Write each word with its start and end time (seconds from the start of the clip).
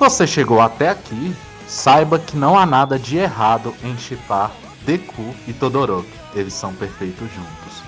Você 0.00 0.26
chegou 0.26 0.62
até 0.62 0.88
aqui, 0.88 1.36
saiba 1.68 2.18
que 2.18 2.34
não 2.34 2.58
há 2.58 2.64
nada 2.64 2.98
de 2.98 3.18
errado 3.18 3.74
em 3.84 3.98
chipar 3.98 4.50
Deku 4.86 5.34
e 5.46 5.52
Todoroki. 5.52 6.08
Eles 6.34 6.54
são 6.54 6.72
perfeitos 6.72 7.28
juntos. 7.30 7.82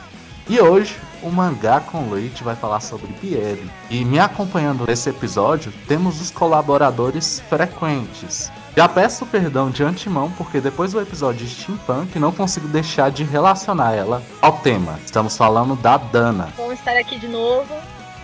E 0.46 0.60
hoje, 0.60 0.94
o 1.22 1.30
Mangá 1.30 1.80
com 1.80 2.10
Leite 2.10 2.44
vai 2.44 2.54
falar 2.54 2.80
sobre 2.80 3.06
BL. 3.06 3.66
E 3.88 4.04
me 4.04 4.18
acompanhando 4.18 4.84
nesse 4.86 5.08
episódio, 5.08 5.72
temos 5.88 6.20
os 6.20 6.30
colaboradores 6.30 7.40
frequentes. 7.48 8.52
Já 8.76 8.86
peço 8.86 9.24
perdão 9.24 9.70
de 9.70 9.82
antemão 9.82 10.30
porque 10.32 10.60
depois 10.60 10.92
do 10.92 11.00
episódio 11.00 11.46
de 11.46 11.54
Steampunk 11.54 12.18
não 12.18 12.30
consigo 12.30 12.68
deixar 12.68 13.10
de 13.10 13.24
relacionar 13.24 13.94
ela 13.94 14.22
ao 14.42 14.58
tema. 14.58 15.00
Estamos 15.02 15.34
falando 15.34 15.74
da 15.76 15.96
Dana. 15.96 16.50
Bom 16.58 16.72
estar 16.74 16.94
aqui 16.94 17.18
de 17.18 17.28
novo. 17.28 17.74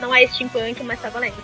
Não 0.01 0.15
é 0.15 0.27
steampunk, 0.27 0.83
mas 0.85 1.01
tá 1.01 1.09
valendo. 1.09 1.37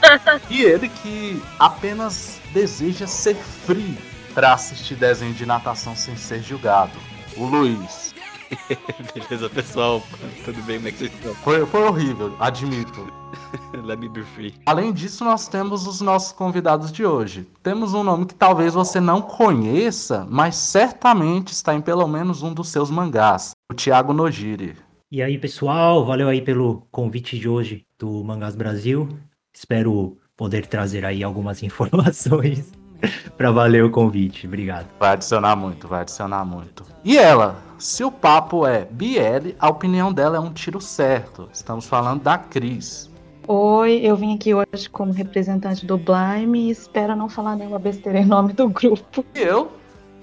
e 0.50 0.62
ele 0.62 0.88
que 0.88 1.42
apenas 1.58 2.40
deseja 2.52 3.06
ser 3.06 3.34
free 3.34 3.96
para 4.34 4.52
assistir 4.52 4.94
desenho 4.94 5.34
de 5.34 5.46
natação 5.46 5.96
sem 5.96 6.16
ser 6.16 6.42
julgado. 6.42 6.92
O 7.36 7.44
Luiz. 7.44 8.14
Beleza, 9.14 9.48
pessoal? 9.48 10.02
Tudo 10.44 10.62
bem? 10.62 10.76
Como 10.76 10.88
é 10.88 10.92
que 10.92 10.98
vocês 10.98 11.12
estão? 11.12 11.34
Foi, 11.36 11.64
foi 11.66 11.82
horrível, 11.82 12.36
admito. 12.38 13.10
Let 13.82 13.98
me 13.98 14.08
be 14.08 14.22
free. 14.22 14.54
Além 14.66 14.92
disso, 14.92 15.24
nós 15.24 15.48
temos 15.48 15.86
os 15.86 16.00
nossos 16.02 16.32
convidados 16.32 16.92
de 16.92 17.04
hoje. 17.04 17.46
Temos 17.62 17.94
um 17.94 18.04
nome 18.04 18.26
que 18.26 18.34
talvez 18.34 18.74
você 18.74 19.00
não 19.00 19.22
conheça, 19.22 20.26
mas 20.28 20.56
certamente 20.56 21.52
está 21.52 21.74
em 21.74 21.80
pelo 21.80 22.06
menos 22.06 22.42
um 22.42 22.52
dos 22.52 22.68
seus 22.68 22.90
mangás. 22.90 23.52
O 23.70 23.74
Thiago 23.74 24.12
Nojiri. 24.12 24.76
E 25.10 25.22
aí, 25.22 25.38
pessoal, 25.38 26.04
valeu 26.06 26.28
aí 26.28 26.40
pelo 26.40 26.86
convite 26.90 27.38
de 27.38 27.48
hoje 27.48 27.84
do 28.02 28.24
Mangás 28.24 28.56
Brasil. 28.56 29.08
Espero 29.54 30.18
poder 30.36 30.66
trazer 30.66 31.04
aí 31.04 31.22
algumas 31.22 31.62
informações 31.64 32.72
para 33.38 33.52
valer 33.52 33.84
o 33.84 33.90
convite. 33.90 34.46
Obrigado. 34.46 34.88
Vai 34.98 35.12
adicionar 35.12 35.54
muito, 35.54 35.86
vai 35.86 36.00
adicionar 36.00 36.44
muito. 36.44 36.84
E 37.04 37.16
ela, 37.16 37.62
se 37.78 38.02
o 38.02 38.10
papo 38.10 38.66
é 38.66 38.84
BL, 38.86 39.54
a 39.58 39.68
opinião 39.68 40.12
dela 40.12 40.36
é 40.36 40.40
um 40.40 40.52
tiro 40.52 40.80
certo. 40.80 41.48
Estamos 41.52 41.86
falando 41.86 42.22
da 42.22 42.36
Cris. 42.36 43.08
Oi, 43.46 44.00
eu 44.02 44.16
vim 44.16 44.34
aqui 44.34 44.52
hoje 44.52 44.88
como 44.90 45.12
representante 45.12 45.86
do 45.86 45.96
Blime 45.96 46.68
e 46.68 46.70
espero 46.70 47.14
não 47.14 47.28
falar 47.28 47.56
nenhuma 47.56 47.78
besteira 47.78 48.18
em 48.18 48.24
nome 48.24 48.52
do 48.52 48.68
grupo. 48.68 49.24
E 49.34 49.40
eu, 49.40 49.70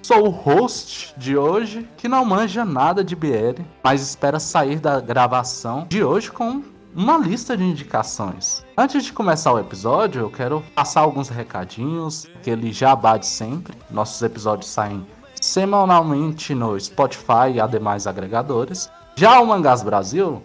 Sou 0.01 0.27
o 0.27 0.29
host 0.29 1.13
de 1.17 1.37
hoje, 1.37 1.87
que 1.97 2.07
não 2.07 2.23
manja 2.23 2.63
nada 2.63 3.03
de 3.03 3.17
BL, 3.17 3.61
mas 3.83 4.01
espera 4.01 4.39
sair 4.39 4.79
da 4.79 4.99
gravação 4.99 5.85
de 5.89 6.01
hoje 6.01 6.31
com 6.31 6.63
uma 6.99 7.17
lista 7.17 7.55
de 7.55 7.63
indicações. 7.63 8.61
Antes 8.77 9.05
de 9.05 9.13
começar 9.13 9.53
o 9.53 9.59
episódio, 9.59 10.19
eu 10.19 10.29
quero 10.29 10.61
passar 10.75 10.99
alguns 10.99 11.29
recadinhos, 11.29 12.27
que 12.43 12.49
ele 12.49 12.73
já 12.73 12.93
bate 12.93 13.25
sempre. 13.25 13.73
Nossos 13.89 14.21
episódios 14.21 14.69
saem 14.69 15.07
semanalmente 15.39 16.53
no 16.53 16.77
Spotify 16.77 17.53
e 17.53 17.61
ademais 17.61 18.05
agregadores. 18.05 18.91
Já 19.15 19.39
o 19.39 19.47
Mangás 19.47 19.81
Brasil, 19.81 20.43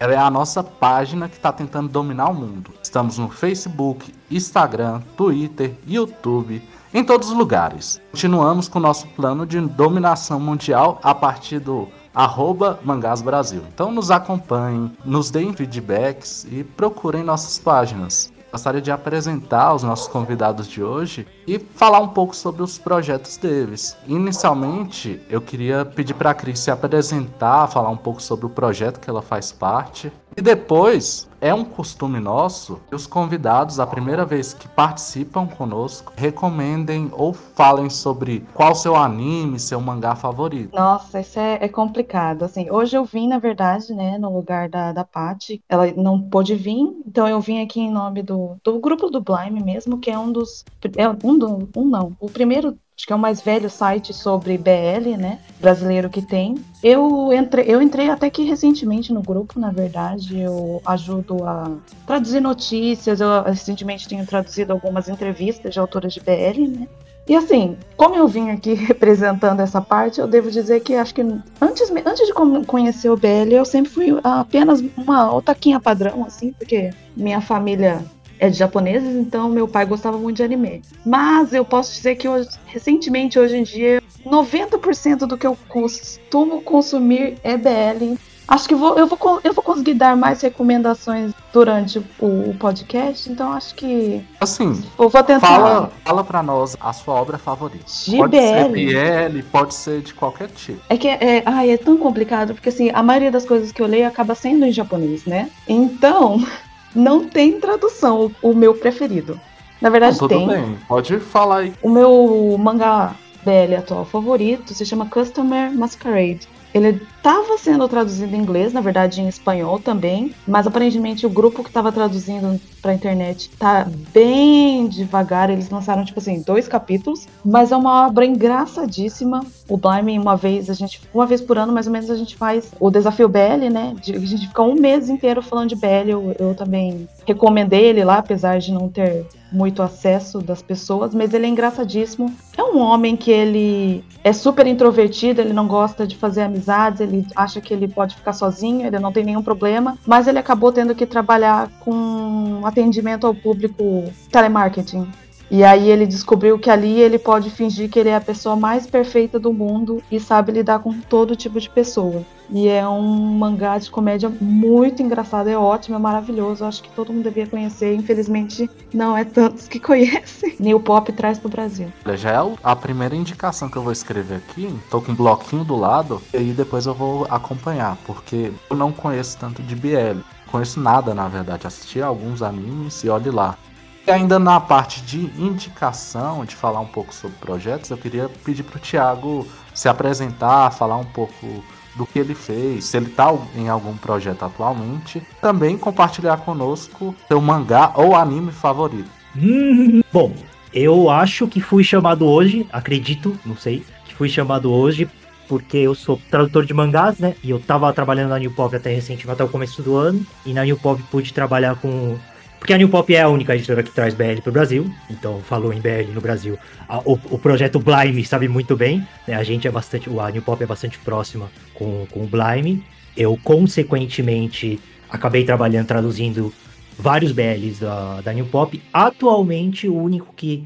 ela 0.00 0.12
é 0.12 0.16
a 0.16 0.28
nossa 0.28 0.64
página 0.64 1.28
que 1.28 1.36
está 1.36 1.52
tentando 1.52 1.88
dominar 1.88 2.30
o 2.30 2.34
mundo. 2.34 2.72
Estamos 2.82 3.16
no 3.16 3.28
Facebook, 3.28 4.12
Instagram, 4.28 5.02
Twitter, 5.16 5.72
YouTube, 5.86 6.60
em 6.92 7.04
todos 7.04 7.30
os 7.30 7.36
lugares. 7.36 8.02
Continuamos 8.10 8.66
com 8.66 8.80
o 8.80 8.82
nosso 8.82 9.06
plano 9.06 9.46
de 9.46 9.60
dominação 9.60 10.40
mundial 10.40 10.98
a 11.00 11.14
partir 11.14 11.60
do 11.60 11.88
arroba 12.14 12.78
Mangás 12.82 13.22
Brasil. 13.22 13.62
Então 13.72 13.90
nos 13.90 14.10
acompanhem, 14.10 14.96
nos 15.04 15.30
deem 15.30 15.52
feedbacks 15.52 16.46
e 16.50 16.64
procurem 16.64 17.22
nossas 17.22 17.58
páginas. 17.58 18.32
Gostaria 18.52 18.82
de 18.82 18.90
apresentar 18.90 19.74
os 19.74 19.82
nossos 19.82 20.08
convidados 20.08 20.68
de 20.68 20.82
hoje 20.82 21.26
e 21.46 21.58
falar 21.58 22.00
um 22.00 22.08
pouco 22.08 22.36
sobre 22.36 22.62
os 22.62 22.76
projetos 22.76 23.38
deles. 23.38 23.96
Inicialmente, 24.06 25.22
eu 25.30 25.40
queria 25.40 25.86
pedir 25.86 26.12
para 26.12 26.30
a 26.30 26.34
Cris 26.34 26.60
se 26.60 26.70
apresentar, 26.70 27.66
falar 27.68 27.88
um 27.88 27.96
pouco 27.96 28.22
sobre 28.22 28.44
o 28.44 28.50
projeto 28.50 29.00
que 29.00 29.08
ela 29.08 29.22
faz 29.22 29.50
parte 29.50 30.12
e 30.36 30.42
depois, 30.42 31.30
é 31.42 31.52
um 31.52 31.64
costume 31.64 32.20
nosso 32.20 32.80
que 32.88 32.94
os 32.94 33.04
convidados, 33.04 33.80
a 33.80 33.86
primeira 33.86 34.24
vez 34.24 34.54
que 34.54 34.68
participam 34.68 35.44
conosco, 35.44 36.12
recomendem 36.16 37.10
ou 37.12 37.32
falem 37.32 37.90
sobre 37.90 38.46
qual 38.54 38.76
seu 38.76 38.94
anime, 38.94 39.58
seu 39.58 39.80
mangá 39.80 40.14
favorito. 40.14 40.72
Nossa, 40.72 41.20
isso 41.20 41.40
é, 41.40 41.58
é 41.60 41.68
complicado. 41.68 42.44
Assim, 42.44 42.70
hoje 42.70 42.96
eu 42.96 43.04
vim, 43.04 43.26
na 43.26 43.40
verdade, 43.40 43.92
né, 43.92 44.16
no 44.18 44.32
lugar 44.32 44.68
da, 44.68 44.92
da 44.92 45.04
Paty. 45.04 45.60
Ela 45.68 45.92
não 45.96 46.22
pôde 46.22 46.54
vir, 46.54 46.78
então 47.04 47.26
eu 47.26 47.40
vim 47.40 47.60
aqui 47.60 47.80
em 47.80 47.90
nome 47.90 48.22
do, 48.22 48.56
do 48.62 48.78
grupo 48.78 49.10
do 49.10 49.20
Blime 49.20 49.60
mesmo, 49.64 49.98
que 49.98 50.12
é 50.12 50.18
um 50.18 50.30
dos. 50.30 50.64
É 50.96 51.08
um, 51.08 51.36
do, 51.36 51.68
um 51.76 51.84
não. 51.84 52.16
O 52.20 52.30
primeiro 52.30 52.78
acho 53.02 53.06
que 53.08 53.12
é 53.12 53.16
o 53.16 53.18
mais 53.18 53.40
velho 53.40 53.68
site 53.68 54.14
sobre 54.14 54.56
BL, 54.56 55.16
né, 55.18 55.40
brasileiro 55.60 56.08
que 56.08 56.22
tem. 56.22 56.54
Eu 56.80 57.32
entrei, 57.32 57.64
eu 57.66 57.82
entrei 57.82 58.08
até 58.08 58.30
que 58.30 58.44
recentemente 58.44 59.12
no 59.12 59.20
grupo, 59.20 59.58
na 59.58 59.72
verdade, 59.72 60.38
eu 60.38 60.80
ajudo 60.86 61.42
a 61.42 61.68
traduzir 62.06 62.40
notícias, 62.40 63.20
eu 63.20 63.42
recentemente 63.42 64.08
tenho 64.08 64.24
traduzido 64.24 64.72
algumas 64.72 65.08
entrevistas 65.08 65.74
de 65.74 65.80
autoras 65.80 66.14
de 66.14 66.20
BL, 66.20 66.68
né, 66.68 66.86
e 67.26 67.34
assim, 67.34 67.76
como 67.96 68.14
eu 68.14 68.28
vim 68.28 68.50
aqui 68.50 68.74
representando 68.86 69.58
essa 69.58 69.80
parte, 69.80 70.20
eu 70.20 70.28
devo 70.28 70.48
dizer 70.48 70.78
que 70.80 70.94
acho 70.94 71.12
que 71.12 71.22
antes, 71.60 71.90
antes 72.06 72.26
de 72.28 72.32
conhecer 72.66 73.10
o 73.10 73.16
BL, 73.16 73.52
eu 73.52 73.64
sempre 73.64 73.90
fui 73.90 74.16
apenas 74.22 74.80
uma 74.96 75.34
otaquinha 75.34 75.80
padrão, 75.80 76.24
assim, 76.24 76.52
porque 76.52 76.90
minha 77.16 77.40
família 77.40 78.00
é 78.42 78.50
de 78.50 78.58
japoneses, 78.58 79.14
então 79.14 79.48
meu 79.48 79.68
pai 79.68 79.86
gostava 79.86 80.18
muito 80.18 80.38
de 80.38 80.42
anime. 80.42 80.82
Mas 81.06 81.52
eu 81.52 81.64
posso 81.64 81.94
dizer 81.94 82.16
que 82.16 82.28
hoje, 82.28 82.48
recentemente, 82.66 83.38
hoje 83.38 83.56
em 83.56 83.62
dia, 83.62 84.02
90% 84.26 85.18
do 85.26 85.38
que 85.38 85.46
eu 85.46 85.56
costumo 85.68 86.60
consumir 86.60 87.36
é 87.44 87.56
BL. 87.56 88.18
Acho 88.48 88.66
que 88.66 88.74
vou, 88.74 88.98
eu, 88.98 89.06
vou, 89.06 89.40
eu 89.44 89.52
vou 89.52 89.62
conseguir 89.62 89.94
dar 89.94 90.16
mais 90.16 90.40
recomendações 90.40 91.32
durante 91.52 92.00
o, 92.18 92.52
podcast, 92.58 93.30
então 93.30 93.52
acho 93.52 93.76
que. 93.76 94.20
Assim, 94.40 94.82
eu 94.98 95.08
vou 95.08 95.22
tentar. 95.22 95.46
Fala, 95.46 95.92
fala 96.04 96.24
pra 96.24 96.42
nós 96.42 96.76
a 96.80 96.92
sua 96.92 97.14
obra 97.14 97.38
favorita. 97.38 97.84
De 98.04 98.16
pode 98.16 98.36
BL. 98.36 98.42
ser 98.42 99.30
BL, 99.30 99.42
pode 99.52 99.74
ser 99.74 100.02
de 100.02 100.12
qualquer 100.14 100.48
tipo. 100.48 100.80
É 100.88 100.96
que 100.96 101.06
é, 101.06 101.44
ai, 101.46 101.70
é 101.70 101.76
tão 101.76 101.96
complicado, 101.96 102.54
porque 102.54 102.70
assim, 102.70 102.90
a 102.92 103.04
maioria 103.04 103.30
das 103.30 103.46
coisas 103.46 103.70
que 103.70 103.80
eu 103.80 103.86
leio 103.86 104.08
acaba 104.08 104.34
sendo 104.34 104.66
em 104.66 104.72
japonês, 104.72 105.24
né? 105.24 105.48
Então, 105.68 106.44
não 106.94 107.28
tem 107.28 107.60
tradução, 107.60 108.30
o 108.42 108.54
meu 108.54 108.74
preferido. 108.74 109.40
Na 109.80 109.90
verdade, 109.90 110.18
tudo 110.18 110.28
tem. 110.28 110.46
bem, 110.46 110.78
pode 110.86 111.18
falar 111.18 111.58
aí. 111.58 111.72
O 111.82 111.90
meu 111.90 112.56
mangá 112.58 113.16
BL 113.44 113.74
atual 113.78 114.04
favorito 114.04 114.72
se 114.72 114.86
chama 114.86 115.06
Customer 115.06 115.72
Masquerade. 115.72 116.48
Ele 116.72 117.00
estava 117.22 117.56
sendo 117.56 117.88
traduzido 117.88 118.34
em 118.34 118.40
inglês, 118.40 118.72
na 118.72 118.80
verdade 118.80 119.20
em 119.20 119.28
espanhol 119.28 119.78
também, 119.78 120.34
mas 120.46 120.66
aparentemente 120.66 121.24
o 121.24 121.30
grupo 121.30 121.62
que 121.62 121.70
estava 121.70 121.92
traduzindo 121.92 122.60
para 122.82 122.90
a 122.90 122.94
internet 122.94 123.48
tá 123.50 123.86
bem 124.12 124.88
devagar. 124.88 125.48
Eles 125.48 125.70
lançaram 125.70 126.04
tipo 126.04 126.18
assim 126.18 126.42
dois 126.42 126.66
capítulos, 126.66 127.28
mas 127.44 127.70
é 127.70 127.76
uma 127.76 128.08
obra 128.08 128.26
engraçadíssima. 128.26 129.46
O 129.68 129.76
Blime 129.76 130.18
uma 130.18 130.36
vez 130.36 130.68
a 130.68 130.74
gente, 130.74 131.00
uma 131.14 131.24
vez 131.24 131.40
por 131.40 131.56
ano 131.56 131.72
mais 131.72 131.86
ou 131.86 131.92
menos 131.92 132.10
a 132.10 132.16
gente 132.16 132.34
faz 132.34 132.72
o 132.80 132.90
desafio 132.90 133.28
BL, 133.28 133.70
né? 133.72 133.94
De, 134.02 134.16
a 134.16 134.18
gente 134.18 134.48
fica 134.48 134.62
um 134.62 134.74
mês 134.74 135.08
inteiro 135.08 135.40
falando 135.40 135.68
de 135.68 135.76
BL. 135.76 136.08
Eu, 136.08 136.36
eu 136.38 136.54
também 136.56 137.08
recomendei 137.24 137.84
ele 137.84 138.04
lá, 138.04 138.18
apesar 138.18 138.58
de 138.58 138.72
não 138.72 138.88
ter 138.88 139.24
muito 139.52 139.82
acesso 139.82 140.40
das 140.40 140.62
pessoas, 140.62 141.14
mas 141.14 141.32
ele 141.34 141.46
é 141.46 141.48
engraçadíssimo. 141.48 142.34
É 142.56 142.62
um 142.62 142.78
homem 142.78 143.16
que 143.16 143.30
ele 143.30 144.02
é 144.24 144.32
super 144.32 144.66
introvertido, 144.66 145.40
ele 145.40 145.52
não 145.52 145.68
gosta 145.68 146.06
de 146.06 146.16
fazer 146.16 146.42
amizades, 146.42 147.00
ele 147.00 147.11
acha 147.36 147.60
que 147.60 147.72
ele 147.72 147.88
pode 147.88 148.16
ficar 148.16 148.32
sozinho, 148.32 148.86
ele 148.86 148.98
não 148.98 149.12
tem 149.12 149.24
nenhum 149.24 149.42
problema, 149.42 149.96
mas 150.06 150.26
ele 150.26 150.38
acabou 150.38 150.72
tendo 150.72 150.94
que 150.94 151.06
trabalhar 151.06 151.68
com 151.80 152.62
atendimento 152.64 153.26
ao 153.26 153.34
público 153.34 154.04
telemarketing. 154.30 155.08
E 155.52 155.62
aí 155.62 155.90
ele 155.90 156.06
descobriu 156.06 156.58
que 156.58 156.70
ali 156.70 156.98
ele 156.98 157.18
pode 157.18 157.50
fingir 157.50 157.90
que 157.90 157.98
ele 157.98 158.08
é 158.08 158.16
a 158.16 158.20
pessoa 158.22 158.56
mais 158.56 158.86
perfeita 158.86 159.38
do 159.38 159.52
mundo 159.52 160.02
e 160.10 160.18
sabe 160.18 160.50
lidar 160.50 160.78
com 160.78 160.98
todo 160.98 161.36
tipo 161.36 161.60
de 161.60 161.68
pessoa. 161.68 162.24
E 162.48 162.68
é 162.68 162.88
um 162.88 163.02
mangá 163.38 163.76
de 163.76 163.90
comédia 163.90 164.32
muito 164.40 165.02
engraçado, 165.02 165.48
é 165.48 165.56
ótimo, 165.56 165.94
é 165.94 165.98
maravilhoso. 165.98 166.64
Acho 166.64 166.82
que 166.82 166.90
todo 166.92 167.12
mundo 167.12 167.24
devia 167.24 167.46
conhecer. 167.46 167.94
Infelizmente, 167.94 168.70
não 168.94 169.14
é 169.14 169.24
tantos 169.24 169.68
que 169.68 169.78
conhecem. 169.78 170.56
New 170.58 170.80
Pop 170.80 171.12
traz 171.12 171.38
pro 171.38 171.50
Brasil. 171.50 171.92
Já 172.14 172.30
é 172.30 172.56
a 172.62 172.74
primeira 172.74 173.14
indicação 173.14 173.68
que 173.68 173.76
eu 173.76 173.82
vou 173.82 173.92
escrever 173.92 174.36
aqui. 174.36 174.74
Tô 174.90 175.02
com 175.02 175.12
um 175.12 175.14
bloquinho 175.14 175.64
do 175.64 175.76
lado 175.76 176.22
e 176.32 176.38
aí 176.38 176.52
depois 176.52 176.86
eu 176.86 176.94
vou 176.94 177.26
acompanhar, 177.28 177.98
porque 178.06 178.50
eu 178.70 178.76
não 178.76 178.90
conheço 178.90 179.36
tanto 179.36 179.62
de 179.62 179.76
BL. 179.76 180.20
Conheço 180.50 180.80
nada, 180.80 181.14
na 181.14 181.28
verdade. 181.28 181.66
Assisti 181.66 182.00
alguns 182.00 182.40
animes 182.40 183.04
e 183.04 183.10
olhe 183.10 183.30
lá. 183.30 183.58
E 184.06 184.10
ainda 184.10 184.38
na 184.38 184.58
parte 184.58 185.00
de 185.02 185.30
indicação, 185.38 186.44
de 186.44 186.56
falar 186.56 186.80
um 186.80 186.86
pouco 186.86 187.14
sobre 187.14 187.36
projetos, 187.38 187.90
eu 187.90 187.96
queria 187.96 188.28
pedir 188.44 188.64
para 188.64 188.76
o 188.76 188.80
Thiago 188.80 189.46
se 189.72 189.88
apresentar, 189.88 190.72
falar 190.72 190.96
um 190.96 191.04
pouco 191.04 191.64
do 191.94 192.06
que 192.06 192.18
ele 192.18 192.34
fez, 192.34 192.86
se 192.86 192.96
ele 192.96 193.06
está 193.06 193.32
em 193.54 193.68
algum 193.68 193.96
projeto 193.96 194.44
atualmente, 194.44 195.22
também 195.40 195.76
compartilhar 195.78 196.38
conosco 196.38 197.14
seu 197.28 197.40
mangá 197.40 197.92
ou 197.94 198.16
anime 198.16 198.50
favorito. 198.50 199.10
Hum, 199.36 200.02
bom, 200.12 200.34
Eu 200.74 201.10
acho 201.10 201.46
que 201.46 201.60
fui 201.60 201.84
chamado 201.84 202.26
hoje, 202.26 202.66
acredito, 202.72 203.38
não 203.44 203.56
sei, 203.56 203.84
que 204.06 204.14
fui 204.14 204.28
chamado 204.28 204.72
hoje 204.72 205.08
porque 205.46 205.76
eu 205.76 205.94
sou 205.94 206.18
tradutor 206.30 206.64
de 206.64 206.72
mangás, 206.72 207.18
né? 207.18 207.34
E 207.44 207.50
eu 207.50 207.60
tava 207.60 207.92
trabalhando 207.92 208.30
na 208.30 208.38
New 208.38 208.50
Pop 208.52 208.74
até 208.74 208.90
recentemente, 208.90 209.30
até 209.30 209.44
o 209.44 209.48
começo 209.48 209.82
do 209.82 209.96
ano. 209.96 210.24
E 210.46 210.54
na 210.54 210.64
New 210.64 210.78
Pop 210.78 211.02
pude 211.10 211.34
trabalhar 211.34 211.74
com. 211.76 212.16
Porque 212.62 212.72
a 212.72 212.78
New 212.78 212.88
Pop 212.88 213.12
é 213.12 213.20
a 213.20 213.28
única 213.28 213.56
editora 213.56 213.82
que 213.82 213.90
traz 213.90 214.14
BL 214.14 214.40
pro 214.40 214.52
Brasil. 214.52 214.88
Então, 215.10 215.40
falou 215.40 215.72
em 215.72 215.80
BL 215.80 216.12
no 216.14 216.20
Brasil. 216.20 216.56
A- 216.88 217.00
o, 217.00 217.14
o 217.14 217.36
projeto 217.36 217.80
Blime 217.80 218.24
sabe 218.24 218.46
muito 218.46 218.76
bem. 218.76 219.04
Né? 219.26 219.34
A 219.34 219.42
gente 219.42 219.66
é 219.66 219.70
bastante. 219.70 220.08
A 220.08 220.30
New 220.30 220.42
Pop 220.42 220.62
é 220.62 220.66
bastante 220.66 220.96
próxima 221.00 221.50
com, 221.74 222.06
com 222.12 222.20
o 222.20 222.26
Blime. 222.28 222.84
Eu, 223.16 223.36
consequentemente, 223.42 224.78
acabei 225.10 225.42
trabalhando, 225.42 225.88
traduzindo 225.88 226.54
vários 226.96 227.32
BLs 227.32 227.80
da, 227.80 228.20
da 228.20 228.32
New 228.32 228.46
Pop. 228.46 228.80
Atualmente, 228.92 229.88
o 229.88 229.96
único 229.96 230.32
que, 230.32 230.64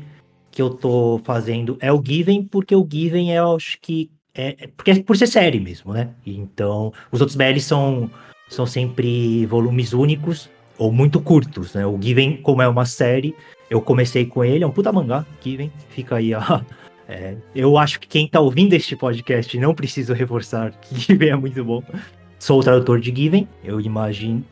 que 0.51 0.61
eu 0.61 0.69
tô 0.69 1.19
fazendo 1.25 1.79
é 1.81 1.91
o 1.91 2.03
Given, 2.05 2.45
porque 2.45 2.77
o 2.77 2.87
Given 2.87 3.33
é, 3.35 3.39
acho 3.39 3.79
que. 3.81 4.11
É, 4.35 4.49
é- 4.65 4.67
porque 4.67 4.91
é 4.91 5.03
por 5.03 5.17
ser 5.17 5.29
série 5.29 5.59
mesmo, 5.59 5.95
né? 5.95 6.11
Então, 6.27 6.93
os 7.11 7.23
outros 7.23 7.37
BLs 7.39 7.65
são, 7.65 8.11
são 8.51 8.67
sempre 8.67 9.47
volumes 9.47 9.95
únicos 9.95 10.51
ou 10.79 10.93
muito 10.93 11.21
curtos, 11.21 11.75
né? 11.75 11.87
O 11.87 12.01
Given, 12.01 12.37
como 12.39 12.63
é 12.63 12.69
uma 12.69 12.85
série, 12.85 13.35
eu 13.71 13.81
comecei 13.81 14.27
com 14.27 14.45
ele, 14.45 14.65
é 14.65 14.67
um 14.67 14.71
puta 14.71 14.93
mangá, 14.93 15.25
Given, 15.41 15.71
fica 15.89 16.17
aí 16.17 16.35
a. 16.35 16.65
é, 17.09 17.37
eu 17.55 17.77
acho 17.79 18.01
que 18.01 18.09
quem 18.09 18.29
tá 18.29 18.41
ouvindo 18.41 18.73
este 18.73 18.97
podcast 18.97 19.59
não 19.59 19.75
precisa 19.75 20.15
reforçar 20.15 20.73
que 20.73 20.95
Given 21.01 21.31
é 21.31 21.37
muito 21.37 21.65
bom. 21.65 21.83
Sou 22.39 22.61
o 22.61 22.63
tradutor 22.63 23.01
de 23.01 23.15
Given, 23.15 23.49
eu 23.65 23.81
imagino 23.81 24.45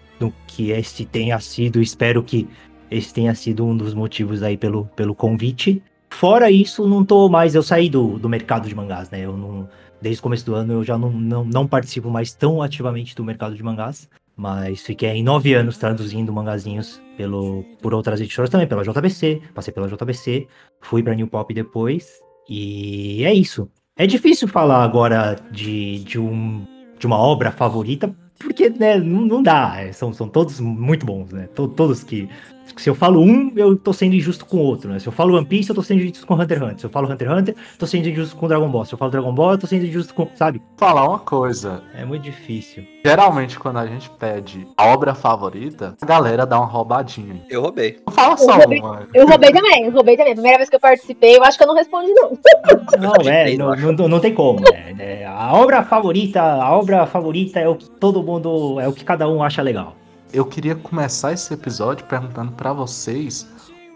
que 0.46 0.70
esse 0.70 1.04
tenha 1.04 1.38
sido, 1.38 1.82
espero 1.82 2.22
que 2.22 2.48
esse 2.90 3.12
tenha 3.12 3.34
sido 3.34 3.66
um 3.66 3.76
dos 3.76 3.92
motivos 3.92 4.42
aí 4.42 4.56
pelo, 4.56 4.86
pelo 4.96 5.14
convite. 5.14 5.82
Fora 6.10 6.50
isso, 6.50 6.86
não 6.86 7.04
tô 7.04 7.28
mais. 7.28 7.54
Eu 7.54 7.62
saí 7.62 7.90
do, 7.90 8.18
do 8.18 8.28
mercado 8.28 8.68
de 8.68 8.74
mangás, 8.74 9.10
né? 9.10 9.20
Eu 9.20 9.36
não. 9.36 9.68
Desde 10.00 10.20
o 10.20 10.22
começo 10.22 10.44
do 10.44 10.54
ano 10.54 10.74
eu 10.74 10.84
já 10.84 10.98
não, 10.98 11.10
não, 11.10 11.44
não 11.44 11.66
participo 11.66 12.10
mais 12.10 12.32
tão 12.32 12.62
ativamente 12.62 13.14
do 13.16 13.24
mercado 13.24 13.56
de 13.56 13.62
mangás. 13.62 14.08
Mas 14.36 14.82
fiquei 14.82 15.10
em 15.10 15.22
nove 15.22 15.54
anos 15.54 15.78
traduzindo 15.78 16.32
mangazinhos 16.32 17.00
pelo, 17.16 17.62
por 17.80 17.94
outras 17.94 18.20
editoras 18.20 18.50
também, 18.50 18.66
pela 18.66 18.82
JBC. 18.82 19.40
Passei 19.54 19.72
pela 19.72 19.88
JBC, 19.88 20.46
fui 20.80 21.02
pra 21.02 21.14
New 21.14 21.28
Pop 21.28 21.52
depois. 21.54 22.20
E 22.48 23.24
é 23.24 23.32
isso. 23.32 23.68
É 23.96 24.06
difícil 24.06 24.48
falar 24.48 24.82
agora 24.82 25.36
de, 25.52 26.00
de, 26.00 26.18
um, 26.18 26.66
de 26.98 27.06
uma 27.06 27.16
obra 27.16 27.52
favorita, 27.52 28.12
porque 28.40 28.68
né, 28.68 28.98
não, 28.98 29.20
não 29.22 29.42
dá. 29.42 29.92
São, 29.92 30.12
são 30.12 30.28
todos 30.28 30.58
muito 30.58 31.06
bons, 31.06 31.30
né? 31.32 31.46
To- 31.54 31.68
Todos 31.68 32.02
que. 32.02 32.28
Se 32.76 32.88
eu 32.90 32.94
falo 32.94 33.20
um, 33.20 33.52
eu 33.56 33.76
tô 33.76 33.92
sendo 33.92 34.14
injusto 34.14 34.44
com 34.46 34.56
o 34.56 34.60
outro, 34.60 34.90
né? 34.90 34.98
Se 34.98 35.06
eu 35.06 35.12
falo 35.12 35.36
One 35.36 35.46
Piece, 35.46 35.68
eu 35.70 35.74
tô 35.74 35.82
sendo 35.82 36.00
injusto 36.02 36.26
com 36.26 36.34
Hunter 36.34 36.58
x 36.58 36.62
Hunter. 36.66 36.78
Se 36.80 36.86
eu 36.86 36.90
falo 36.90 37.10
Hunter 37.10 37.28
x 37.28 37.38
Hunter, 37.38 37.56
tô 37.78 37.86
sendo 37.86 38.08
injusto 38.08 38.36
com 38.36 38.48
Dragon 38.48 38.68
Ball. 38.68 38.84
Se 38.84 38.94
eu 38.94 38.98
falo 38.98 39.10
Dragon 39.10 39.32
Ball, 39.32 39.52
eu 39.52 39.58
tô 39.58 39.66
sendo 39.66 39.84
injusto 39.86 40.14
com. 40.14 40.28
Sabe? 40.34 40.60
Falar 40.76 41.08
uma 41.08 41.18
coisa. 41.18 41.82
É 41.94 42.04
muito 42.04 42.22
difícil. 42.22 42.84
Geralmente, 43.04 43.58
quando 43.58 43.78
a 43.78 43.86
gente 43.86 44.08
pede 44.10 44.66
a 44.76 44.86
obra 44.86 45.14
favorita, 45.14 45.94
a 46.00 46.06
galera 46.06 46.46
dá 46.46 46.58
uma 46.58 46.66
roubadinha. 46.66 47.42
Eu 47.50 47.60
roubei. 47.62 48.00
Não 48.06 48.12
fala 48.12 48.36
só 48.36 48.56
roubei. 48.56 48.80
uma. 48.80 49.06
Eu 49.12 49.26
roubei 49.26 49.52
também, 49.52 49.84
eu 49.84 49.92
roubei 49.92 50.16
também. 50.16 50.32
Primeira 50.32 50.56
vez 50.58 50.70
que 50.70 50.76
eu 50.76 50.80
participei, 50.80 51.36
eu 51.36 51.44
acho 51.44 51.58
que 51.58 51.64
eu 51.64 51.68
não 51.68 51.74
respondi, 51.74 52.12
não. 52.12 52.32
Não, 52.98 53.12
é, 53.30 53.56
não, 53.56 53.74
não, 53.74 54.08
não 54.08 54.20
tem 54.20 54.32
como, 54.32 54.60
né? 54.60 54.94
É, 54.98 55.26
A 55.26 55.52
obra 55.54 55.82
favorita, 55.82 56.40
a 56.40 56.76
obra 56.76 57.06
favorita 57.06 57.58
é 57.60 57.68
o 57.68 57.74
que 57.74 57.88
todo 57.90 58.22
mundo, 58.22 58.80
é 58.80 58.88
o 58.88 58.92
que 58.92 59.04
cada 59.04 59.28
um 59.28 59.42
acha 59.42 59.60
legal. 59.62 59.94
Eu 60.34 60.44
queria 60.44 60.74
começar 60.74 61.32
esse 61.32 61.54
episódio 61.54 62.04
perguntando 62.06 62.50
pra 62.54 62.72
vocês 62.72 63.46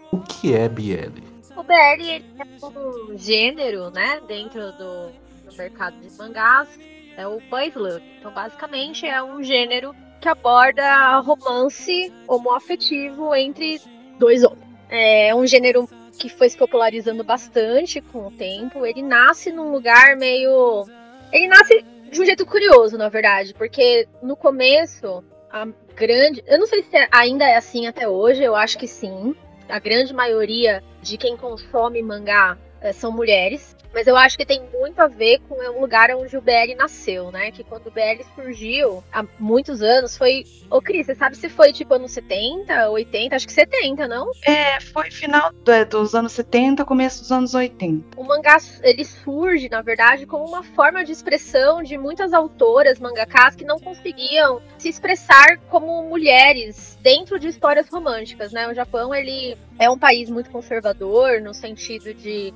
o 0.09 0.21
que 0.21 0.55
é 0.55 0.69
BL. 0.69 1.19
O 1.57 1.63
BL 1.63 2.23
é 2.39 2.65
um 2.65 3.17
gênero, 3.17 3.91
né, 3.91 4.21
dentro 4.25 4.71
do, 4.71 5.11
do 5.43 5.57
mercado 5.57 5.99
de 5.99 6.09
mangás, 6.17 6.69
é 7.17 7.27
o 7.27 7.41
boys 7.49 7.75
love. 7.75 8.01
Então, 8.17 8.31
basicamente, 8.31 9.05
é 9.05 9.21
um 9.21 9.43
gênero 9.43 9.93
que 10.21 10.29
aborda 10.29 11.19
romance 11.19 12.09
homoafetivo 12.25 13.35
entre 13.35 13.81
dois 14.17 14.41
homens. 14.41 14.63
É 14.89 15.35
um 15.35 15.45
gênero 15.45 15.89
que 16.17 16.29
foi 16.29 16.47
se 16.47 16.57
popularizando 16.57 17.21
bastante 17.21 17.99
com 17.99 18.27
o 18.27 18.31
tempo. 18.31 18.85
Ele 18.85 19.01
nasce 19.01 19.51
num 19.51 19.73
lugar 19.73 20.15
meio. 20.15 20.85
Ele 21.33 21.49
nasce 21.49 21.83
de 22.09 22.21
um 22.21 22.25
jeito 22.25 22.45
curioso, 22.45 22.97
na 22.97 23.09
verdade, 23.09 23.53
porque 23.53 24.07
no 24.23 24.37
começo, 24.37 25.21
a 25.51 25.67
grande. 25.99 26.41
Eu 26.47 26.57
não 26.57 26.65
sei 26.65 26.81
se 26.81 26.95
ainda 27.11 27.43
é 27.45 27.57
assim 27.57 27.85
até 27.85 28.07
hoje, 28.07 28.41
eu 28.41 28.55
acho 28.55 28.77
que 28.77 28.87
sim 28.87 29.35
a 29.67 29.77
grande 29.77 30.13
maioria 30.13 30.81
de 31.01 31.17
quem 31.17 31.35
consome 31.35 32.01
mangá 32.01 32.57
eh, 32.81 32.93
são 32.93 33.11
mulheres. 33.11 33.75
Mas 33.93 34.07
eu 34.07 34.15
acho 34.15 34.37
que 34.37 34.45
tem 34.45 34.61
muito 34.73 34.99
a 34.99 35.07
ver 35.07 35.39
com 35.47 35.55
o 35.55 35.81
lugar 35.81 36.09
onde 36.11 36.37
o 36.37 36.41
BL 36.41 36.75
nasceu, 36.77 37.31
né? 37.31 37.51
Que 37.51 37.63
quando 37.63 37.87
o 37.87 37.91
BL 37.91 38.23
surgiu 38.35 39.03
há 39.11 39.25
muitos 39.39 39.81
anos 39.81 40.17
foi. 40.17 40.43
Ô, 40.69 40.81
Cris, 40.81 41.07
você 41.07 41.15
sabe 41.15 41.35
se 41.35 41.49
foi 41.49 41.73
tipo 41.73 41.93
anos 41.93 42.11
70, 42.11 42.89
80? 42.89 43.35
Acho 43.35 43.47
que 43.47 43.53
70, 43.53 44.07
não? 44.07 44.31
É, 44.43 44.79
foi 44.79 45.09
final 45.09 45.51
é, 45.67 45.83
dos 45.83 46.13
anos 46.13 46.31
70, 46.33 46.85
começo 46.85 47.21
dos 47.21 47.31
anos 47.31 47.53
80. 47.53 48.19
O 48.19 48.23
mangá 48.23 48.57
ele 48.83 49.03
surge, 49.03 49.69
na 49.69 49.81
verdade, 49.81 50.25
como 50.25 50.45
uma 50.45 50.63
forma 50.63 51.03
de 51.03 51.11
expressão 51.11 51.81
de 51.81 51.97
muitas 51.97 52.33
autoras 52.33 52.99
mangakas 52.99 53.55
que 53.55 53.63
não 53.63 53.79
conseguiam 53.79 54.61
se 54.77 54.89
expressar 54.89 55.57
como 55.69 56.03
mulheres 56.03 56.97
dentro 57.01 57.39
de 57.39 57.47
histórias 57.47 57.87
românticas, 57.89 58.51
né? 58.51 58.67
O 58.67 58.73
Japão 58.73 59.13
ele 59.13 59.57
é 59.79 59.89
um 59.89 59.97
país 59.97 60.29
muito 60.29 60.49
conservador 60.49 61.41
no 61.41 61.53
sentido 61.53 62.13
de, 62.13 62.53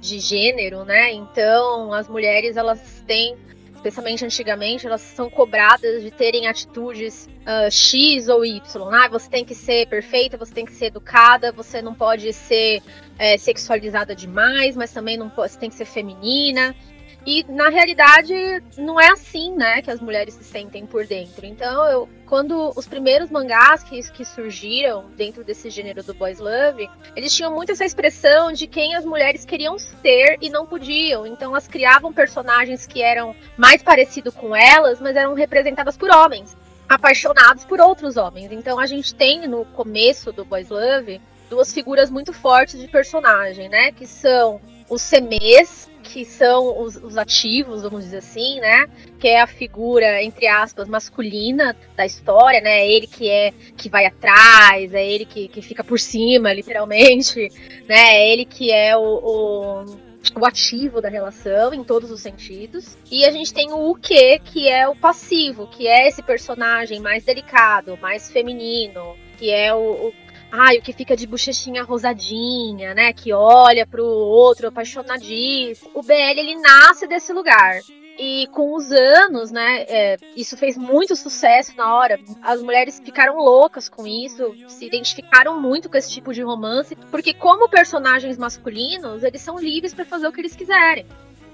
de 0.00 0.18
gênero, 0.20 0.84
né? 0.84 1.12
Então 1.12 1.92
as 1.92 2.08
mulheres 2.08 2.56
elas 2.56 3.02
têm 3.06 3.36
especialmente 3.86 4.24
antigamente, 4.24 4.86
elas 4.86 5.00
são 5.00 5.30
cobradas 5.30 6.02
de 6.02 6.10
terem 6.10 6.48
atitudes 6.48 7.28
uh, 7.42 7.70
X 7.70 8.28
ou 8.28 8.44
Y. 8.44 8.60
Ah, 8.92 9.08
você 9.08 9.30
tem 9.30 9.44
que 9.44 9.54
ser 9.54 9.86
perfeita, 9.86 10.36
você 10.36 10.52
tem 10.52 10.64
que 10.64 10.72
ser 10.72 10.86
educada, 10.86 11.52
você 11.52 11.80
não 11.80 11.94
pode 11.94 12.32
ser 12.32 12.82
é, 13.18 13.38
sexualizada 13.38 14.14
demais, 14.14 14.76
mas 14.76 14.92
também 14.92 15.16
não 15.16 15.30
pode, 15.30 15.52
você 15.52 15.58
tem 15.58 15.70
que 15.70 15.76
ser 15.76 15.84
feminina. 15.84 16.74
E 17.26 17.44
na 17.48 17.68
realidade 17.68 18.32
não 18.78 19.00
é 19.00 19.08
assim, 19.08 19.52
né, 19.56 19.82
que 19.82 19.90
as 19.90 20.00
mulheres 20.00 20.34
se 20.34 20.44
sentem 20.44 20.86
por 20.86 21.04
dentro. 21.04 21.44
Então, 21.44 21.84
eu, 21.86 22.08
quando 22.24 22.72
os 22.76 22.86
primeiros 22.86 23.30
mangás 23.30 23.82
que, 23.82 24.00
que 24.12 24.24
surgiram 24.24 25.06
dentro 25.16 25.42
desse 25.42 25.68
gênero 25.68 26.04
do 26.04 26.14
boys 26.14 26.38
love, 26.38 26.88
eles 27.16 27.34
tinham 27.34 27.52
muito 27.52 27.72
essa 27.72 27.84
expressão 27.84 28.52
de 28.52 28.68
quem 28.68 28.94
as 28.94 29.04
mulheres 29.04 29.44
queriam 29.44 29.76
ser 29.76 30.38
e 30.40 30.48
não 30.48 30.66
podiam. 30.66 31.26
Então, 31.26 31.50
elas 31.50 31.66
criavam 31.66 32.12
personagens 32.12 32.86
que 32.86 33.02
eram 33.02 33.34
mais 33.56 33.82
parecidos 33.82 34.32
com 34.32 34.54
elas, 34.54 35.00
mas 35.00 35.16
eram 35.16 35.34
representadas 35.34 35.96
por 35.96 36.10
homens, 36.10 36.56
apaixonados 36.88 37.64
por 37.64 37.80
outros 37.80 38.16
homens. 38.16 38.52
Então, 38.52 38.78
a 38.78 38.86
gente 38.86 39.12
tem 39.12 39.48
no 39.48 39.64
começo 39.64 40.32
do 40.32 40.44
boys 40.44 40.68
love 40.68 41.20
duas 41.50 41.72
figuras 41.72 42.10
muito 42.10 42.32
fortes 42.32 42.80
de 42.80 42.88
personagem, 42.88 43.68
né, 43.68 43.92
que 43.92 44.06
são 44.06 44.60
os 44.88 45.02
semês, 45.02 45.90
que 46.06 46.24
são 46.24 46.82
os, 46.82 46.96
os, 46.96 47.16
ativos, 47.18 47.82
vamos 47.82 48.04
dizer 48.04 48.18
assim, 48.18 48.60
né? 48.60 48.86
Que 49.18 49.28
é 49.28 49.40
a 49.40 49.46
figura, 49.46 50.22
entre 50.22 50.46
aspas, 50.46 50.88
masculina 50.88 51.76
da 51.96 52.06
história, 52.06 52.60
né? 52.60 52.78
É 52.78 52.90
ele 52.90 53.06
que 53.08 53.28
é 53.28 53.52
que 53.76 53.88
vai 53.88 54.06
atrás, 54.06 54.94
é 54.94 55.04
ele 55.04 55.24
que, 55.24 55.48
que 55.48 55.60
fica 55.60 55.82
por 55.82 55.98
cima, 55.98 56.52
literalmente, 56.52 57.48
né? 57.88 58.16
É 58.16 58.32
ele 58.32 58.44
que 58.44 58.70
é 58.70 58.96
o, 58.96 59.00
o, 59.00 59.84
o 60.40 60.46
ativo 60.46 61.00
da 61.00 61.08
relação 61.08 61.74
em 61.74 61.82
todos 61.82 62.10
os 62.10 62.20
sentidos. 62.20 62.96
E 63.10 63.24
a 63.24 63.30
gente 63.32 63.52
tem 63.52 63.72
o 63.72 63.94
que, 63.96 64.38
que 64.38 64.68
é 64.68 64.88
o 64.88 64.94
passivo, 64.94 65.66
que 65.66 65.88
é 65.88 66.06
esse 66.06 66.22
personagem 66.22 67.00
mais 67.00 67.24
delicado, 67.24 67.98
mais 68.00 68.30
feminino, 68.30 69.16
que 69.36 69.50
é 69.50 69.74
o, 69.74 70.08
o 70.08 70.12
ai, 70.50 70.78
o 70.78 70.82
que 70.82 70.92
fica 70.92 71.16
de 71.16 71.26
bochechinha 71.26 71.82
rosadinha, 71.82 72.94
né? 72.94 73.12
Que 73.12 73.32
olha 73.32 73.86
pro 73.86 74.04
outro 74.04 74.68
apaixonadíssimo. 74.68 75.90
O 75.94 76.02
BL, 76.02 76.12
ele 76.12 76.56
nasce 76.56 77.06
desse 77.06 77.32
lugar. 77.32 77.80
E 78.18 78.46
com 78.46 78.74
os 78.74 78.90
anos, 78.90 79.50
né, 79.50 79.82
é, 79.82 80.16
isso 80.34 80.56
fez 80.56 80.76
muito 80.76 81.14
sucesso 81.14 81.76
na 81.76 81.94
hora. 81.94 82.18
As 82.42 82.62
mulheres 82.62 82.98
ficaram 83.04 83.36
loucas 83.36 83.90
com 83.90 84.06
isso, 84.06 84.54
se 84.68 84.86
identificaram 84.86 85.60
muito 85.60 85.90
com 85.90 85.98
esse 85.98 86.10
tipo 86.10 86.32
de 86.32 86.40
romance, 86.40 86.96
porque 87.10 87.34
como 87.34 87.68
personagens 87.68 88.38
masculinos, 88.38 89.22
eles 89.22 89.42
são 89.42 89.58
livres 89.58 89.92
para 89.92 90.06
fazer 90.06 90.26
o 90.26 90.32
que 90.32 90.40
eles 90.40 90.56
quiserem, 90.56 91.04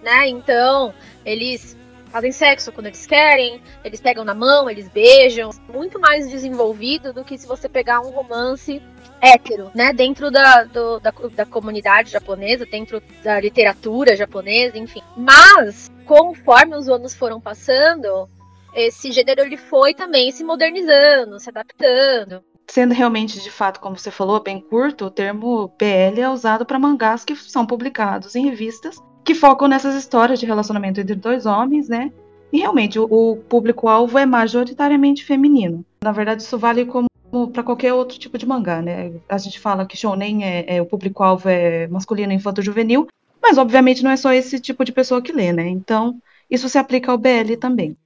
né? 0.05 0.29
Então, 0.29 0.95
eles 1.25 1.77
fazem 2.13 2.31
sexo 2.31 2.71
quando 2.71 2.87
eles 2.87 3.07
querem, 3.07 3.61
eles 3.83 4.01
pegam 4.01 4.25
na 4.25 4.35
mão, 4.35 4.69
eles 4.69 4.89
beijam, 4.89 5.51
muito 5.73 5.99
mais 5.99 6.31
desenvolvido 6.31 7.13
do 7.13 7.25
que 7.25 7.39
se 7.39 7.47
você 7.47 7.69
pegar 7.69 8.01
um 8.01 8.11
romance 8.11 8.83
hétero, 9.21 9.71
né, 9.75 9.93
dentro 9.93 10.31
da, 10.31 10.65
do, 10.65 11.01
da, 11.01 11.13
da 11.35 11.47
comunidade 11.47 12.11
japonesa, 12.11 12.67
dentro 12.67 13.03
da 13.23 13.41
literatura 13.41 14.15
japonesa, 14.15 14.77
enfim. 14.77 15.01
Mas, 15.17 15.91
conforme 16.05 16.77
os 16.77 16.89
anos 16.89 17.15
foram 17.15 17.41
passando, 17.41 18.29
esse 18.75 19.11
gênero 19.11 19.43
ele 19.43 19.57
foi 19.57 19.95
também 19.95 20.31
se 20.33 20.45
modernizando, 20.45 21.41
se 21.41 21.49
adaptando. 21.49 22.43
sendo 22.67 22.93
realmente, 22.93 23.41
de 23.41 23.51
fato, 23.51 23.81
como 23.81 23.97
você 23.97 24.11
falou, 24.11 24.43
bem 24.43 24.61
curto, 24.61 25.07
o 25.07 25.11
termo 25.11 25.69
BL 25.79 26.21
é 26.21 26.29
usado 26.29 26.67
para 26.67 26.79
mangás 26.79 27.25
que 27.25 27.37
são 27.37 27.65
publicados 27.65 28.35
em 28.35 28.49
revistas 28.49 28.97
que 29.25 29.35
focam 29.35 29.69
nessas 29.69 29.95
histórias 29.95 30.41
de 30.41 30.47
relacionamento 30.47 31.01
entre 31.01 31.15
dois 31.15 31.47
homens, 31.47 31.89
né? 31.89 32.13
E 32.53 32.59
realmente 32.59 32.99
o, 32.99 33.05
o 33.05 33.37
público-alvo 33.37 34.19
é 34.19 34.27
majoritariamente 34.27 35.25
feminino. 35.25 35.85
Na 36.03 36.13
verdade, 36.13 36.43
isso 36.43 36.59
vale 36.59 36.85
como 36.85 37.07
para 37.53 37.63
qualquer 37.63 37.95
outro 37.95 38.19
tipo 38.19 38.37
de 38.37 38.47
mangá, 38.47 38.83
né? 38.83 39.13
A 39.29 39.39
gente 39.39 39.59
fala 39.59 39.87
que 39.87 39.97
shounen 39.97 40.45
é, 40.45 40.77
é 40.77 40.83
o 40.83 40.87
público-alvo 40.87 41.49
é 41.49 41.87
masculino, 41.89 42.33
infanto-juvenil, 42.33 43.09
mas 43.41 43.57
obviamente 43.57 44.05
não 44.05 44.11
é 44.11 44.17
só 44.17 44.33
esse 44.33 44.61
tipo 44.61 44.85
de 44.85 44.93
pessoa 44.93 45.23
que 45.23 45.33
lê, 45.33 45.53
né? 45.53 45.67
Então 45.69 46.21
isso 46.51 46.69
se 46.69 46.77
aplica 46.77 47.11
ao 47.11 47.17
BL 47.17 47.57
também. 47.59 47.97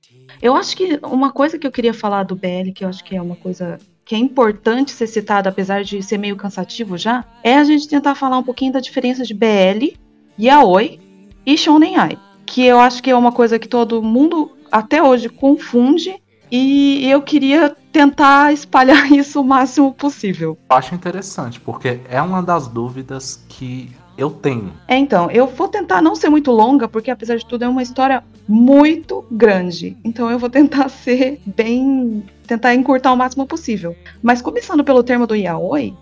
Eu 0.41 0.55
acho 0.55 0.77
que 0.77 1.01
uma 1.03 1.33
coisa 1.33 1.59
que 1.59 1.67
eu 1.67 1.73
queria 1.73 1.93
falar 1.93 2.23
do 2.23 2.37
BL, 2.37 2.71
que 2.73 2.85
eu 2.85 2.89
acho 2.89 3.03
que 3.03 3.17
é 3.17 3.23
uma 3.23 3.37
coisa 3.37 3.79
que 4.05 4.15
é 4.15 4.19
importante 4.19 4.93
ser 4.93 5.09
citada, 5.09 5.49
apesar 5.49 5.83
de 5.83 6.01
ser 6.01 6.19
meio 6.19 6.37
cansativo 6.37 6.97
já, 6.97 7.25
é 7.43 7.57
a 7.57 7.65
gente 7.65 7.89
tentar 7.89 8.15
falar 8.15 8.39
um 8.39 8.45
pouquinho 8.45 8.73
da 8.73 8.79
diferença 8.79 9.25
de 9.25 9.35
BL, 9.35 9.97
Yaoi 10.39 11.01
e 11.47 11.57
Shonen 11.57 11.97
Ai, 11.97 12.19
que 12.45 12.67
eu 12.67 12.79
acho 12.81 13.03
que 13.03 13.11
é 13.11 13.17
uma 13.17 13.33
coisa 13.33 13.59
que 13.59 13.69
todo 13.69 14.03
mundo 14.03 14.51
até 14.71 15.03
hoje 15.03 15.29
confunde 15.29 16.21
e 16.51 17.09
eu 17.09 17.23
queria 17.23 17.75
tentar 17.93 18.53
espalhar 18.53 19.11
isso 19.13 19.41
o 19.41 19.45
máximo 19.45 19.93
possível. 19.93 20.59
Acho 20.69 20.95
interessante, 20.95 21.61
porque 21.61 22.01
é 22.11 22.21
uma 22.21 22.43
das 22.43 22.69
dúvidas 22.69 23.45
que 23.49 23.91
eu 24.17 24.31
tenho. 24.31 24.73
É, 24.89 24.97
então, 24.97 25.31
eu 25.31 25.47
vou 25.47 25.69
tentar 25.69 26.01
não 26.01 26.15
ser 26.15 26.29
muito 26.31 26.51
longa, 26.51 26.89
porque 26.89 27.11
apesar 27.11 27.37
de 27.37 27.47
tudo 27.47 27.65
é 27.65 27.69
uma 27.69 27.83
história 27.83 28.25
muito 28.49 29.25
grande. 29.31 29.97
Então 30.05 30.31
eu 30.31 30.39
vou 30.39 30.49
tentar 30.49 30.89
ser 30.91 31.41
bem. 31.45 32.25
tentar 32.47 32.75
encurtar 32.75 33.13
o 33.13 33.17
máximo 33.17 33.47
possível. 33.47 33.95
Mas 34.23 34.41
começando 34.41 34.85
pelo 34.85 35.03
termo 35.03 35.27
do 35.27 35.35
yaoi, 35.35 35.95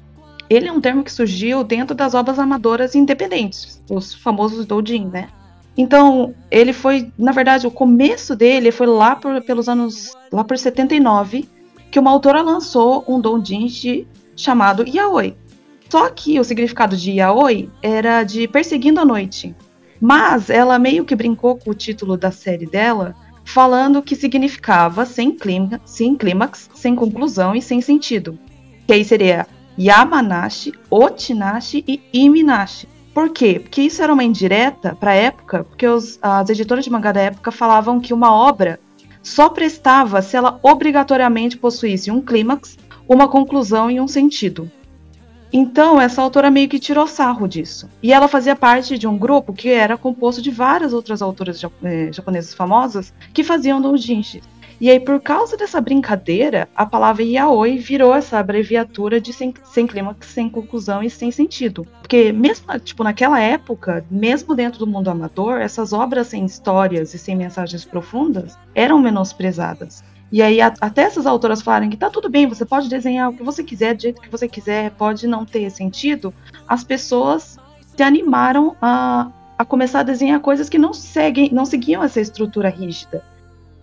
ele 0.49 0.69
é 0.69 0.73
um 0.73 0.81
termo 0.81 1.03
que 1.03 1.13
surgiu 1.13 1.65
dentro 1.65 1.95
das 1.95 2.15
obras 2.15 2.39
amadoras 2.39 2.95
independentes, 2.95 3.83
os 3.91 4.15
famosos 4.15 4.67
doujin, 4.67 5.07
né? 5.07 5.29
Então, 5.77 6.35
ele 6.51 6.73
foi, 6.73 7.11
na 7.19 7.33
verdade, 7.33 7.67
o 7.67 7.71
começo 7.71 8.37
dele 8.37 8.71
foi 8.71 8.87
lá 8.87 9.17
por, 9.17 9.43
pelos 9.43 9.69
anos, 9.69 10.13
lá 10.33 10.45
por 10.45 10.57
79, 10.57 11.49
que 11.91 11.99
uma 11.99 12.11
autora 12.11 12.43
lançou 12.43 13.05
um 13.09 13.21
doujin 13.21 14.07
chamado 14.37 14.85
yaoi. 14.87 15.37
Só 15.91 16.09
que 16.11 16.39
o 16.39 16.45
significado 16.45 16.97
de 16.97 17.13
yaoi 17.13 17.71
era 17.83 18.23
de 18.23 18.47
perseguindo 18.47 19.01
a 19.01 19.05
noite. 19.05 19.55
Mas 20.01 20.51
ela 20.51 20.79
meio 20.79 21.05
que 21.05 21.17
brincou 21.17 21.57
com 21.57 21.71
o 21.71 21.75
título 21.75 22.17
da 22.17 22.31
série 22.31 22.67
dela, 22.67 23.15
falando 23.45 24.03
que 24.03 24.17
significava 24.17 25.05
sem, 25.05 25.33
clima, 25.33 25.81
sem 25.85 26.17
clímax, 26.17 26.71
sem 26.75 26.95
conclusão 26.95 27.55
e 27.55 27.63
sem 27.63 27.81
sentido. 27.81 28.39
Que 28.87 28.93
aí 28.93 29.05
seria 29.05 29.47
Yamanashi, 29.79 30.73
Otinashi 30.91 31.85
e 31.87 32.01
Iminashi. 32.13 32.89
Por 33.13 33.31
quê? 33.31 33.61
Porque 33.61 33.83
isso 33.83 34.03
era 34.03 34.13
uma 34.13 34.25
indireta 34.25 34.97
para 34.99 35.13
a 35.13 35.15
época, 35.15 35.65
porque 35.65 35.87
os, 35.87 36.19
as 36.21 36.51
editoras 36.51 36.85
de 36.85 36.91
mangá 36.91 37.13
da 37.13 37.21
época 37.21 37.53
falavam 37.53 38.01
que 38.01 38.13
uma 38.13 38.33
obra 38.33 38.81
só 39.23 39.49
prestava 39.49 40.21
se 40.21 40.37
ela 40.37 40.59
obrigatoriamente 40.63 41.57
possuísse 41.57 42.11
um 42.11 42.21
clímax, 42.21 42.77
uma 43.09 43.29
conclusão 43.29 43.91
e 43.91 44.01
um 44.01 44.09
sentido. 44.09 44.71
Então, 45.57 46.01
essa 46.01 46.21
autora 46.21 46.51
meio 46.51 46.69
que 46.69 46.81
tirou 46.81 47.07
sarro 47.07 47.47
disso. 47.47 47.89
E 48.03 48.13
ela 48.13 48.27
fazia 48.27 48.57
parte 48.57 48.99
de 48.99 49.07
um 49.07 49.17
grupo 49.17 49.53
que 49.53 49.69
era 49.69 49.97
composto 49.97 50.43
de 50.43 50.51
várias 50.51 50.93
outras 50.93 51.23
autoras 51.23 51.63
eh, 51.85 52.11
japonesas 52.13 52.53
famosas 52.53 53.15
que 53.33 53.45
faziam 53.45 53.81
doujinshi. 53.81 54.43
E 54.81 54.91
aí, 54.91 54.99
por 54.99 55.21
causa 55.21 55.57
dessa 55.57 55.81
brincadeira, 55.81 56.69
a 56.75 56.85
palavra 56.85 57.23
yaoi 57.23 57.79
virou 57.79 58.15
essa 58.15 58.39
abreviatura 58.39 59.21
de 59.21 59.33
sem, 59.33 59.55
sem 59.65 59.87
clímax, 59.87 60.27
sem 60.27 60.49
conclusão 60.51 61.03
e 61.03 61.09
sem 61.09 61.31
sentido. 61.31 61.87
Porque 62.01 62.33
mesmo, 62.33 62.79
tipo, 62.81 63.05
naquela 63.05 63.41
época, 63.41 64.05
mesmo 64.11 64.55
dentro 64.55 64.81
do 64.81 64.87
mundo 64.87 65.09
amador, 65.09 65.61
essas 65.61 65.93
obras 65.93 66.29
sem 66.29 66.45
histórias 66.45 67.15
e 67.15 67.19
sem 67.19 67.37
mensagens 67.37 67.85
profundas 67.85 68.59
eram 68.75 68.99
menosprezadas. 68.99 70.03
E 70.33 70.43
aí, 70.43 70.61
a, 70.61 70.75
até 70.81 71.03
essas 71.03 71.27
autoras 71.27 71.63
falarem 71.63 71.89
que 71.89 71.97
tá 71.97 72.11
tudo 72.11 72.29
bem, 72.29 72.49
você 72.49 72.65
pode 72.65 72.89
desenhar 72.89 73.31
o 73.31 73.37
que 73.37 73.43
você 73.43 73.63
quiser, 73.63 73.95
do 73.95 74.03
jeito 74.03 74.21
que 74.21 74.31
você 74.31 74.49
quiser, 74.49 74.91
pode 74.93 75.29
não 75.29 75.45
ter 75.45 75.71
sentido, 75.71 76.35
as 76.67 76.83
pessoas 76.83 77.57
se 77.97 78.03
animaram 78.03 78.77
a, 78.83 79.31
a 79.57 79.65
começar 79.65 80.01
a 80.01 80.03
desenhar 80.03 80.41
coisas 80.41 80.69
que 80.69 80.79
não 80.79 80.93
seguem, 80.93 81.51
não 81.53 81.65
seguiam 81.65 82.03
essa 82.03 82.21
estrutura 82.21 82.69
rígida. 82.69 83.23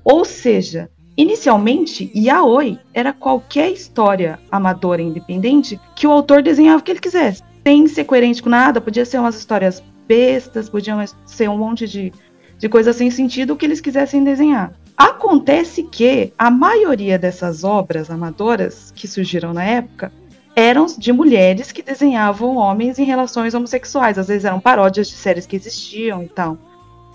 Ou 0.03 0.25
seja, 0.25 0.89
inicialmente, 1.15 2.11
yaoi 2.15 2.79
era 2.93 3.13
qualquer 3.13 3.71
história 3.71 4.39
amadora 4.51 5.01
independente 5.01 5.79
que 5.95 6.07
o 6.07 6.11
autor 6.11 6.41
desenhava 6.41 6.79
o 6.79 6.83
que 6.83 6.91
ele 6.91 6.99
quisesse. 6.99 7.43
Sem 7.63 7.87
ser 7.87 8.05
coerente 8.05 8.41
com 8.41 8.49
nada, 8.49 8.81
podia 8.81 9.05
ser 9.05 9.19
umas 9.19 9.35
histórias 9.35 9.83
bestas, 10.07 10.67
podiam 10.67 11.03
ser 11.25 11.49
um 11.49 11.57
monte 11.57 11.87
de, 11.87 12.11
de 12.57 12.67
coisa 12.67 12.91
sem 12.91 13.11
sentido, 13.11 13.55
que 13.55 13.65
eles 13.65 13.79
quisessem 13.79 14.23
desenhar. 14.23 14.73
Acontece 14.97 15.83
que 15.83 16.33
a 16.37 16.51
maioria 16.51 17.17
dessas 17.17 17.63
obras 17.63 18.09
amadoras 18.09 18.91
que 18.95 19.07
surgiram 19.07 19.53
na 19.53 19.63
época 19.63 20.11
eram 20.55 20.85
de 20.85 21.13
mulheres 21.13 21.71
que 21.71 21.81
desenhavam 21.81 22.57
homens 22.57 22.99
em 22.99 23.03
relações 23.03 23.53
homossexuais. 23.53 24.17
Às 24.17 24.27
vezes 24.27 24.45
eram 24.45 24.59
paródias 24.59 25.07
de 25.07 25.15
séries 25.15 25.45
que 25.45 25.55
existiam 25.55 26.23
e 26.23 26.27
tal. 26.27 26.57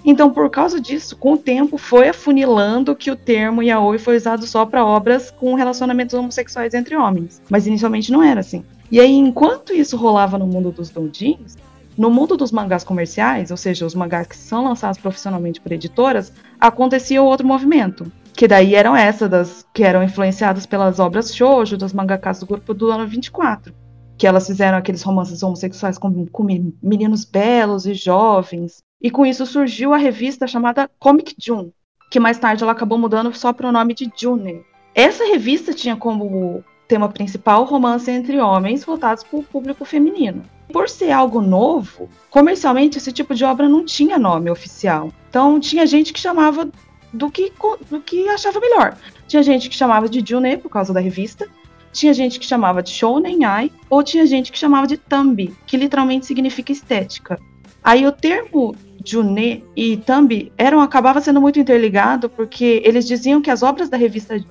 Então, 0.08 0.30
por 0.30 0.48
causa 0.48 0.80
disso, 0.80 1.16
com 1.16 1.32
o 1.32 1.36
tempo 1.36 1.76
foi 1.76 2.10
afunilando 2.10 2.94
que 2.94 3.10
o 3.10 3.16
termo 3.16 3.60
yaoi 3.60 3.98
foi 3.98 4.16
usado 4.16 4.46
só 4.46 4.64
para 4.64 4.86
obras 4.86 5.32
com 5.32 5.54
relacionamentos 5.54 6.14
homossexuais 6.14 6.74
entre 6.74 6.94
homens. 6.94 7.42
Mas 7.50 7.66
inicialmente 7.66 8.12
não 8.12 8.22
era 8.22 8.38
assim. 8.38 8.64
E 8.88 9.00
aí, 9.00 9.12
enquanto 9.12 9.74
isso 9.74 9.96
rolava 9.96 10.38
no 10.38 10.46
mundo 10.46 10.70
dos 10.70 10.90
doujins, 10.90 11.56
no 11.98 12.08
mundo 12.08 12.36
dos 12.36 12.52
mangás 12.52 12.84
comerciais, 12.84 13.50
ou 13.50 13.56
seja, 13.56 13.84
os 13.84 13.96
mangás 13.96 14.28
que 14.28 14.36
são 14.36 14.62
lançados 14.62 14.98
profissionalmente 15.00 15.60
por 15.60 15.72
editoras, 15.72 16.32
acontecia 16.60 17.20
outro 17.20 17.44
movimento. 17.44 18.06
Que 18.32 18.46
daí 18.46 18.76
eram 18.76 18.94
essas 18.94 19.28
das 19.28 19.66
que 19.74 19.82
eram 19.82 20.04
influenciadas 20.04 20.66
pelas 20.66 21.00
obras 21.00 21.34
shoujo 21.34 21.76
das 21.76 21.92
mangakas 21.92 22.38
do 22.38 22.46
grupo 22.46 22.72
do 22.72 22.92
ano 22.92 23.08
24. 23.08 23.74
Que 24.16 24.26
elas 24.26 24.46
fizeram 24.46 24.78
aqueles 24.78 25.02
romances 25.02 25.42
homossexuais 25.42 25.98
com, 25.98 26.26
com 26.26 26.42
meninos 26.82 27.24
belos 27.24 27.86
e 27.86 27.94
jovens, 27.94 28.82
e 29.00 29.10
com 29.10 29.26
isso 29.26 29.44
surgiu 29.44 29.92
a 29.92 29.98
revista 29.98 30.46
chamada 30.46 30.90
Comic 30.98 31.34
June, 31.38 31.72
que 32.10 32.18
mais 32.18 32.38
tarde 32.38 32.62
ela 32.62 32.72
acabou 32.72 32.98
mudando 32.98 33.32
só 33.34 33.52
para 33.52 33.68
o 33.68 33.72
nome 33.72 33.94
de 33.94 34.10
June. 34.16 34.64
Essa 34.94 35.24
revista 35.24 35.74
tinha 35.74 35.96
como 35.96 36.64
tema 36.88 37.08
principal 37.08 37.64
romance 37.64 38.10
entre 38.10 38.40
homens 38.40 38.84
voltados 38.84 39.22
para 39.22 39.38
o 39.38 39.42
público 39.42 39.84
feminino. 39.84 40.42
Por 40.72 40.88
ser 40.88 41.10
algo 41.10 41.40
novo, 41.40 42.08
comercialmente 42.30 42.98
esse 42.98 43.12
tipo 43.12 43.34
de 43.34 43.44
obra 43.44 43.68
não 43.68 43.84
tinha 43.84 44.18
nome 44.18 44.50
oficial. 44.50 45.12
Então 45.28 45.60
tinha 45.60 45.86
gente 45.86 46.12
que 46.12 46.20
chamava 46.20 46.68
do 47.12 47.30
que, 47.30 47.52
do 47.90 48.00
que 48.00 48.28
achava 48.28 48.58
melhor. 48.60 48.96
Tinha 49.28 49.42
gente 49.42 49.68
que 49.68 49.76
chamava 49.76 50.08
de 50.08 50.24
June 50.26 50.56
por 50.56 50.70
causa 50.70 50.92
da 50.92 51.00
revista, 51.00 51.48
tinha 51.96 52.12
gente 52.12 52.38
que 52.38 52.46
chamava 52.46 52.82
de 52.82 52.90
Shounen 52.90 53.44
Ai, 53.44 53.70
ou 53.88 54.02
tinha 54.02 54.26
gente 54.26 54.52
que 54.52 54.58
chamava 54.58 54.86
de 54.86 54.96
Thumb, 54.96 55.52
que 55.66 55.76
literalmente 55.76 56.26
significa 56.26 56.70
estética. 56.70 57.40
Aí 57.82 58.06
o 58.06 58.12
termo 58.12 58.74
Juné 59.04 59.62
e 59.74 59.96
Thumb 59.96 60.52
eram 60.58 60.80
acabava 60.80 61.20
sendo 61.20 61.40
muito 61.40 61.58
interligado 61.58 62.28
porque 62.28 62.82
eles 62.84 63.06
diziam 63.06 63.40
que 63.40 63.50
as 63.50 63.62
obras 63.62 63.88
da 63.88 63.96
revista 63.96 64.44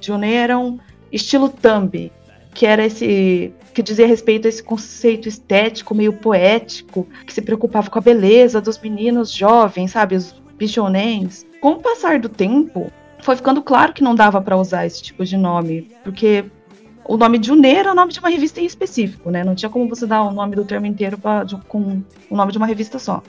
Juné 0.00 0.34
eram 0.34 0.78
estilo 1.10 1.48
Thumb, 1.48 2.12
que 2.54 2.66
era 2.66 2.84
esse 2.84 3.52
que 3.72 3.82
dizia 3.82 4.06
respeito 4.06 4.46
a 4.46 4.50
esse 4.50 4.62
conceito 4.62 5.28
estético 5.28 5.94
meio 5.94 6.12
poético, 6.12 7.08
que 7.26 7.32
se 7.32 7.40
preocupava 7.40 7.88
com 7.88 7.98
a 7.98 8.02
beleza 8.02 8.60
dos 8.60 8.78
meninos 8.78 9.32
jovens, 9.32 9.92
sabe, 9.92 10.14
os 10.14 10.34
bichonens. 10.58 11.46
Com 11.58 11.72
o 11.72 11.80
passar 11.80 12.20
do 12.20 12.28
tempo, 12.28 12.92
foi 13.22 13.34
ficando 13.36 13.62
claro 13.62 13.94
que 13.94 14.02
não 14.02 14.14
dava 14.14 14.42
para 14.42 14.58
usar 14.58 14.84
esse 14.84 15.02
tipo 15.02 15.24
de 15.24 15.38
nome, 15.38 15.88
porque 16.04 16.44
o 17.04 17.16
nome 17.16 17.38
de 17.38 17.48
Juné 17.48 17.74
era 17.74 17.92
o 17.92 17.94
nome 17.94 18.12
de 18.12 18.18
uma 18.18 18.28
revista 18.28 18.60
em 18.60 18.64
específico, 18.64 19.30
né? 19.30 19.44
Não 19.44 19.54
tinha 19.54 19.68
como 19.68 19.88
você 19.88 20.06
dar 20.06 20.22
o 20.22 20.30
nome 20.30 20.56
do 20.56 20.64
termo 20.64 20.86
inteiro 20.86 21.18
pra, 21.18 21.44
de, 21.44 21.56
com 21.68 22.02
o 22.30 22.36
nome 22.36 22.52
de 22.52 22.58
uma 22.58 22.66
revista 22.66 22.98
só. 22.98 23.22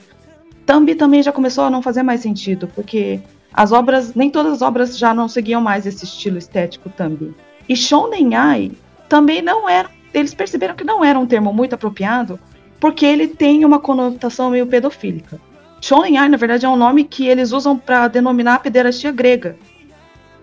Thumb 0.66 0.94
também 0.94 1.22
já 1.22 1.32
começou 1.32 1.64
a 1.64 1.70
não 1.70 1.82
fazer 1.82 2.02
mais 2.02 2.20
sentido, 2.20 2.68
porque 2.74 3.20
as 3.52 3.72
obras, 3.72 4.14
nem 4.14 4.30
todas 4.30 4.54
as 4.54 4.62
obras 4.62 4.96
já 4.96 5.12
não 5.12 5.28
seguiam 5.28 5.60
mais 5.60 5.86
esse 5.86 6.04
estilo 6.04 6.38
estético 6.38 6.90
Thumb. 6.90 7.34
E 7.68 7.76
Shonen 7.76 8.34
Ai 8.34 8.72
também 9.08 9.42
não 9.42 9.68
era, 9.68 9.90
eles 10.12 10.34
perceberam 10.34 10.74
que 10.74 10.84
não 10.84 11.04
era 11.04 11.18
um 11.18 11.26
termo 11.26 11.52
muito 11.52 11.74
apropriado, 11.74 12.38
porque 12.80 13.04
ele 13.04 13.28
tem 13.28 13.64
uma 13.64 13.78
conotação 13.78 14.50
meio 14.50 14.66
pedofílica. 14.66 15.40
Shonen 15.80 16.16
Ai, 16.16 16.28
na 16.28 16.36
verdade, 16.36 16.64
é 16.64 16.68
um 16.68 16.76
nome 16.76 17.04
que 17.04 17.26
eles 17.26 17.52
usam 17.52 17.76
para 17.76 18.08
denominar 18.08 18.54
a 18.54 18.58
pederastia 18.58 19.12
grega. 19.12 19.56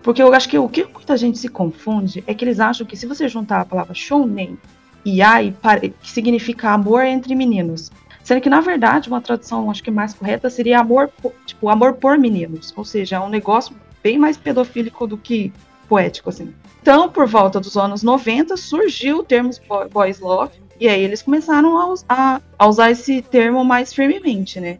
Porque 0.02 0.22
eu 0.22 0.32
acho 0.34 0.48
que 0.48 0.58
o 0.58 0.68
que 0.68 0.84
muita 0.84 1.16
gente 1.16 1.38
se 1.38 1.48
confunde 1.48 2.24
é 2.26 2.34
que 2.34 2.44
eles 2.44 2.60
acham 2.60 2.86
que 2.86 2.96
se 2.96 3.06
você 3.06 3.28
juntar 3.28 3.60
a 3.60 3.64
palavra 3.64 3.94
shonen 3.94 4.58
e 5.04 5.20
ai, 5.22 5.54
que 6.00 6.10
significa 6.10 6.70
amor 6.70 7.04
entre 7.04 7.34
meninos, 7.34 7.90
Sendo 8.22 8.40
que, 8.40 8.50
na 8.50 8.60
verdade, 8.60 9.08
uma 9.08 9.20
tradução 9.20 9.70
acho 9.70 9.82
que 9.82 9.90
mais 9.90 10.14
correta 10.14 10.48
seria 10.48 10.80
amor, 10.80 11.10
tipo, 11.44 11.68
amor 11.68 11.94
por 11.94 12.16
meninos. 12.18 12.72
Ou 12.76 12.84
seja, 12.84 13.16
é 13.16 13.20
um 13.20 13.28
negócio 13.28 13.74
bem 14.02 14.18
mais 14.18 14.36
pedofílico 14.36 15.06
do 15.06 15.18
que 15.18 15.52
poético, 15.88 16.30
assim. 16.30 16.54
Então, 16.80 17.08
por 17.08 17.26
volta 17.26 17.60
dos 17.60 17.76
anos 17.76 18.02
90, 18.02 18.56
surgiu 18.56 19.18
o 19.18 19.22
termo 19.24 19.50
boys 19.92 20.20
love, 20.20 20.52
e 20.80 20.88
aí 20.88 21.02
eles 21.02 21.22
começaram 21.22 21.76
a, 21.78 21.94
a, 22.08 22.40
a 22.58 22.66
usar 22.66 22.90
esse 22.90 23.22
termo 23.22 23.64
mais 23.64 23.92
firmemente, 23.92 24.60
né? 24.60 24.78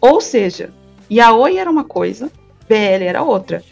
Ou 0.00 0.20
seja, 0.20 0.72
yaoi 1.10 1.58
era 1.58 1.70
uma 1.70 1.84
coisa, 1.84 2.30
BL 2.68 3.04
era 3.04 3.22
outra. 3.22 3.62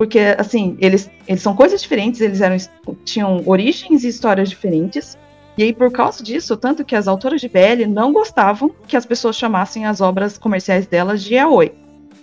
Porque, 0.00 0.34
assim, 0.38 0.78
eles, 0.80 1.10
eles 1.28 1.42
são 1.42 1.54
coisas 1.54 1.82
diferentes, 1.82 2.22
eles 2.22 2.40
eram, 2.40 2.56
tinham 3.04 3.42
origens 3.44 4.02
e 4.02 4.08
histórias 4.08 4.48
diferentes. 4.48 5.18
E 5.58 5.62
aí, 5.62 5.74
por 5.74 5.92
causa 5.92 6.24
disso, 6.24 6.56
tanto 6.56 6.86
que 6.86 6.96
as 6.96 7.06
autoras 7.06 7.38
de 7.38 7.50
BL 7.50 7.86
não 7.86 8.10
gostavam 8.10 8.70
que 8.88 8.96
as 8.96 9.04
pessoas 9.04 9.36
chamassem 9.36 9.84
as 9.84 10.00
obras 10.00 10.38
comerciais 10.38 10.86
delas 10.86 11.22
de 11.22 11.34
yaoi. 11.34 11.72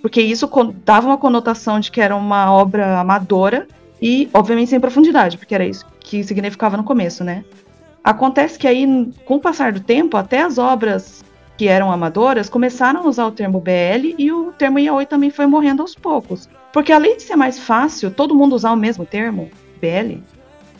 Porque 0.02 0.20
isso 0.20 0.50
dava 0.84 1.06
uma 1.06 1.20
conotação 1.20 1.80
de 1.80 1.92
que 1.92 2.02
era 2.02 2.16
uma 2.16 2.52
obra 2.52 2.98
amadora 3.00 3.68
e, 4.02 4.28
obviamente, 4.34 4.72
sem 4.72 4.80
profundidade, 4.80 5.38
porque 5.38 5.54
era 5.54 5.64
isso 5.64 5.86
que 6.00 6.24
significava 6.24 6.78
no 6.78 6.84
começo, 6.84 7.24
né? 7.24 7.46
Acontece 8.04 8.58
que 8.58 8.68
aí, 8.68 8.88
com 9.24 9.36
o 9.36 9.40
passar 9.40 9.72
do 9.72 9.82
tempo, 9.82 10.18
até 10.18 10.42
as 10.42 10.58
obras 10.58 11.24
que 11.58 11.68
eram 11.68 11.92
amadoras 11.92 12.50
começaram 12.50 13.02
a 13.02 13.08
usar 13.08 13.26
o 13.26 13.32
termo 13.32 13.60
BL 13.60 14.14
e 14.18 14.32
o 14.32 14.52
termo 14.52 14.78
yaoi 14.78 15.06
também 15.06 15.32
foi 15.32 15.48
morrendo 15.48 15.82
aos 15.82 15.96
poucos. 15.96 16.48
Porque 16.72 16.94
além 16.94 17.18
de 17.18 17.24
ser 17.24 17.36
mais 17.36 17.58
fácil 17.58 18.12
todo 18.12 18.36
mundo 18.36 18.56
usar 18.56 18.72
o 18.72 18.78
mesmo 18.78 19.06
termo, 19.06 19.50
BL, 19.82 20.22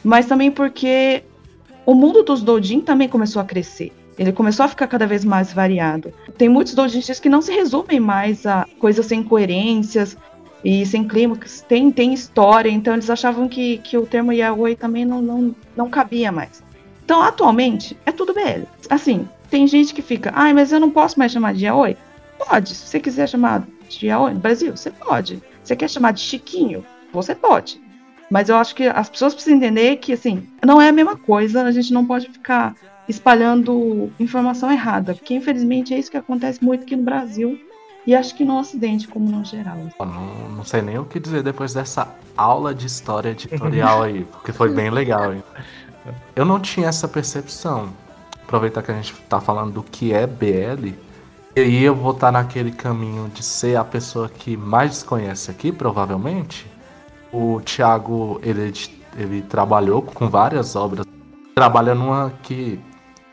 mas 0.04 0.28
também 0.28 0.52
porque 0.52 1.24
o 1.86 1.96
mundo 1.96 2.22
dos 2.22 2.42
doujin 2.42 2.82
também 2.82 3.10
começou 3.10 3.42
a 3.42 3.46
crescer. 3.46 3.92
Ele 4.18 4.32
começou 4.32 4.66
a 4.66 4.68
ficar 4.68 4.88
cada 4.88 5.06
vez 5.06 5.24
mais 5.24 5.54
variado. 5.54 6.12
Tem 6.38 6.50
muitos 6.50 6.74
doujins 6.74 7.20
que 7.20 7.30
não 7.30 7.42
se 7.42 7.52
resumem 7.52 8.00
mais 8.00 8.46
a 8.46 8.66
coisas 8.80 9.06
sem 9.06 9.24
coerências 9.24 10.18
e 10.64 10.86
sem 10.86 11.08
clímax. 11.08 11.64
Tem, 11.68 11.92
tem 11.92 12.14
história, 12.14 12.70
então 12.70 12.94
eles 12.94 13.10
achavam 13.10 13.48
que, 13.48 13.78
que 13.80 13.98
o 13.98 14.06
termo 14.06 14.34
yaoi 14.34 14.76
também 14.76 15.06
não, 15.06 15.22
não, 15.22 15.56
não 15.76 15.90
cabia 15.90 16.32
mais. 16.32 16.64
Então, 17.06 17.22
atualmente, 17.22 17.96
é 18.06 18.12
tudo 18.12 18.34
BL. 18.34 18.64
Assim, 18.90 19.28
tem 19.50 19.68
gente 19.68 19.94
que 19.94 20.02
fica, 20.02 20.32
ai, 20.36 20.54
mas 20.54 20.72
eu 20.72 20.80
não 20.80 20.92
posso 20.92 21.18
mais 21.18 21.32
chamar 21.32 21.54
de 21.54 21.66
yaoi? 21.66 21.98
Pode, 22.38 22.76
se 22.76 22.88
você 22.88 23.00
quiser 23.00 23.28
chamar 23.28 23.66
de 23.90 24.08
yaoi 24.08 24.34
no 24.34 24.40
Brasil, 24.40 24.76
você 24.76 24.92
pode. 24.92 25.42
Você 25.64 25.76
quer 25.76 25.90
chamar 25.90 26.12
de 26.12 26.22
Chiquinho? 26.22 26.86
Você 27.12 27.34
pode. 27.34 27.82
Mas 28.30 28.50
eu 28.50 28.58
acho 28.58 28.76
que 28.76 28.84
as 28.84 29.10
pessoas 29.10 29.34
precisam 29.34 29.58
entender 29.58 29.98
que, 29.98 30.14
assim, 30.14 30.48
não 30.66 30.82
é 30.82 30.90
a 30.90 30.92
mesma 30.92 31.16
coisa, 31.16 31.64
a 31.64 31.72
gente 31.72 31.94
não 31.94 32.06
pode 32.06 32.30
ficar 32.30 32.76
espalhando 33.08 34.12
informação 34.20 34.72
errada, 34.72 35.14
porque 35.14 35.34
infelizmente 35.34 35.94
é 35.94 36.00
isso 36.00 36.12
que 36.12 36.18
acontece 36.18 36.62
muito 36.62 36.84
aqui 36.84 36.96
no 36.96 37.04
Brasil 37.04 37.58
e 38.06 38.16
acho 38.16 38.36
que 38.36 38.46
no 38.46 38.58
Ocidente, 38.60 39.08
como 39.08 39.30
no 39.30 39.44
geral. 39.44 39.78
Não, 40.00 40.50
não 40.50 40.64
sei 40.64 40.82
nem 40.82 40.98
o 40.98 41.06
que 41.06 41.20
dizer 41.20 41.44
depois 41.44 41.74
dessa 41.74 42.16
aula 42.36 42.74
de 42.74 42.88
história 42.88 43.30
editorial 43.30 44.04
aí, 44.04 44.26
porque 44.26 44.52
foi 44.52 44.74
bem 44.74 44.90
legal. 44.90 45.34
Hein? 45.34 45.44
Eu 46.36 46.46
não 46.46 46.60
tinha 46.60 46.88
essa 46.88 47.08
percepção. 47.08 47.90
Aproveitar 48.48 48.82
que 48.82 48.92
a 48.92 48.96
gente 48.96 49.14
tá 49.30 49.42
falando 49.42 49.74
do 49.74 49.84
que 49.84 50.14
é 50.14 50.26
BL, 50.26 50.96
e 51.54 51.60
aí 51.60 51.84
eu 51.84 51.94
vou 51.94 52.12
estar 52.12 52.28
tá 52.28 52.32
naquele 52.32 52.72
caminho 52.72 53.28
de 53.28 53.44
ser 53.44 53.76
a 53.76 53.84
pessoa 53.84 54.30
que 54.30 54.56
mais 54.56 54.92
desconhece 54.92 55.52
aqui, 55.52 55.70
provavelmente. 55.70 56.66
O 57.30 57.60
Thiago, 57.60 58.40
ele, 58.42 58.72
ele 59.18 59.42
trabalhou 59.42 60.02
com 60.02 60.30
várias 60.30 60.78
obras. 60.78 61.06
Trabalha 61.54 61.94
numa 61.94 62.32
que 62.42 62.80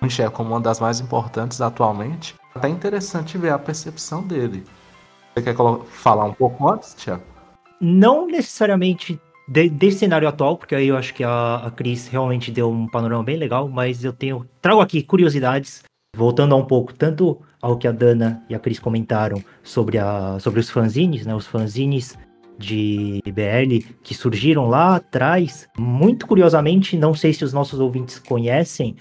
enxerga 0.03 0.33
como 0.33 0.51
uma 0.51 0.61
das 0.61 0.81
mais 0.81 0.99
importantes 0.99 1.61
atualmente. 1.61 2.35
Até 2.55 2.69
interessante 2.69 3.39
ver 3.39 3.51
a 3.51 3.59
percepção 3.59 4.23
dele. 4.23 4.65
Você 5.33 5.43
quer 5.43 5.55
falar 5.91 6.25
um 6.25 6.33
pouco 6.35 6.69
antes, 6.69 6.95
Tiago? 6.95 7.23
Não 7.81 8.27
necessariamente 8.27 9.21
de, 9.47 9.69
desse 9.69 9.99
cenário 9.99 10.27
atual, 10.27 10.57
porque 10.57 10.75
aí 10.75 10.89
eu 10.89 10.97
acho 10.97 11.15
que 11.15 11.23
a, 11.23 11.57
a 11.57 11.71
Cris 11.71 12.09
realmente 12.09 12.51
deu 12.51 12.71
um 12.71 12.87
panorama 12.87 13.23
bem 13.23 13.37
legal, 13.37 13.69
mas 13.69 14.05
eu 14.05 14.13
tenho 14.13 14.47
trago 14.61 14.81
aqui 14.81 15.03
curiosidades, 15.03 15.83
voltando 16.17 16.55
a 16.55 16.59
um 16.59 16.65
pouco 16.65 16.95
tanto 16.95 17.41
ao 17.61 17.77
que 17.77 17.89
a 17.89 17.93
Dana 17.93 18.43
e 18.49 18.55
a 18.55 18.59
Cris 18.59 18.79
comentaram 18.79 19.43
sobre, 19.63 19.99
a, 19.99 20.39
sobre 20.39 20.61
os 20.61 20.71
fanzines, 20.71 21.27
né? 21.27 21.35
Os 21.35 21.47
fanzines 21.47 22.17
de 22.59 23.21
BL 23.27 23.85
que 24.03 24.15
surgiram 24.15 24.69
lá 24.69 24.97
atrás. 24.97 25.69
Muito 25.77 26.27
curiosamente, 26.27 26.97
não 26.97 27.15
sei 27.15 27.33
se 27.33 27.45
os 27.45 27.53
nossos 27.53 27.81
ouvintes 27.81 28.19
conhecem, 28.19 28.97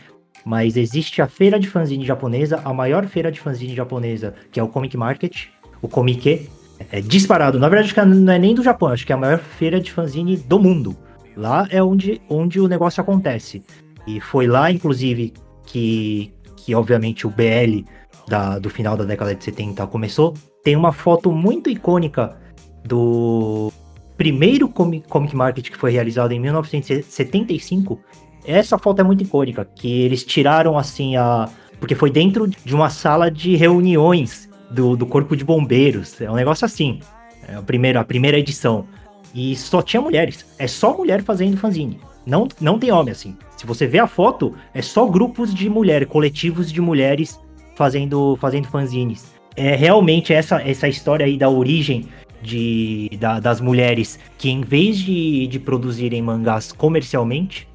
mas 0.46 0.76
existe 0.76 1.22
a 1.22 1.28
feira 1.28 1.60
de 1.60 1.68
fanzine 1.68 2.06
japonesa, 2.06 2.62
a 2.64 2.74
maior 2.74 3.06
feira 3.06 3.32
de 3.32 3.40
fanzine 3.40 3.76
japonesa, 3.76 4.34
que 4.52 4.60
é 4.60 4.64
o 4.64 4.68
Comic 4.68 4.98
Market, 4.98 5.48
o 5.82 5.88
Comic, 5.88 6.50
é 6.91 7.02
disparado. 7.02 7.60
Na 7.60 7.69
verdade, 7.69 7.93
não 8.06 8.34
é 8.34 8.39
nem 8.39 8.56
do 8.56 8.63
Japão, 8.63 8.89
acho 8.89 9.06
que 9.06 9.12
é 9.12 9.15
a 9.15 9.19
maior 9.19 9.39
feira 9.39 9.80
de 9.80 9.91
fanzine 9.91 10.38
do 10.38 10.60
mundo. 10.60 10.96
Lá 11.36 11.67
é 11.69 11.82
onde, 11.82 12.22
onde 12.30 12.60
o 12.60 12.67
negócio 12.67 13.02
acontece. 13.02 13.63
E 14.06 14.19
foi 14.19 14.48
lá, 14.48 14.72
inclusive, 14.72 15.34
que, 15.65 16.34
que 16.56 16.76
obviamente 16.76 17.26
o 17.26 17.30
BL 17.30 17.84
da, 18.28 18.60
do 18.60 18.69
final 18.69 18.96
da 18.96 19.04
década 19.04 19.34
de 19.34 19.43
70 19.43 19.86
começou. 19.88 20.34
Tem 20.63 20.76
uma 20.76 20.91
foto 20.91 21.32
muito 21.32 21.69
icônica 21.69 22.38
do 22.86 23.72
primeiro 24.17 24.69
Comic, 24.69 25.08
Comic 25.08 25.36
Market 25.36 25.69
que 25.69 25.78
foi 25.78 25.91
realizado 25.91 26.32
em 26.32 26.39
1975, 26.39 28.00
essa 28.46 28.78
foto 28.78 29.00
é 29.00 29.04
muito 29.04 29.24
icônica, 29.24 29.65
que 29.76 30.02
eles 30.02 30.24
tiraram 30.24 30.78
assim 30.78 31.15
a. 31.15 31.50
Porque 31.80 31.96
foi 31.96 32.10
dentro 32.10 32.48
de 32.48 32.76
uma 32.76 32.89
sala 32.89 33.30
de 33.30 33.56
reuniões 33.56 34.50
do, 34.74 34.96
do 34.96 35.06
Corpo 35.06 35.36
de 35.36 35.44
Bombeiros. 35.44 36.20
É 36.20 36.30
um 36.30 36.36
negócio 36.36 36.66
assim. 36.66 37.00
É 37.48 37.56
a 37.56 37.62
primeira, 37.62 38.00
a 38.00 38.04
primeira 38.04 38.38
edição. 38.38 38.86
E 39.34 39.56
só 39.56 39.82
tinha 39.82 40.02
mulheres. 40.02 40.46
É 40.58 40.68
só 40.68 40.96
mulher 40.96 41.24
fazendo 41.24 41.58
fanzine. 41.58 42.00
Não, 42.26 42.48
não 42.60 42.80
tem 42.80 42.92
homem, 42.92 43.12
assim. 43.12 43.36
Se 43.58 43.66
você 43.66 43.86
vê 43.86 44.00
a 44.00 44.08
foto, 44.08 44.56
é 44.74 44.82
só 44.82 45.06
grupos 45.06 45.54
de 45.54 45.70
mulheres, 45.70 46.08
coletivos 46.08 46.72
de 46.72 46.80
mulheres 46.82 47.40
fazendo, 47.76 48.38
fazendo 48.40 48.68
fanzines. 48.68 49.34
É 49.56 49.76
realmente 49.76 50.34
essa, 50.34 50.62
essa 50.62 50.88
história 50.88 51.26
aí 51.26 51.38
da 51.38 51.50
origem 51.50 52.08
de, 52.42 53.10
da, 53.20 53.40
das 53.40 53.62
mulheres 53.62 54.20
que, 54.38 54.50
em 54.50 54.62
vez 54.62 54.98
de, 54.98 55.48
de 55.48 55.60
produzirem 55.60 56.22
mangás 56.22 56.72
comercialmente, 56.72 57.68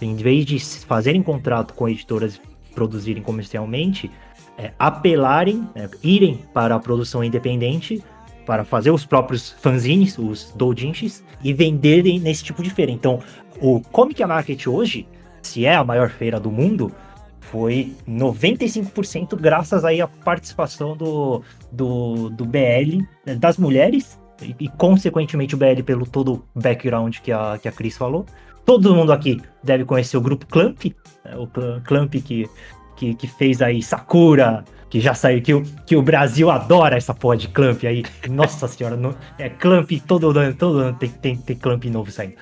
em 0.00 0.16
vez 0.16 0.44
de 0.44 0.58
fazerem 0.58 1.22
contrato 1.22 1.74
com 1.74 1.88
editoras 1.88 2.40
produzirem 2.74 3.22
comercialmente, 3.22 4.10
é, 4.58 4.72
apelarem, 4.78 5.68
é, 5.74 5.88
irem 6.02 6.40
para 6.52 6.74
a 6.74 6.78
produção 6.78 7.22
independente 7.22 8.02
para 8.46 8.64
fazer 8.64 8.90
os 8.90 9.06
próprios 9.06 9.50
fanzines, 9.50 10.18
os 10.18 10.52
doujinshis, 10.54 11.24
e 11.42 11.52
venderem 11.52 12.20
nesse 12.20 12.44
tipo 12.44 12.62
de 12.62 12.70
feira. 12.70 12.92
Então, 12.92 13.20
o 13.60 13.80
Comic 13.80 14.22
Market 14.24 14.66
hoje, 14.66 15.08
se 15.42 15.64
é 15.64 15.74
a 15.74 15.82
maior 15.82 16.10
feira 16.10 16.38
do 16.38 16.50
mundo, 16.50 16.92
foi 17.40 17.94
95% 18.06 19.36
graças 19.36 19.84
aí 19.84 20.00
à 20.00 20.06
participação 20.06 20.96
do, 20.96 21.42
do, 21.72 22.28
do 22.30 22.44
BL, 22.44 23.02
né, 23.24 23.34
das 23.34 23.56
mulheres, 23.56 24.20
e, 24.42 24.54
e, 24.60 24.68
consequentemente 24.68 25.54
o 25.54 25.58
BL 25.58 25.82
pelo 25.84 26.04
todo 26.04 26.44
o 26.54 26.60
background 26.60 27.18
que 27.20 27.32
a, 27.32 27.56
que 27.60 27.68
a 27.68 27.72
Cris 27.72 27.96
falou, 27.96 28.26
Todo 28.64 28.94
mundo 28.94 29.12
aqui 29.12 29.40
deve 29.62 29.84
conhecer 29.84 30.16
o 30.16 30.20
grupo 30.20 30.46
Clamp, 30.46 30.84
né? 31.24 31.36
o 31.36 31.46
Clamp 31.82 32.14
que, 32.14 32.48
que, 32.96 33.14
que, 33.14 33.26
fez 33.26 33.60
aí 33.60 33.82
Sakura, 33.82 34.64
que 34.88 35.00
já 35.00 35.14
saiu, 35.14 35.42
que 35.42 35.54
o, 35.54 35.62
que 35.86 35.96
o 35.96 36.02
Brasil 36.02 36.50
adora 36.50 36.96
essa 36.96 37.12
porra 37.12 37.36
de 37.36 37.48
Clamp 37.48 37.82
aí. 37.84 38.04
Nossa 38.28 38.66
senhora, 38.68 38.98
é 39.38 39.48
Clamp 39.48 39.90
todo 40.06 40.30
ano, 40.38 40.54
todo 40.54 40.78
ano 40.78 40.96
tem, 40.98 41.08
tem, 41.08 41.36
tem 41.36 41.56
Clamp 41.56 41.84
novo 41.86 42.10
saindo. 42.10 42.34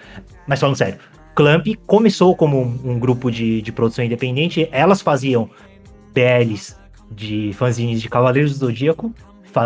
Mas 0.46 0.60
falando 0.60 0.76
sério, 0.76 0.98
Clamp 1.34 1.66
começou 1.86 2.36
como 2.36 2.60
um, 2.60 2.92
um 2.92 2.98
grupo 2.98 3.30
de, 3.30 3.62
de 3.62 3.72
produção 3.72 4.04
independente, 4.04 4.68
elas 4.70 5.00
faziam 5.00 5.48
PLs 6.12 6.76
de 7.10 7.52
fanzines 7.54 8.00
de 8.00 8.08
Cavaleiros 8.08 8.58
do 8.58 8.66
Zodíaco, 8.66 9.14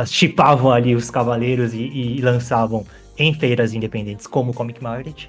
chipavam 0.07 0.71
ali 0.71 0.95
os 0.95 1.11
Cavaleiros 1.11 1.75
e, 1.75 1.79
e 1.79 2.21
lançavam 2.21 2.85
em 3.19 3.33
feiras 3.33 3.73
independentes 3.73 4.27
como 4.27 4.53
Comic 4.53 4.83
Market. 4.83 5.27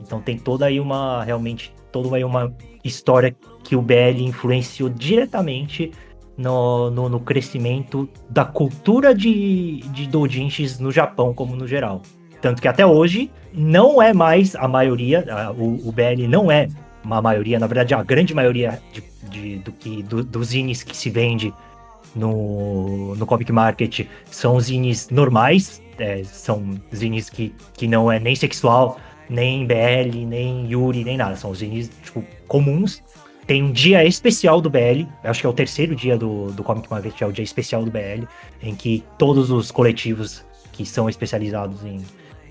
Então 0.00 0.20
tem 0.20 0.38
toda 0.38 0.66
aí 0.66 0.80
uma, 0.80 1.22
realmente, 1.24 1.74
toda 1.90 2.16
aí 2.16 2.24
uma 2.24 2.54
história 2.82 3.34
que 3.64 3.74
o 3.74 3.82
BL 3.82 4.20
influenciou 4.20 4.88
diretamente 4.88 5.90
no, 6.36 6.90
no, 6.90 7.08
no 7.08 7.20
crescimento 7.20 8.08
da 8.28 8.44
cultura 8.44 9.14
de, 9.14 9.80
de 9.92 10.06
doujinshis 10.06 10.78
no 10.78 10.92
Japão 10.92 11.32
como 11.32 11.56
no 11.56 11.66
geral. 11.66 12.02
Tanto 12.40 12.60
que 12.60 12.68
até 12.68 12.84
hoje 12.84 13.30
não 13.52 14.02
é 14.02 14.12
mais 14.12 14.54
a 14.54 14.68
maioria, 14.68 15.24
a, 15.28 15.50
o, 15.50 15.88
o 15.88 15.92
BL 15.92 16.28
não 16.28 16.50
é 16.50 16.68
uma 17.02 17.20
maioria, 17.20 17.58
na 17.58 17.66
verdade 17.66 17.94
a 17.94 18.02
grande 18.02 18.34
maioria 18.34 18.80
de, 18.92 19.02
de, 19.30 19.58
do 19.58 19.72
que, 19.72 20.02
do, 20.02 20.22
dos 20.22 20.48
zines 20.48 20.82
que 20.82 20.96
se 20.96 21.10
vende 21.10 21.52
no, 22.14 23.14
no 23.16 23.26
Comic 23.26 23.50
Market 23.50 24.06
são 24.30 24.60
zines 24.60 25.08
normais, 25.10 25.82
é, 25.98 26.22
são 26.24 26.74
zines 26.94 27.30
que, 27.30 27.54
que 27.74 27.86
não 27.86 28.10
é 28.10 28.18
nem 28.18 28.34
sexual, 28.34 28.98
nem 29.28 29.66
BL, 29.66 30.26
nem 30.26 30.70
Yuri, 30.70 31.04
nem 31.04 31.16
nada. 31.16 31.36
São 31.36 31.54
zines, 31.54 31.90
tipo, 32.02 32.24
comuns. 32.46 33.02
Tem 33.46 33.62
um 33.62 33.70
dia 33.70 34.04
especial 34.04 34.60
do 34.60 34.70
BL, 34.70 35.06
acho 35.22 35.40
que 35.40 35.46
é 35.46 35.50
o 35.50 35.52
terceiro 35.52 35.94
dia 35.94 36.16
do, 36.16 36.50
do 36.52 36.62
Comic 36.62 36.90
Market, 36.90 37.20
é 37.20 37.26
o 37.26 37.32
dia 37.32 37.44
especial 37.44 37.84
do 37.84 37.90
BL, 37.90 38.24
em 38.62 38.74
que 38.74 39.04
todos 39.18 39.50
os 39.50 39.70
coletivos 39.70 40.44
que 40.72 40.86
são 40.86 41.08
especializados 41.08 41.84
em, 41.84 42.00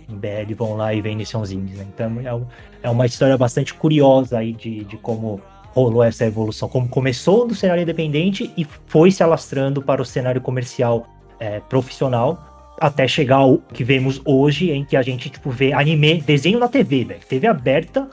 em 0.08 0.15
BL 0.15 0.53
vão 0.56 0.75
lá 0.75 0.93
e 0.93 1.01
vendem 1.01 1.25
seus 1.25 1.51
indies, 1.51 1.77
né? 1.77 1.86
Então 1.93 2.19
é, 2.23 2.34
um- 2.34 2.45
é 2.84 2.89
uma 2.89 3.06
história 3.06 3.38
bastante 3.38 3.73
curiosa 3.73 4.38
aí 4.38 4.53
de, 4.53 4.84
de 4.84 4.97
como 4.97 5.41
rolou 5.73 6.03
essa 6.03 6.25
evolução, 6.25 6.69
como 6.69 6.88
começou 6.88 7.47
do 7.47 7.56
cenário 7.56 7.82
independente 7.82 8.51
e 8.56 8.63
foi 8.86 9.10
se 9.10 9.23
alastrando 9.23 9.82
para 9.82 10.01
o 10.01 10.06
cenário 10.06 10.39
comercial 10.39 11.08
é, 11.39 11.60
profissional 11.60 12.75
até 12.79 13.08
chegar 13.08 13.38
ao 13.38 13.58
que 13.58 13.84
vemos 13.84 14.21
hoje, 14.25 14.69
em 14.71 14.86
que 14.86 14.95
a 14.95 15.01
gente 15.01 15.29
tipo 15.29 15.49
vê 15.49 15.73
anime, 15.73 16.21
desenho 16.21 16.60
na 16.60 16.67
TV, 16.67 17.06
velho. 17.06 17.19
TV 17.27 17.47
aberta 17.47 18.08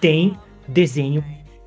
tem 0.00 0.36
desenho 0.68 1.24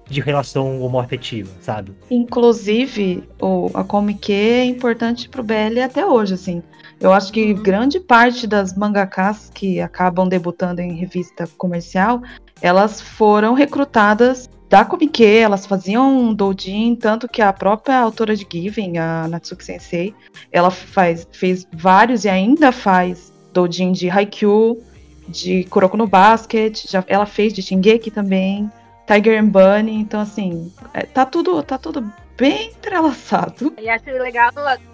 de 0.10 0.22
relação 0.22 0.82
homoafetiva, 0.82 1.52
sabe? 1.62 1.94
Inclusive, 2.10 3.24
o, 3.42 3.70
a 3.74 3.84
Comic 3.84 4.32
é 4.32 4.66
importante 4.66 5.30
pro 5.30 5.44
BL 5.44 5.80
até 5.84 6.06
hoje, 6.06 6.34
assim. 6.34 6.62
Eu 7.00 7.12
acho 7.12 7.34
que 7.34 7.54
grande 7.54 8.00
parte 8.00 8.48
das 8.48 8.76
mangakas 8.76 9.52
que 9.54 9.82
acabam 9.82 10.28
debutando 10.28 10.82
em 10.82 10.94
revista 10.94 11.48
comercial, 11.58 12.22
elas 12.62 13.02
foram 13.02 13.54
recrutadas 13.54 14.50
da 14.70 14.84
Comic, 14.86 15.24
elas 15.24 15.66
faziam 15.66 16.18
um 16.18 16.34
doujin, 16.34 16.96
tanto 16.96 17.28
que 17.28 17.42
a 17.42 17.54
própria 17.54 18.00
autora 18.00 18.36
de 18.36 18.48
Given, 18.52 18.98
a 18.98 19.28
Natsuki 19.28 19.64
Sensei, 19.64 20.16
ela 20.52 20.72
faz, 20.72 21.28
fez 21.32 21.68
vários 21.72 22.26
e 22.26 22.30
ainda 22.30 22.72
faz 22.72 23.32
doujin 23.54 23.92
de 23.92 24.10
Haikyuu, 24.10 24.82
de 25.28 25.64
Kuroko 25.66 25.96
no 25.96 26.08
Basket, 26.08 26.90
já, 26.90 27.04
ela 27.08 27.26
fez 27.26 27.54
de 27.54 27.62
Shingeki 27.62 28.10
também, 28.10 28.72
Tiger 29.06 29.42
and 29.42 29.48
Bunny, 29.48 29.96
então 29.96 30.20
assim, 30.22 30.74
é, 30.94 31.06
tá 31.06 31.26
tudo, 31.26 31.62
tá 31.64 31.78
tudo 31.78 32.02
bem 32.38 32.70
entrelaçado. 32.70 33.74
E 33.80 33.90
acho 33.90 34.06
legal, 34.06 34.52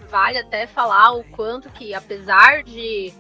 vale 0.10 0.39
até 0.39 0.67
falar 0.67 1.13
o 1.13 1.24
quanto 1.26 1.69
que, 1.69 1.93
apesar 1.93 2.63
de 2.63 3.13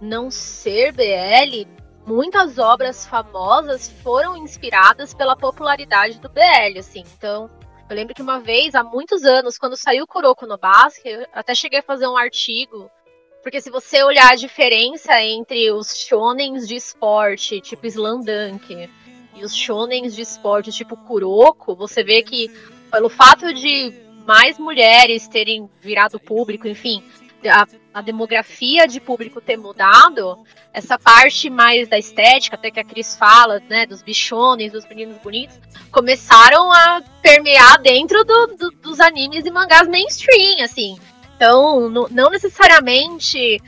não 0.00 0.30
ser 0.30 0.92
BL, 0.92 1.68
muitas 2.06 2.58
obras 2.58 3.04
famosas 3.04 3.88
foram 4.02 4.36
inspiradas 4.36 5.12
pela 5.12 5.36
popularidade 5.36 6.20
do 6.20 6.28
BL, 6.28 6.78
assim. 6.78 7.04
Então, 7.16 7.50
eu 7.88 7.96
lembro 7.96 8.14
que 8.14 8.22
uma 8.22 8.38
vez, 8.38 8.74
há 8.74 8.82
muitos 8.82 9.24
anos, 9.24 9.58
quando 9.58 9.76
saiu 9.76 10.06
Kuroko 10.06 10.46
no 10.46 10.56
Basket, 10.56 11.06
eu 11.06 11.26
até 11.32 11.54
cheguei 11.54 11.80
a 11.80 11.82
fazer 11.82 12.06
um 12.06 12.16
artigo, 12.16 12.88
porque 13.42 13.60
se 13.60 13.70
você 13.70 14.02
olhar 14.02 14.30
a 14.30 14.36
diferença 14.36 15.20
entre 15.20 15.70
os 15.72 15.96
shonens 15.96 16.68
de 16.68 16.76
esporte, 16.76 17.60
tipo 17.60 17.86
Slandunk, 17.86 18.88
e 19.34 19.44
os 19.44 19.54
shonens 19.54 20.14
de 20.14 20.22
esporte, 20.22 20.72
tipo 20.72 20.96
Kuroko, 20.96 21.74
você 21.74 22.02
vê 22.02 22.22
que 22.22 22.50
pelo 22.90 23.08
fato 23.08 23.52
de 23.54 23.92
mais 24.26 24.58
mulheres 24.58 25.28
terem 25.28 25.68
virado 25.80 26.18
público, 26.20 26.68
enfim, 26.68 27.02
a, 27.48 27.66
a, 27.94 28.02
demografia 28.02 28.86
de 28.86 29.00
público 29.00 29.40
ter 29.40 29.56
mudado, 29.56 30.38
essa 30.72 30.98
parte 30.98 31.48
mais 31.48 31.88
da 31.88 31.98
estética, 31.98 32.56
até 32.56 32.70
que 32.70 32.80
a 32.80 32.84
Cris 32.84 33.16
fala, 33.16 33.62
né, 33.68 33.86
dos 33.86 34.02
bichones, 34.02 34.72
dos 34.72 34.86
meninos 34.86 35.16
bonitos, 35.18 35.58
começaram 35.90 36.70
a 36.70 37.02
permear 37.22 37.80
dentro 37.80 38.24
do, 38.24 38.46
do, 38.48 38.70
dos 38.72 39.00
animes 39.00 39.46
e 39.46 39.50
mangás 39.50 39.88
mainstream, 39.88 40.62
assim. 40.62 40.98
Então, 41.36 41.88
não 41.88 42.28
necessariamente 42.28 43.58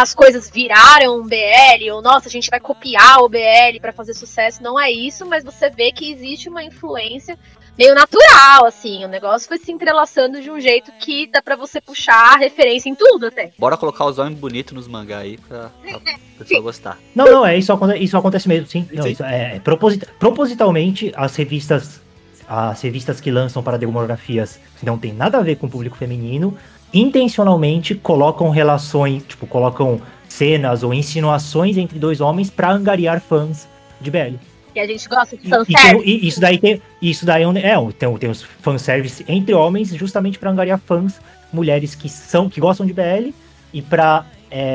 as 0.00 0.14
coisas 0.14 0.48
viraram 0.48 1.18
um 1.18 1.26
BL, 1.26 1.90
ou 1.92 2.00
nossa, 2.00 2.28
a 2.28 2.30
gente 2.30 2.48
vai 2.48 2.60
copiar 2.60 3.18
o 3.20 3.28
BL 3.28 3.80
para 3.80 3.92
fazer 3.92 4.14
sucesso, 4.14 4.62
não 4.62 4.78
é 4.78 4.88
isso, 4.92 5.26
mas 5.26 5.42
você 5.42 5.68
vê 5.68 5.90
que 5.90 6.12
existe 6.12 6.48
uma 6.48 6.62
influência 6.62 7.36
meio 7.76 7.96
natural, 7.96 8.64
assim. 8.64 9.04
O 9.04 9.08
negócio 9.08 9.48
foi 9.48 9.58
se 9.58 9.72
entrelaçando 9.72 10.40
de 10.40 10.50
um 10.52 10.60
jeito 10.60 10.92
que 11.00 11.26
dá 11.26 11.42
pra 11.42 11.56
você 11.56 11.80
puxar 11.80 12.36
referência 12.38 12.88
em 12.88 12.94
tudo 12.94 13.26
até. 13.26 13.50
Bora 13.58 13.76
colocar 13.76 14.04
os 14.04 14.18
homens 14.18 14.38
bonitos 14.38 14.72
nos 14.72 14.86
mangá 14.86 15.18
aí 15.18 15.36
pra, 15.36 15.70
pra 15.82 16.00
pessoa 16.38 16.60
gostar. 16.62 16.98
Não, 17.12 17.24
não, 17.24 17.44
é 17.44 17.56
isso, 17.58 17.72
aconte- 17.72 17.98
isso 17.98 18.16
acontece 18.16 18.46
mesmo, 18.48 18.68
sim. 18.68 18.88
Não, 18.92 19.02
Sim. 19.02 19.10
isso 19.10 19.24
é, 19.24 19.56
é 19.56 19.60
proposit- 19.60 20.06
propositalmente 20.18 21.12
as 21.16 21.34
revistas 21.34 22.00
as 22.50 22.80
revistas 22.80 23.20
que 23.20 23.30
lançam 23.30 23.62
para 23.62 23.76
demografias 23.76 24.58
que 24.80 24.86
não 24.86 24.96
tem 24.96 25.12
nada 25.12 25.36
a 25.36 25.42
ver 25.42 25.56
com 25.56 25.66
o 25.66 25.70
público 25.70 25.94
feminino, 25.98 26.56
intencionalmente 26.92 27.94
colocam 27.94 28.50
relações, 28.50 29.22
tipo, 29.26 29.46
colocam 29.46 30.00
cenas 30.28 30.82
ou 30.82 30.92
insinuações 30.94 31.76
entre 31.76 31.98
dois 31.98 32.20
homens 32.20 32.50
pra 32.50 32.70
angariar 32.70 33.20
fãs 33.20 33.68
de 34.00 34.10
BL. 34.10 34.36
Que 34.74 34.80
a 34.80 34.86
gente 34.86 35.08
gosta 35.08 35.36
de 35.36 35.44
E, 35.44 35.46
e 35.46 35.50
fanservice. 35.50 36.04
e 36.08 36.28
isso 36.28 36.40
daí 36.40 36.58
tem, 36.58 36.82
isso 37.02 37.26
daí 37.26 37.42
é, 37.42 37.48
um- 37.48 37.56
é 37.56 37.92
tem, 37.98 38.16
tem 38.18 38.30
os 38.30 38.42
fanservice 38.42 39.24
entre 39.28 39.54
homens, 39.54 39.88
justamente 39.94 40.38
para 40.38 40.50
angariar 40.50 40.78
fãs, 40.78 41.20
mulheres 41.52 41.94
que 41.94 42.08
são 42.08 42.48
que 42.48 42.60
gostam 42.60 42.86
de 42.86 42.92
BL 42.92 43.30
e 43.72 43.80
para 43.82 44.24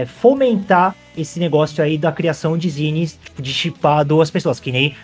fomentar 0.08 0.96
esse 1.18 1.40
negócio 1.40 1.84
aí 1.84 1.98
da 1.98 2.12
criação 2.12 2.58
de 2.58 2.70
zines, 2.70 3.18
tipo, 3.24 3.42
de 3.42 3.54
chipar 3.54 4.04
duas 4.06 4.30
pessoas, 4.32 4.60
que 4.60 4.72
nem 4.72 4.96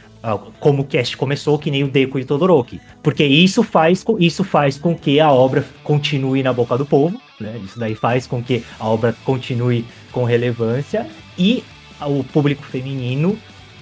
como 0.60 0.82
o 0.82 0.86
cast 0.86 1.16
começou, 1.16 1.58
que 1.58 1.72
nem 1.72 1.84
o 1.84 1.88
Deco 1.88 2.20
e 2.20 2.24
o 2.24 2.26
Todoroki. 2.26 2.82
Porque 3.02 3.24
isso 3.24 3.64
faz, 3.64 4.04
isso 4.20 4.44
faz 4.44 4.78
com 4.78 4.96
que 4.96 5.20
a 5.20 5.32
obra 5.32 5.66
continue 5.84 6.44
na 6.44 6.52
boca 6.52 6.78
do 6.78 6.86
povo, 6.86 7.20
né? 7.40 7.60
Isso 7.64 7.80
daí 7.80 7.96
faz 7.96 8.28
com 8.28 8.44
que 8.44 8.64
a 8.80 8.88
obra 8.88 9.16
continue 9.24 9.86
com 10.12 10.24
relevância 10.24 11.08
e 11.38 11.64
o 12.02 12.24
público 12.24 12.64
feminino 12.64 13.38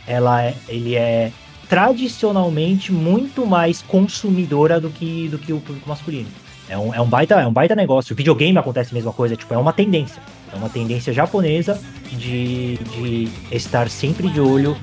ela 0.06 0.44
é, 0.44 0.56
ele 0.70 0.96
é 0.96 1.32
tradicionalmente 1.68 2.94
muito 2.94 3.46
mais 3.46 3.82
consumidora 3.82 4.80
do 4.80 4.90
que, 4.90 5.28
do 5.28 5.38
que 5.38 5.52
o 5.52 5.60
público 5.60 5.90
masculino. 5.90 6.30
É 6.70 6.78
um, 6.78 6.94
é, 6.94 7.02
um 7.02 7.08
baita, 7.08 7.36
é 7.36 7.48
um 7.48 7.52
baita 7.52 7.76
negócio. 7.76 8.14
O 8.14 8.16
videogame 8.16 8.58
acontece 8.58 8.92
a 8.92 8.94
mesma 8.94 9.12
coisa, 9.12 9.36
tipo, 9.36 9.54
é 9.54 9.58
uma 9.58 9.74
tendência. 9.74 10.22
É 10.52 10.56
uma 10.56 10.70
tendência 10.70 11.14
japonesa 11.14 11.82
de, 12.12 12.78
de 12.78 13.30
estar 13.52 13.90
sempre 13.90 14.30
de 14.30 14.40
olho 14.40 14.78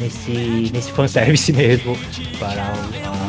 nesse, 0.00 0.70
nesse 0.72 0.92
fanservice 0.92 1.52
mesmo, 1.54 1.96
para 2.38 2.62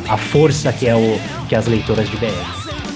a, 0.07 0.13
a 0.13 0.17
força 0.17 0.71
que 0.71 0.87
é 0.87 0.95
o 0.95 1.19
que 1.47 1.55
as 1.55 1.67
leitoras 1.67 2.09
de 2.09 2.17
BL. 2.17 2.86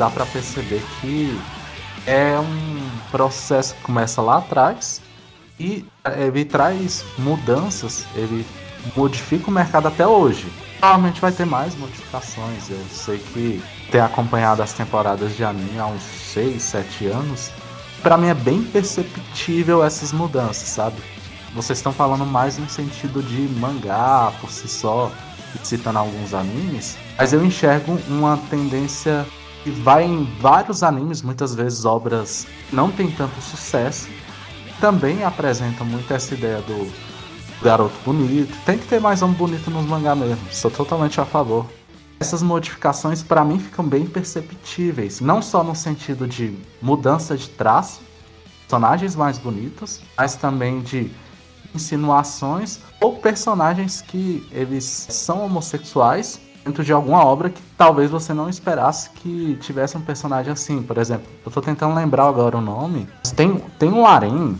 Dá 0.00 0.08
pra 0.08 0.24
perceber 0.24 0.82
que 0.98 1.38
é 2.06 2.34
um 2.38 2.90
processo 3.10 3.74
que 3.74 3.82
começa 3.82 4.22
lá 4.22 4.38
atrás 4.38 5.02
e 5.58 5.84
ele 6.16 6.42
traz 6.46 7.04
mudanças, 7.18 8.06
ele 8.14 8.46
modifica 8.96 9.48
o 9.48 9.52
mercado 9.52 9.88
até 9.88 10.06
hoje. 10.06 10.50
Provavelmente 10.78 11.20
vai 11.20 11.30
ter 11.30 11.44
mais 11.44 11.76
modificações. 11.76 12.70
Eu 12.70 12.82
sei 12.90 13.18
que 13.18 13.62
tenho 13.90 14.02
acompanhado 14.02 14.62
as 14.62 14.72
temporadas 14.72 15.36
de 15.36 15.44
anime 15.44 15.78
há 15.78 15.84
uns 15.84 16.00
6, 16.00 16.62
7 16.62 17.06
anos. 17.08 17.50
Pra 18.02 18.16
mim 18.16 18.28
é 18.28 18.34
bem 18.34 18.62
perceptível 18.62 19.84
essas 19.84 20.12
mudanças, 20.12 20.66
sabe? 20.66 20.96
Vocês 21.54 21.78
estão 21.78 21.92
falando 21.92 22.24
mais 22.24 22.56
no 22.56 22.70
sentido 22.70 23.22
de 23.22 23.42
mangá 23.58 24.32
por 24.40 24.50
si 24.50 24.66
só, 24.66 25.12
citando 25.62 25.98
alguns 25.98 26.32
animes, 26.32 26.96
mas 27.18 27.34
eu 27.34 27.44
enxergo 27.44 27.98
uma 28.08 28.38
tendência 28.48 29.26
que 29.62 29.70
vai 29.70 30.04
em 30.04 30.24
vários 30.40 30.82
animes, 30.82 31.22
muitas 31.22 31.54
vezes 31.54 31.84
obras 31.84 32.46
não 32.72 32.90
tem 32.90 33.10
tanto 33.10 33.40
sucesso, 33.40 34.08
também 34.80 35.24
apresentam 35.24 35.86
muito 35.86 36.12
essa 36.12 36.34
ideia 36.34 36.60
do 36.62 36.90
garoto 37.62 37.94
bonito. 38.04 38.56
Tem 38.64 38.78
que 38.78 38.86
ter 38.86 39.00
mais 39.00 39.22
homem 39.22 39.36
bonito 39.36 39.70
nos 39.70 39.84
mangá 39.86 40.14
mesmo, 40.14 40.40
sou 40.50 40.70
totalmente 40.70 41.20
a 41.20 41.24
favor. 41.24 41.66
Essas 42.18 42.42
modificações 42.42 43.22
para 43.22 43.44
mim 43.44 43.58
ficam 43.58 43.84
bem 43.84 44.06
perceptíveis, 44.06 45.20
não 45.20 45.40
só 45.40 45.62
no 45.62 45.74
sentido 45.74 46.26
de 46.26 46.56
mudança 46.80 47.36
de 47.36 47.48
traço, 47.48 48.00
personagens 48.62 49.16
mais 49.16 49.38
bonitos, 49.38 50.00
mas 50.16 50.36
também 50.36 50.80
de 50.80 51.10
insinuações 51.74 52.78
ou 53.00 53.16
personagens 53.16 54.00
que 54.00 54.46
eles 54.52 54.84
são 54.84 55.44
homossexuais 55.44 56.40
dentro 56.64 56.84
de 56.84 56.92
alguma 56.92 57.24
obra 57.24 57.50
que 57.50 57.60
talvez 57.76 58.10
você 58.10 58.32
não 58.34 58.48
esperasse 58.48 59.10
que 59.10 59.56
tivesse 59.60 59.96
um 59.96 60.00
personagem 60.00 60.52
assim. 60.52 60.82
Por 60.82 60.98
exemplo, 60.98 61.26
eu 61.44 61.50
tô 61.50 61.60
tentando 61.60 61.94
lembrar 61.94 62.26
agora 62.28 62.56
o 62.56 62.60
nome. 62.60 63.08
mas 63.22 63.32
Tem, 63.32 63.56
tem 63.78 63.88
um 63.90 64.06
Arém 64.06 64.58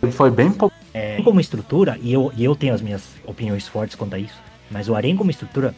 que 0.00 0.10
foi 0.12 0.30
bem 0.30 0.50
popular. 0.50 0.78
É, 0.94 1.20
como 1.22 1.40
estrutura, 1.40 1.98
e 2.00 2.12
eu, 2.12 2.32
e 2.36 2.44
eu 2.44 2.56
tenho 2.56 2.74
as 2.74 2.80
minhas 2.80 3.02
opiniões 3.24 3.68
fortes 3.68 3.94
quanto 3.94 4.14
a 4.14 4.18
isso, 4.18 4.40
mas 4.70 4.88
o 4.88 4.94
Arém 4.94 5.16
como 5.16 5.30
estrutura, 5.30 5.74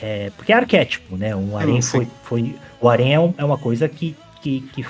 é, 0.00 0.30
porque 0.36 0.52
é 0.52 0.56
arquétipo, 0.56 1.16
né? 1.16 1.34
Um 1.34 1.56
Arém 1.56 1.80
sim. 1.80 1.98
foi, 1.98 2.08
foi. 2.22 2.56
O 2.80 2.88
Arém 2.88 3.14
é, 3.14 3.20
um- 3.20 3.34
é 3.38 3.44
uma 3.44 3.58
coisa 3.58 3.88
que, 3.88 4.14
que, 4.42 4.60
que 4.72 4.84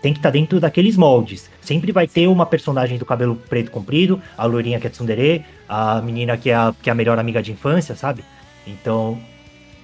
tem 0.00 0.12
que 0.12 0.18
estar 0.20 0.30
dentro 0.30 0.60
daqueles 0.60 0.96
moldes. 0.96 1.50
Sempre 1.60 1.90
vai 1.92 2.06
ter 2.06 2.26
uma 2.28 2.46
personagem 2.46 2.96
do 2.96 3.04
cabelo 3.04 3.36
preto 3.48 3.70
comprido, 3.70 4.20
a 4.36 4.46
loirinha 4.46 4.78
que 4.80 4.86
é 4.86 4.90
tsundere, 4.90 5.44
a 5.68 6.00
menina 6.00 6.36
que 6.36 6.50
é 6.50 6.54
a, 6.54 6.74
que 6.80 6.88
é 6.88 6.92
a 6.92 6.94
melhor 6.94 7.18
amiga 7.18 7.42
de 7.42 7.52
infância, 7.52 7.94
sabe? 7.96 8.24
Então, 8.66 9.18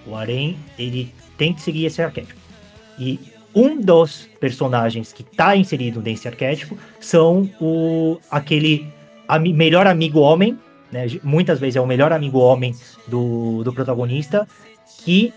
o 0.06 0.14
Arém, 0.14 0.56
ele 0.78 1.12
tem 1.36 1.52
que 1.52 1.60
seguir 1.60 1.86
esse 1.86 2.02
arquétipo. 2.02 2.40
E 2.98 3.18
um 3.54 3.80
dos 3.80 4.28
personagens 4.40 5.12
que 5.12 5.22
está 5.22 5.56
inserido 5.56 6.02
nesse 6.02 6.26
arquétipo 6.26 6.76
são 7.00 7.48
o 7.60 8.18
aquele 8.30 8.86
melhor 9.54 9.86
amigo 9.86 10.20
homem, 10.20 10.58
né? 10.90 11.06
Muitas 11.22 11.58
vezes 11.58 11.76
é 11.76 11.80
o 11.80 11.86
melhor 11.86 12.12
amigo 12.12 12.38
homem 12.38 12.74
do, 13.06 13.62
do 13.62 13.72
protagonista, 13.72 14.46
que 15.04 15.32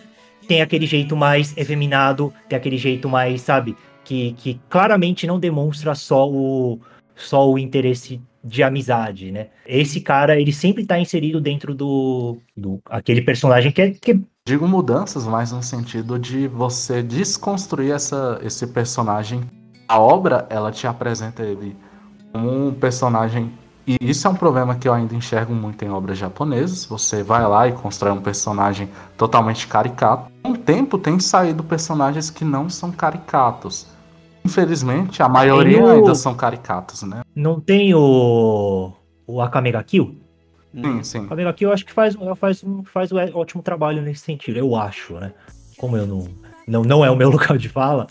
tem 0.47 0.61
aquele 0.61 0.85
jeito 0.85 1.15
mais 1.15 1.55
efeminado, 1.57 2.33
tem 2.49 2.57
aquele 2.57 2.77
jeito 2.77 3.07
mais, 3.09 3.41
sabe, 3.41 3.75
que, 4.03 4.33
que 4.33 4.59
claramente 4.69 5.27
não 5.27 5.39
demonstra 5.39 5.93
só 5.93 6.29
o, 6.29 6.79
só 7.15 7.49
o 7.49 7.59
interesse 7.59 8.21
de 8.43 8.63
amizade, 8.63 9.31
né? 9.31 9.47
Esse 9.65 9.99
cara, 9.99 10.39
ele 10.39 10.53
sempre 10.53 10.85
tá 10.85 10.97
inserido 10.97 11.41
dentro 11.41 11.75
do, 11.75 12.37
do 12.55 12.79
aquele 12.85 13.21
personagem 13.21 13.71
que 13.71 13.81
é, 13.81 13.91
que 13.91 14.11
é 14.13 14.19
Digo 14.47 14.65
mudanças, 14.65 15.25
mas 15.25 15.51
no 15.51 15.61
sentido 15.61 16.17
de 16.17 16.47
você 16.47 17.03
desconstruir 17.03 17.91
essa, 17.91 18.39
esse 18.41 18.65
personagem. 18.65 19.41
A 19.89 19.99
obra, 19.99 20.47
ela 20.49 20.71
te 20.71 20.87
apresenta 20.87 21.43
ele 21.43 21.75
como 22.31 22.67
um 22.67 22.73
personagem. 22.73 23.51
E 23.85 23.97
isso 23.99 24.25
é 24.25 24.29
um 24.29 24.35
problema 24.35 24.73
que 24.75 24.87
eu 24.87 24.93
ainda 24.93 25.13
enxergo 25.13 25.53
muito 25.53 25.83
em 25.83 25.89
obras 25.89 26.17
japonesas. 26.17 26.85
Você 26.85 27.23
vai 27.23 27.45
lá 27.45 27.67
e 27.67 27.73
constrói 27.73 28.13
um 28.13 28.21
personagem 28.21 28.87
totalmente 29.17 29.67
caricato. 29.67 30.31
Com 30.41 30.51
o 30.51 30.57
tempo 30.57 30.97
tem 30.97 31.19
saído 31.19 31.61
personagens 31.61 32.29
que 32.29 32.45
não 32.45 32.69
são 32.69 32.89
caricatos. 32.89 33.87
Infelizmente, 34.45 35.21
a 35.21 35.27
maioria 35.27 35.83
o... 35.83 35.89
ainda 35.89 36.15
são 36.15 36.33
caricatos, 36.33 37.03
né? 37.03 37.19
Não 37.35 37.59
tem 37.59 37.93
o. 37.93 38.93
O 39.27 39.41
Akame 39.41 39.73
ga 39.73 39.83
Kill? 39.83 40.15
Sim, 40.73 41.03
sim. 41.03 41.27
O 41.27 41.53
Kill 41.53 41.69
eu 41.69 41.73
acho 41.73 41.85
que 41.85 41.93
faz, 41.93 42.15
faz, 42.35 42.63
faz 42.85 43.11
um 43.11 43.17
ótimo 43.33 43.63
trabalho 43.63 44.01
nesse 44.01 44.21
sentido, 44.21 44.57
eu 44.57 44.75
acho, 44.75 45.13
né? 45.15 45.31
Como 45.77 45.97
eu 45.97 46.05
não. 46.05 46.27
Não, 46.67 46.83
não 46.83 47.05
é 47.05 47.09
o 47.09 47.15
meu 47.15 47.29
local 47.31 47.57
de 47.57 47.69
fala, 47.69 48.07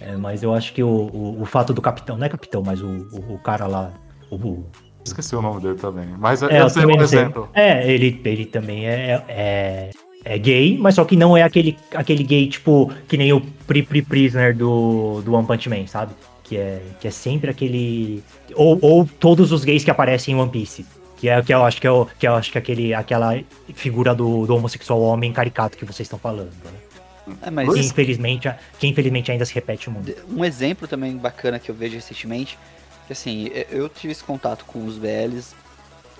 é, 0.00 0.16
mas 0.16 0.42
eu 0.42 0.52
acho 0.52 0.72
que 0.72 0.82
o, 0.82 0.88
o, 0.88 1.42
o, 1.42 1.44
fato 1.44 1.72
do 1.72 1.82
capitão, 1.82 2.16
não 2.16 2.26
é 2.26 2.28
capitão, 2.28 2.62
mas 2.64 2.80
o, 2.82 2.88
o, 2.88 3.34
o 3.34 3.38
cara 3.38 3.66
lá. 3.66 3.92
O, 4.30 4.64
Esqueci 5.04 5.34
o 5.34 5.42
nome 5.42 5.60
dele 5.60 5.76
também. 5.76 6.06
Mas 6.18 6.42
é, 6.42 6.60
eu 6.60 6.70
sei 6.70 6.84
um 6.84 7.00
exemplo. 7.00 7.48
É, 7.54 7.90
ele, 7.90 8.20
ele 8.24 8.46
também 8.46 8.86
é, 8.86 9.22
é, 9.28 9.90
é 10.24 10.38
gay, 10.38 10.76
mas 10.78 10.94
só 10.94 11.04
que 11.04 11.16
não 11.16 11.36
é 11.36 11.42
aquele, 11.42 11.76
aquele 11.94 12.22
gay, 12.22 12.48
tipo, 12.48 12.92
que 13.08 13.16
nem 13.16 13.32
o 13.32 13.40
Pri 13.66 13.82
Pri 13.82 14.02
Prisoner 14.02 14.56
do, 14.56 15.22
do 15.22 15.34
One 15.34 15.46
Punch 15.46 15.68
Man, 15.68 15.86
sabe? 15.86 16.12
Que 16.44 16.56
é, 16.56 16.82
que 17.00 17.08
é 17.08 17.10
sempre 17.10 17.50
aquele. 17.50 18.22
Ou, 18.54 18.78
ou 18.82 19.08
todos 19.18 19.52
os 19.52 19.64
gays 19.64 19.84
que 19.84 19.90
aparecem 19.90 20.34
em 20.34 20.38
One 20.38 20.50
Piece. 20.50 20.84
Que 21.20 21.28
é 21.28 21.42
que 21.42 21.52
eu 21.52 21.64
acho 21.64 21.80
que 21.80 21.86
é, 21.86 21.90
o, 21.90 22.06
que 22.06 22.26
eu 22.26 22.34
acho 22.34 22.50
que 22.50 22.58
é 22.58 22.60
aquele, 22.60 22.94
aquela 22.94 23.38
figura 23.74 24.14
do, 24.14 24.46
do 24.46 24.56
homossexual 24.56 25.00
homem 25.02 25.32
caricato 25.32 25.76
que 25.76 25.84
vocês 25.84 26.06
estão 26.06 26.18
falando, 26.18 26.52
né? 26.64 27.36
É, 27.42 27.50
mas... 27.50 27.72
que, 27.72 27.78
infelizmente, 27.78 28.52
que 28.78 28.86
infelizmente 28.86 29.30
ainda 29.30 29.44
se 29.44 29.54
repete 29.54 29.88
muito. 29.90 30.14
Um 30.28 30.44
exemplo 30.44 30.88
também 30.88 31.16
bacana 31.16 31.58
que 31.58 31.70
eu 31.70 31.74
vejo 31.74 31.94
recentemente, 31.94 32.58
que 33.06 33.12
assim, 33.12 33.50
eu 33.70 33.88
tive 33.88 34.12
esse 34.12 34.24
contato 34.24 34.64
com 34.64 34.84
os 34.84 34.96
BLs 34.96 35.54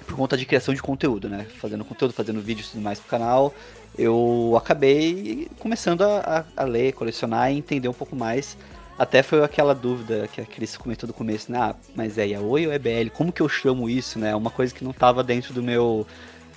por 0.06 0.16
conta 0.16 0.36
de 0.36 0.44
criação 0.44 0.74
de 0.74 0.82
conteúdo, 0.82 1.28
né? 1.28 1.46
Fazendo 1.58 1.84
conteúdo, 1.84 2.12
fazendo 2.12 2.40
vídeos 2.40 2.68
e 2.68 2.70
tudo 2.72 2.82
mais 2.82 2.98
pro 2.98 3.08
canal 3.08 3.54
eu 3.98 4.54
acabei 4.56 5.48
começando 5.58 6.02
a, 6.02 6.44
a, 6.56 6.62
a, 6.62 6.64
ler, 6.64 6.92
colecionar 6.92 7.52
e 7.52 7.58
entender 7.58 7.88
um 7.88 7.92
pouco 7.92 8.14
mais. 8.14 8.56
Até 9.00 9.22
foi 9.22 9.42
aquela 9.42 9.74
dúvida 9.74 10.28
que 10.28 10.42
a 10.42 10.44
Cris 10.44 10.76
comentou 10.76 11.06
no 11.06 11.14
começo, 11.14 11.50
né? 11.50 11.58
Ah, 11.58 11.74
mas 11.94 12.18
é 12.18 12.26
Yaoi 12.26 12.66
ou 12.66 12.72
é 12.74 12.78
BL? 12.78 13.08
Como 13.10 13.32
que 13.32 13.40
eu 13.40 13.48
chamo 13.48 13.88
isso, 13.88 14.18
né? 14.18 14.36
Uma 14.36 14.50
coisa 14.50 14.74
que 14.74 14.84
não 14.84 14.90
estava 14.90 15.24
dentro 15.24 15.54
do 15.54 15.62
meu... 15.62 16.06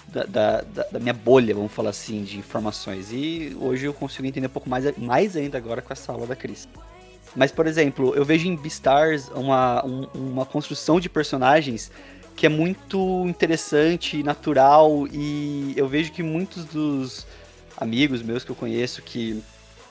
Da, 0.10 0.26
da, 0.26 0.62
da, 0.92 1.00
minha 1.00 1.14
bolha, 1.14 1.56
vamos 1.56 1.72
falar 1.72 1.92
assim, 1.92 2.22
de 2.22 2.38
informações. 2.38 3.14
E 3.14 3.56
hoje 3.62 3.86
eu 3.86 3.94
consigo 3.94 4.28
entender 4.28 4.48
um 4.48 4.50
pouco 4.50 4.70
mais, 4.70 4.86
mais 4.98 5.38
ainda 5.38 5.58
agora 5.58 5.82
com 5.82 5.94
essa 5.94 6.12
aula 6.12 6.28
da 6.28 6.36
Cris. 6.36 6.68
Mas, 7.34 7.50
por 7.50 7.66
exemplo, 7.66 8.14
eu 8.14 8.26
vejo 8.26 8.46
em 8.46 8.58
Beastars 8.58 9.30
uma, 9.30 9.84
um, 9.86 10.08
uma 10.14 10.46
construção 10.46 11.00
de 11.00 11.08
personagens 11.08 11.90
que 12.36 12.46
é 12.46 12.50
muito 12.50 13.24
interessante, 13.26 14.22
natural 14.22 15.08
e 15.08 15.74
eu 15.78 15.88
vejo 15.88 16.12
que 16.12 16.22
muitos 16.22 16.66
dos 16.66 17.26
amigos 17.78 18.22
meus 18.22 18.44
que 18.44 18.52
eu 18.52 18.56
conheço 18.56 19.02
que 19.02 19.42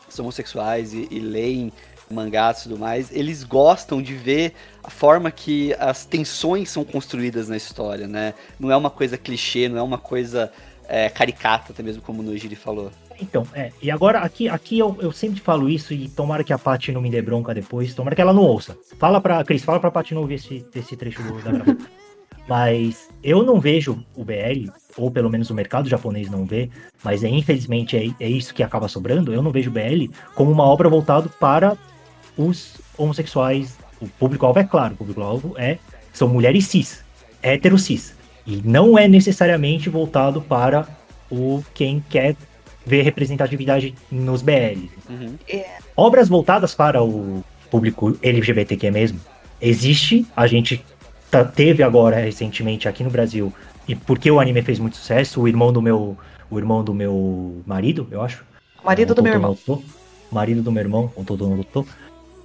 são 0.06 0.26
homossexuais 0.26 0.92
e, 0.92 1.08
e 1.10 1.18
leem 1.18 1.72
mangás 2.12 2.60
e 2.60 2.62
tudo 2.64 2.78
mais, 2.78 3.10
eles 3.10 3.44
gostam 3.44 4.02
de 4.02 4.14
ver 4.14 4.52
a 4.82 4.90
forma 4.90 5.30
que 5.30 5.74
as 5.78 6.04
tensões 6.04 6.70
são 6.70 6.84
construídas 6.84 7.48
na 7.48 7.56
história, 7.56 8.06
né? 8.06 8.34
Não 8.58 8.70
é 8.70 8.76
uma 8.76 8.90
coisa 8.90 9.16
clichê, 9.16 9.68
não 9.68 9.78
é 9.78 9.82
uma 9.82 9.98
coisa 9.98 10.52
é, 10.88 11.08
caricata, 11.08 11.72
até 11.72 11.82
mesmo 11.82 12.02
como 12.02 12.20
o 12.20 12.24
Nojiri 12.24 12.56
falou. 12.56 12.90
Então, 13.20 13.46
é, 13.54 13.70
e 13.80 13.90
agora 13.90 14.18
aqui, 14.18 14.48
aqui 14.48 14.78
eu, 14.78 14.96
eu 15.00 15.12
sempre 15.12 15.40
falo 15.40 15.68
isso 15.68 15.94
e 15.94 16.08
tomara 16.08 16.42
que 16.42 16.52
a 16.52 16.58
Paty 16.58 16.92
não 16.92 17.00
me 17.00 17.10
dê 17.10 17.22
bronca 17.22 17.54
depois, 17.54 17.94
tomara 17.94 18.16
que 18.16 18.22
ela 18.22 18.32
não 18.32 18.42
ouça. 18.42 18.76
Fala 18.98 19.20
pra, 19.20 19.44
Cris, 19.44 19.62
fala 19.62 19.78
pra 19.78 19.90
Paty 19.90 20.14
não 20.14 20.22
ouvir 20.22 20.34
esse, 20.34 20.66
esse 20.74 20.96
trecho 20.96 21.22
do, 21.22 21.40
da 21.42 21.52
gravação. 21.52 21.76
Mas 22.48 23.08
eu 23.22 23.44
não 23.44 23.60
vejo 23.60 24.04
o 24.16 24.24
BL, 24.24 24.68
ou 24.96 25.10
pelo 25.10 25.30
menos 25.30 25.50
o 25.50 25.54
mercado 25.54 25.88
japonês 25.88 26.28
não 26.28 26.44
vê, 26.44 26.68
mas 27.02 27.22
é, 27.22 27.28
infelizmente 27.28 27.96
é, 27.96 28.10
é 28.18 28.28
isso 28.28 28.52
que 28.52 28.64
acaba 28.64 28.88
sobrando. 28.88 29.32
Eu 29.32 29.42
não 29.42 29.52
vejo 29.52 29.70
o 29.70 29.72
BL 29.72 30.12
como 30.34 30.50
uma 30.50 30.64
obra 30.64 30.88
voltada 30.88 31.28
para 31.28 31.78
os 32.36 32.76
homossexuais. 32.96 33.76
O 34.00 34.08
público-alvo 34.08 34.58
é 34.58 34.64
claro, 34.64 34.94
o 34.94 34.96
público-alvo 34.96 35.54
é, 35.56 35.78
são 36.12 36.28
mulheres 36.28 36.66
cis, 36.66 37.04
hétero 37.42 37.78
cis. 37.78 38.14
E 38.46 38.60
não 38.64 38.98
é 38.98 39.06
necessariamente 39.06 39.88
voltado 39.88 40.40
para 40.40 40.88
o 41.30 41.62
quem 41.72 42.04
quer 42.10 42.36
ver 42.84 43.02
representatividade 43.02 43.94
nos 44.10 44.42
BL. 44.42 44.88
Uhum. 45.08 45.34
É. 45.48 45.78
Obras 45.96 46.28
voltadas 46.28 46.74
para 46.74 47.02
o 47.02 47.44
público 47.70 48.18
LGBTQ 48.22 48.90
mesmo, 48.90 49.20
existe, 49.60 50.26
a 50.36 50.46
gente 50.46 50.84
tá, 51.30 51.44
teve 51.44 51.82
agora 51.82 52.16
recentemente 52.16 52.88
aqui 52.88 53.02
no 53.04 53.10
Brasil, 53.10 53.52
e 53.88 53.94
porque 53.94 54.30
o 54.30 54.40
anime 54.40 54.62
fez 54.62 54.78
muito 54.78 54.96
sucesso, 54.96 55.40
o 55.40 55.48
irmão 55.48 55.72
do 55.72 55.80
meu, 55.80 56.16
o 56.50 56.58
irmão 56.58 56.84
do 56.84 56.92
meu 56.92 57.62
marido, 57.64 58.06
eu 58.10 58.20
acho. 58.20 58.44
Marido 58.84 59.14
do 59.14 59.22
meu 59.22 59.32
irmão. 59.32 59.56
marido 60.30 60.62
do 60.62 60.72
meu 60.72 60.82
irmão, 60.82 61.10
o 61.16 61.24
Todo 61.24 61.48
Notou, 61.48 61.86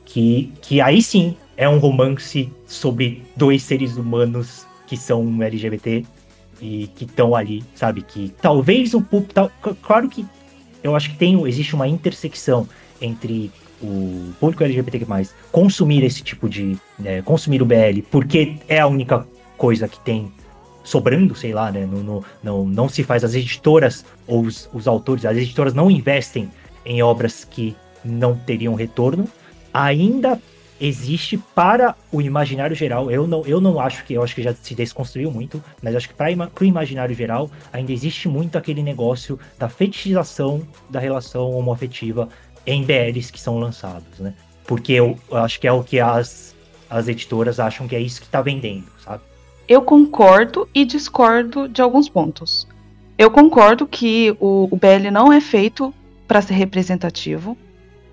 que, 0.07 0.51
que 0.61 0.81
aí 0.81 1.01
sim 1.01 1.35
é 1.55 1.67
um 1.67 1.77
romance 1.77 2.49
sobre 2.65 3.23
dois 3.35 3.61
seres 3.61 3.97
humanos 3.97 4.65
que 4.87 4.95
são 4.95 5.43
LGBT 5.43 6.05
e 6.61 6.87
que 6.95 7.03
estão 7.03 7.35
ali, 7.35 7.63
sabe? 7.75 8.01
Que 8.01 8.33
talvez 8.41 8.93
o 8.93 9.01
público. 9.01 9.33
Tá, 9.33 9.51
claro 9.81 10.09
que 10.09 10.25
eu 10.81 10.95
acho 10.95 11.11
que 11.11 11.17
tem, 11.17 11.45
existe 11.45 11.75
uma 11.75 11.87
intersecção 11.87 12.67
entre 13.01 13.51
o 13.81 14.31
público 14.39 14.63
LGBTQ+, 14.63 15.05
consumir 15.51 16.03
esse 16.03 16.23
tipo 16.23 16.49
de... 16.49 16.77
Né, 16.97 17.21
consumir 17.21 17.61
o 17.61 17.65
BL, 17.65 18.01
porque 18.09 18.55
é 18.67 18.79
a 18.79 18.87
única 18.87 19.27
coisa 19.55 19.87
que 19.87 19.99
tem 19.99 20.31
sobrando, 20.83 21.35
sei 21.35 21.53
lá, 21.53 21.71
né? 21.71 21.85
Não, 21.85 22.01
não, 22.01 22.23
não, 22.41 22.65
não 22.65 22.89
se 22.89 23.03
faz, 23.03 23.23
as 23.23 23.35
editoras 23.35 24.05
ou 24.25 24.41
os, 24.41 24.69
os 24.73 24.87
autores, 24.87 25.25
as 25.25 25.35
editoras 25.35 25.73
não 25.73 25.91
investem 25.91 26.49
em 26.85 27.03
obras 27.03 27.43
que 27.43 27.75
não 28.03 28.35
teriam 28.35 28.73
retorno, 28.73 29.27
ainda 29.77 30.41
existe 30.79 31.37
para 31.37 31.95
o 32.11 32.21
imaginário 32.21 32.75
geral. 32.75 33.09
Eu 33.11 33.27
não, 33.27 33.43
eu 33.45 33.59
não 33.59 33.79
acho 33.79 34.03
que, 34.05 34.13
eu 34.13 34.23
acho 34.23 34.35
que 34.35 34.41
já 34.41 34.53
se 34.53 34.75
desconstruiu 34.75 35.31
muito, 35.31 35.63
mas 35.81 35.95
acho 35.95 36.07
que 36.07 36.15
para 36.15 36.29
o 36.29 36.63
imaginário 36.63 37.15
geral 37.15 37.49
ainda 37.71 37.91
existe 37.91 38.27
muito 38.27 38.57
aquele 38.57 38.83
negócio 38.83 39.39
da 39.57 39.69
fetichização 39.69 40.61
da 40.89 40.99
relação 40.99 41.51
homoafetiva 41.51 42.29
em 42.65 42.83
BLs 42.83 43.31
que 43.31 43.39
são 43.39 43.59
lançados, 43.59 44.19
né? 44.19 44.33
Porque 44.65 44.93
eu, 44.93 45.17
acho 45.31 45.59
que 45.59 45.67
é 45.67 45.71
o 45.71 45.83
que 45.83 45.99
as, 45.99 46.53
as 46.89 47.07
editoras 47.07 47.59
acham 47.59 47.87
que 47.87 47.95
é 47.95 47.99
isso 47.99 48.19
que 48.19 48.27
está 48.27 48.41
vendendo, 48.41 48.85
sabe? 49.03 49.23
Eu 49.67 49.81
concordo 49.81 50.67
e 50.73 50.85
discordo 50.85 51.67
de 51.67 51.81
alguns 51.81 52.09
pontos. 52.09 52.67
Eu 53.17 53.31
concordo 53.31 53.87
que 53.87 54.35
o, 54.39 54.67
o 54.69 54.75
BL 54.75 55.09
não 55.11 55.31
é 55.31 55.41
feito 55.41 55.93
para 56.27 56.41
ser 56.41 56.53
representativo. 56.53 57.57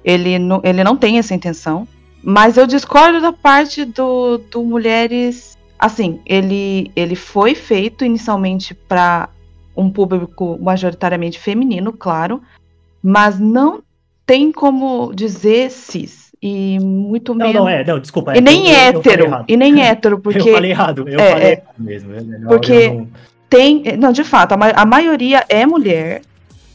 Ele, 0.05 0.39
não, 0.39 0.61
ele 0.63 0.85
não 0.85 0.97
tem 0.97 1.19
essa 1.19 1.35
intenção. 1.35 1.89
Mas 2.23 2.57
eu 2.57 2.67
discordo 2.67 3.21
da 3.21 3.33
parte 3.33 3.85
do, 3.85 4.39
do 4.39 4.63
mulheres. 4.63 5.57
Assim, 5.79 6.21
ele, 6.25 6.91
ele 6.95 7.15
foi 7.15 7.55
feito 7.55 8.05
inicialmente 8.05 8.75
para 8.75 9.29
um 9.77 9.91
público 9.91 10.59
majoritariamente 10.61 11.39
feminino, 11.39 11.93
claro, 11.93 12.41
mas 13.03 13.39
não 13.39 13.83
tem 14.25 14.53
como 14.53 15.13
dizer 15.15 15.71
cis. 15.71 16.33
E 16.41 16.79
muito 16.79 17.35
não, 17.35 17.47
menos. 17.47 17.63
Não, 17.63 17.69
é, 17.69 17.85
não, 17.85 17.99
desculpa. 17.99 18.37
E 18.37 18.41
nem 18.41 18.69
eu, 18.69 18.75
hétero. 18.75 19.25
Eu 19.27 19.45
e 19.49 19.57
nem 19.57 19.83
hétero, 19.83 20.19
porque. 20.21 20.51
Eu 20.51 20.55
falei 20.55 20.71
errado, 20.71 21.09
eu 21.09 21.19
é, 21.19 21.31
falei 21.31 21.47
é, 21.47 21.53
errado 21.53 21.75
mesmo. 21.79 22.13
porque 22.49 22.89
não... 22.89 23.09
tem. 23.49 23.83
Não, 23.99 24.13
de 24.13 24.25
fato, 24.25 24.53
a, 24.53 24.83
a 24.83 24.85
maioria 24.85 25.45
é 25.49 25.65
mulher. 25.65 26.21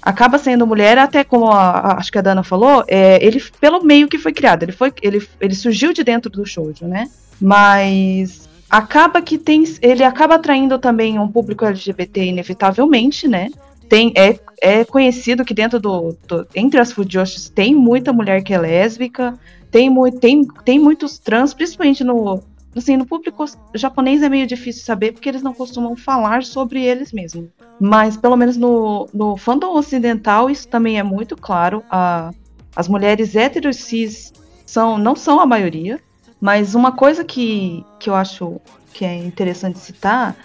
Acaba 0.02 0.38
sendo 0.38 0.66
mulher, 0.68 0.98
até 0.98 1.24
como 1.24 1.52
a, 1.52 1.98
acho 1.98 2.12
que 2.12 2.18
a 2.18 2.22
Dana 2.22 2.44
falou, 2.44 2.84
é, 2.88 3.24
ele 3.26 3.42
pelo 3.60 3.84
meio 3.84 4.08
que 4.08 4.18
foi 4.18 4.32
criado, 4.34 4.64
ele 4.64 4.72
foi 4.72 4.94
ele, 5.02 5.26
ele 5.40 5.56
surgiu 5.56 5.94
de 5.94 6.04
dentro 6.04 6.30
do 6.30 6.46
shoujo, 6.46 6.86
né? 6.86 7.10
Mas 7.42 8.48
acaba 8.70 9.22
que 9.22 9.38
tem 9.38 9.64
ele 9.82 10.04
acaba 10.04 10.36
atraindo 10.36 10.78
também 10.78 11.18
um 11.18 11.28
público 11.28 11.66
LGBT 11.66 12.24
inevitavelmente, 12.26 13.28
né? 13.28 13.50
Tem 13.88 14.14
é, 14.16 14.38
é 14.62 14.86
conhecido 14.86 15.44
que 15.44 15.54
dentro 15.54 15.80
do, 15.80 16.16
do- 16.28 16.48
entre 16.54 16.80
as 16.80 16.92
fujoshis 16.92 17.50
tem 17.50 17.74
muita 17.74 18.14
mulher 18.14 18.44
que 18.44 18.54
é 18.54 18.58
lésbica, 18.60 19.34
tem 19.72 19.90
muito 19.90 20.20
tem, 20.20 20.46
tem 20.64 20.80
muitos 20.80 21.18
trans, 21.18 21.54
principalmente 21.54 22.04
no 22.04 22.44
assim, 22.76 22.98
no 22.98 23.06
público 23.06 23.46
japonês 23.74 24.22
é 24.22 24.30
meio 24.30 24.46
difícil 24.46 24.84
saber 24.84 25.12
porque 25.12 25.30
eles 25.30 25.42
não 25.42 25.54
costumam 25.54 25.96
falar 25.96 26.44
sobre 26.44 26.84
eles 26.84 27.12
mesmos. 27.12 27.50
Mas 27.80 28.16
pelo 28.16 28.36
menos 28.38 28.58
no, 28.58 29.08
no 29.14 29.38
fandom 29.38 29.76
ocidental 29.76 30.50
isso 30.50 30.68
também 30.68 31.00
é 31.00 31.04
muito 31.04 31.36
claro. 31.36 31.84
A, 31.90 32.32
as 32.76 32.88
mulheres 32.88 33.36
héteros 33.36 33.78
cis 33.78 34.34
são, 34.66 34.98
não 34.98 35.16
são 35.16 35.40
a 35.40 35.46
maioria, 35.46 36.00
mas 36.40 36.76
uma 36.76 36.92
coisa 36.92 37.24
que, 37.24 37.84
que 38.00 38.10
eu 38.10 38.16
acho 38.16 38.62
que 38.94 39.04
é 39.04 39.16
interessante 39.16 39.80
citar 39.80 40.36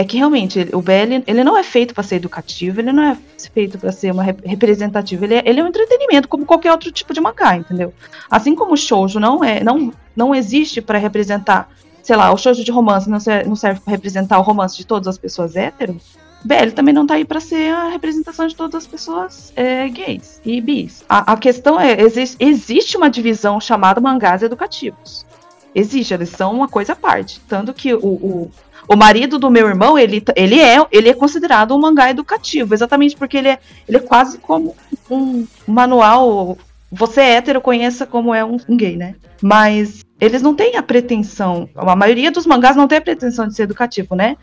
é 0.00 0.04
que 0.04 0.16
realmente 0.16 0.68
o 0.72 0.80
BL 0.80 1.24
ele 1.26 1.42
não 1.42 1.58
é 1.58 1.62
feito 1.64 1.92
para 1.92 2.04
ser 2.04 2.16
educativo, 2.16 2.80
ele 2.80 2.92
não 2.92 3.02
é 3.02 3.16
feito 3.52 3.76
para 3.78 3.90
ser 3.90 4.12
uma 4.12 4.22
rep- 4.22 4.46
representativo, 4.46 5.24
ele 5.24 5.34
é, 5.34 5.42
ele 5.44 5.58
é 5.58 5.64
um 5.64 5.66
entretenimento 5.66 6.28
como 6.28 6.46
qualquer 6.46 6.70
outro 6.70 6.92
tipo 6.92 7.12
de 7.12 7.20
mangá, 7.20 7.56
entendeu? 7.56 7.92
Assim 8.30 8.54
como 8.54 8.74
o 8.74 8.76
shoujo 8.76 9.18
não 9.18 9.42
é 9.42 9.62
não, 9.64 9.92
não 10.14 10.32
existe 10.32 10.80
para 10.80 10.98
representar, 10.98 11.68
sei 12.00 12.14
lá, 12.14 12.32
o 12.32 12.36
shoujo 12.38 12.62
de 12.62 12.70
romance 12.70 13.10
não 13.10 13.18
serve, 13.18 13.48
não 13.48 13.56
serve 13.56 13.80
para 13.80 13.90
representar 13.90 14.38
o 14.38 14.42
romance 14.42 14.76
de 14.76 14.86
todas 14.86 15.08
as 15.08 15.18
pessoas 15.18 15.56
héteros, 15.56 16.16
BL 16.44 16.70
também 16.76 16.94
não 16.94 17.04
tá 17.04 17.14
aí 17.14 17.24
pra 17.24 17.40
ser 17.40 17.74
a 17.74 17.88
representação 17.88 18.46
de 18.46 18.54
todas 18.54 18.76
as 18.84 18.86
pessoas 18.86 19.52
é, 19.56 19.88
gays 19.88 20.40
e 20.44 20.60
bis. 20.60 21.02
A, 21.08 21.32
a 21.32 21.36
questão 21.36 21.80
é, 21.80 22.00
exi- 22.00 22.36
existe 22.38 22.96
uma 22.96 23.10
divisão 23.10 23.60
chamada 23.60 24.00
mangás 24.00 24.44
educativos. 24.44 25.26
Existe, 25.74 26.14
eles 26.14 26.28
são 26.30 26.52
uma 26.54 26.68
coisa 26.68 26.92
à 26.92 26.96
parte. 26.96 27.40
Tanto 27.48 27.74
que 27.74 27.92
o, 27.92 27.98
o, 28.06 28.50
o 28.88 28.96
marido 28.96 29.38
do 29.38 29.50
meu 29.50 29.68
irmão, 29.68 29.98
ele, 29.98 30.22
ele, 30.34 30.58
é, 30.58 30.84
ele 30.90 31.10
é 31.10 31.14
considerado 31.14 31.74
um 31.74 31.78
mangá 31.78 32.10
educativo, 32.10 32.72
exatamente 32.72 33.16
porque 33.16 33.36
ele 33.36 33.48
é, 33.48 33.58
ele 33.86 33.98
é 33.98 34.00
quase 34.00 34.38
como 34.38 34.74
um 35.10 35.46
manual. 35.66 36.56
Você 36.90 37.20
é 37.20 37.34
hétero, 37.34 37.60
conheça 37.60 38.06
como 38.06 38.34
é 38.34 38.42
um, 38.42 38.56
um 38.66 38.76
gay, 38.76 38.96
né? 38.96 39.14
Mas 39.42 40.04
eles 40.18 40.40
não 40.40 40.54
têm 40.54 40.76
a 40.76 40.82
pretensão, 40.82 41.68
a 41.76 41.94
maioria 41.94 42.30
dos 42.30 42.46
mangás 42.46 42.76
não 42.76 42.88
tem 42.88 42.98
a 42.98 43.02
pretensão 43.02 43.46
de 43.46 43.54
ser 43.54 43.64
educativo, 43.64 44.16
né? 44.16 44.36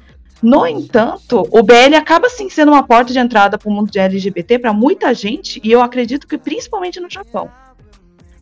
No 0.43 0.67
entanto, 0.67 1.47
o 1.49 1.63
BL 1.63 1.95
acaba 1.97 2.29
sim 2.29 2.49
sendo 2.49 2.71
uma 2.71 2.83
porta 2.83 3.11
de 3.11 3.17
entrada 3.17 3.57
para 3.57 3.69
o 3.69 3.73
mundo 3.73 3.89
de 3.89 3.97
LGBT 3.97 4.59
para 4.59 4.71
muita 4.71 5.11
gente, 5.13 5.59
e 5.63 5.71
eu 5.71 5.81
acredito 5.81 6.27
que 6.27 6.37
principalmente 6.37 6.99
no 6.99 7.09
Japão. 7.09 7.49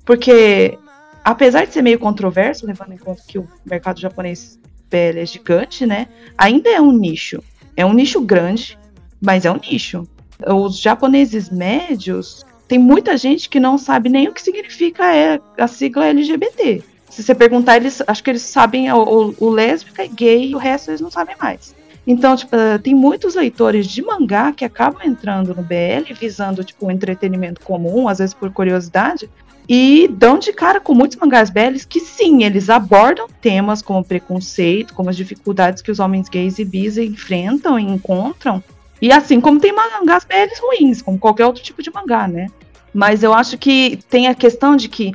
Porque, 0.03 0.77
apesar 1.23 1.65
de 1.65 1.73
ser 1.73 1.81
meio 1.81 1.97
controverso, 1.97 2.65
levando 2.65 2.91
em 2.91 2.97
conta 2.97 3.21
que 3.25 3.39
o 3.39 3.47
mercado 3.65 4.01
japonês 4.01 4.59
BL 4.93 5.19
é 5.19 5.25
gigante, 5.25 5.85
né? 5.85 6.07
Ainda 6.37 6.69
é 6.69 6.79
um 6.79 6.91
nicho. 6.91 7.43
É 7.75 7.83
um 7.83 7.93
nicho 7.93 8.21
grande, 8.21 8.77
mas 9.19 9.43
é 9.45 9.51
um 9.51 9.57
nicho. 9.57 10.07
Os 10.45 10.79
japoneses 10.79 11.49
médios, 11.49 12.45
tem 12.67 12.77
muita 12.77 13.17
gente 13.17 13.49
que 13.49 13.59
não 13.59 13.77
sabe 13.77 14.09
nem 14.09 14.27
o 14.27 14.33
que 14.33 14.41
significa 14.41 15.15
é 15.15 15.41
a 15.57 15.67
sigla 15.67 16.07
LGBT. 16.07 16.83
Se 17.09 17.23
você 17.23 17.33
perguntar, 17.33 17.77
eles 17.77 18.01
acho 18.05 18.23
que 18.23 18.29
eles 18.29 18.41
sabem 18.41 18.91
o, 18.91 18.97
o, 18.97 19.35
o 19.39 19.49
lésbica 19.49 20.03
e 20.03 20.07
gay, 20.07 20.49
e 20.49 20.55
o 20.55 20.57
resto 20.57 20.91
eles 20.91 21.01
não 21.01 21.11
sabem 21.11 21.35
mais. 21.39 21.75
Então, 22.05 22.35
tipo, 22.35 22.55
eh, 22.55 22.77
tem 22.79 22.93
muitos 22.93 23.35
leitores 23.35 23.87
de 23.87 24.01
mangá 24.01 24.51
que 24.51 24.65
acabam 24.65 25.01
entrando 25.05 25.55
no 25.55 25.63
BL 25.63 26.13
visando, 26.19 26.63
tipo, 26.63 26.85
um 26.85 26.91
entretenimento 26.91 27.61
comum, 27.61 28.09
às 28.09 28.17
vezes 28.17 28.33
por 28.33 28.51
curiosidade, 28.51 29.29
e 29.67 30.09
dão 30.11 30.37
de 30.37 30.51
cara 30.51 30.79
com 30.79 30.93
muitos 30.93 31.17
mangás 31.17 31.49
BLs 31.49 31.87
que 31.87 31.99
sim, 31.99 32.43
eles 32.43 32.69
abordam 32.69 33.27
temas 33.41 33.81
como 33.81 34.03
preconceito, 34.03 34.93
como 34.93 35.09
as 35.09 35.15
dificuldades 35.15 35.81
que 35.81 35.91
os 35.91 35.99
homens 35.99 36.29
gays 36.29 36.59
e 36.59 36.65
bis 36.65 36.97
enfrentam 36.97 37.79
e 37.79 37.83
encontram. 37.83 38.63
E 39.01 39.11
assim 39.11 39.41
como 39.41 39.59
tem 39.59 39.73
mangás 39.73 40.25
BLs 40.25 40.59
ruins, 40.61 41.01
como 41.01 41.19
qualquer 41.19 41.45
outro 41.45 41.63
tipo 41.63 41.81
de 41.81 41.91
mangá, 41.91 42.27
né? 42.27 42.47
Mas 42.93 43.23
eu 43.23 43.33
acho 43.33 43.57
que 43.57 43.99
tem 44.09 44.27
a 44.27 44.35
questão 44.35 44.75
de 44.75 44.87
que 44.87 45.13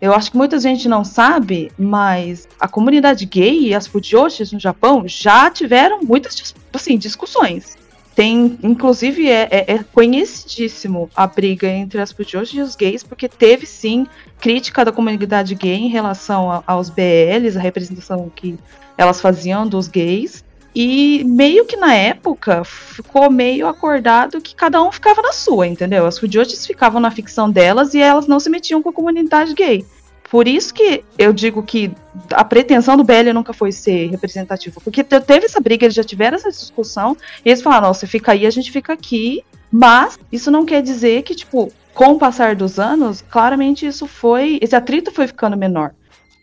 eu 0.00 0.12
acho 0.12 0.30
que 0.30 0.36
muita 0.36 0.60
gente 0.60 0.88
não 0.88 1.04
sabe, 1.04 1.72
mas 1.76 2.48
a 2.58 2.68
comunidade 2.68 3.26
gay 3.26 3.60
e 3.60 3.74
as 3.74 3.86
fujoshis 3.86 4.52
no 4.52 4.60
Japão 4.60 5.04
já 5.06 5.50
tiveram 5.50 6.00
muitas 6.02 6.54
assim, 6.72 6.96
discussões. 6.96 7.77
Tem, 8.18 8.58
inclusive, 8.64 9.28
é, 9.30 9.46
é- 9.48 9.74
é 9.74 9.84
conhecidíssimo 9.92 11.08
a 11.14 11.24
briga 11.24 11.68
entre 11.68 12.00
as 12.00 12.10
fujoshis 12.10 12.58
e 12.58 12.60
os 12.60 12.74
gays, 12.74 13.04
porque 13.04 13.28
teve 13.28 13.64
sim 13.64 14.08
crítica 14.40 14.84
da 14.84 14.90
comunidade 14.90 15.54
gay 15.54 15.76
em 15.76 15.88
relação 15.88 16.50
a- 16.50 16.64
aos 16.66 16.90
BLs, 16.90 17.56
a 17.56 17.60
representação 17.60 18.28
que 18.34 18.58
elas 18.96 19.20
faziam 19.20 19.68
dos 19.68 19.86
gays. 19.86 20.44
E 20.74 21.22
meio 21.26 21.64
que 21.64 21.76
na 21.76 21.94
época 21.94 22.64
ficou 22.64 23.30
meio 23.30 23.68
acordado 23.68 24.40
que 24.40 24.52
cada 24.52 24.82
um 24.82 24.90
ficava 24.90 25.22
na 25.22 25.32
sua, 25.32 25.68
entendeu? 25.68 26.04
As 26.04 26.18
fujoshis 26.18 26.66
ficavam 26.66 27.00
na 27.00 27.12
ficção 27.12 27.48
delas 27.48 27.94
e 27.94 28.00
elas 28.00 28.26
não 28.26 28.40
se 28.40 28.50
metiam 28.50 28.82
com 28.82 28.88
a 28.88 28.92
comunidade 28.92 29.54
gay. 29.54 29.84
Por 30.30 30.46
isso 30.46 30.74
que 30.74 31.02
eu 31.18 31.32
digo 31.32 31.62
que 31.62 31.90
a 32.32 32.44
pretensão 32.44 32.96
do 32.96 33.04
BL 33.04 33.32
nunca 33.32 33.52
foi 33.52 33.72
ser 33.72 34.10
representativo. 34.10 34.80
Porque 34.80 35.02
te- 35.02 35.20
teve 35.20 35.46
essa 35.46 35.60
briga, 35.60 35.86
eles 35.86 35.94
já 35.94 36.04
tiveram 36.04 36.36
essa 36.36 36.50
discussão, 36.50 37.16
e 37.44 37.48
eles 37.48 37.62
falaram, 37.62 37.92
você 37.92 38.06
fica 38.06 38.32
aí, 38.32 38.46
a 38.46 38.50
gente 38.50 38.70
fica 38.70 38.92
aqui. 38.92 39.42
Mas 39.70 40.18
isso 40.30 40.50
não 40.50 40.64
quer 40.64 40.82
dizer 40.82 41.22
que, 41.22 41.34
tipo, 41.34 41.72
com 41.94 42.12
o 42.12 42.18
passar 42.18 42.54
dos 42.54 42.78
anos, 42.78 43.22
claramente 43.22 43.86
isso 43.86 44.06
foi. 44.06 44.58
Esse 44.62 44.76
atrito 44.76 45.10
foi 45.10 45.26
ficando 45.26 45.56
menor. 45.56 45.92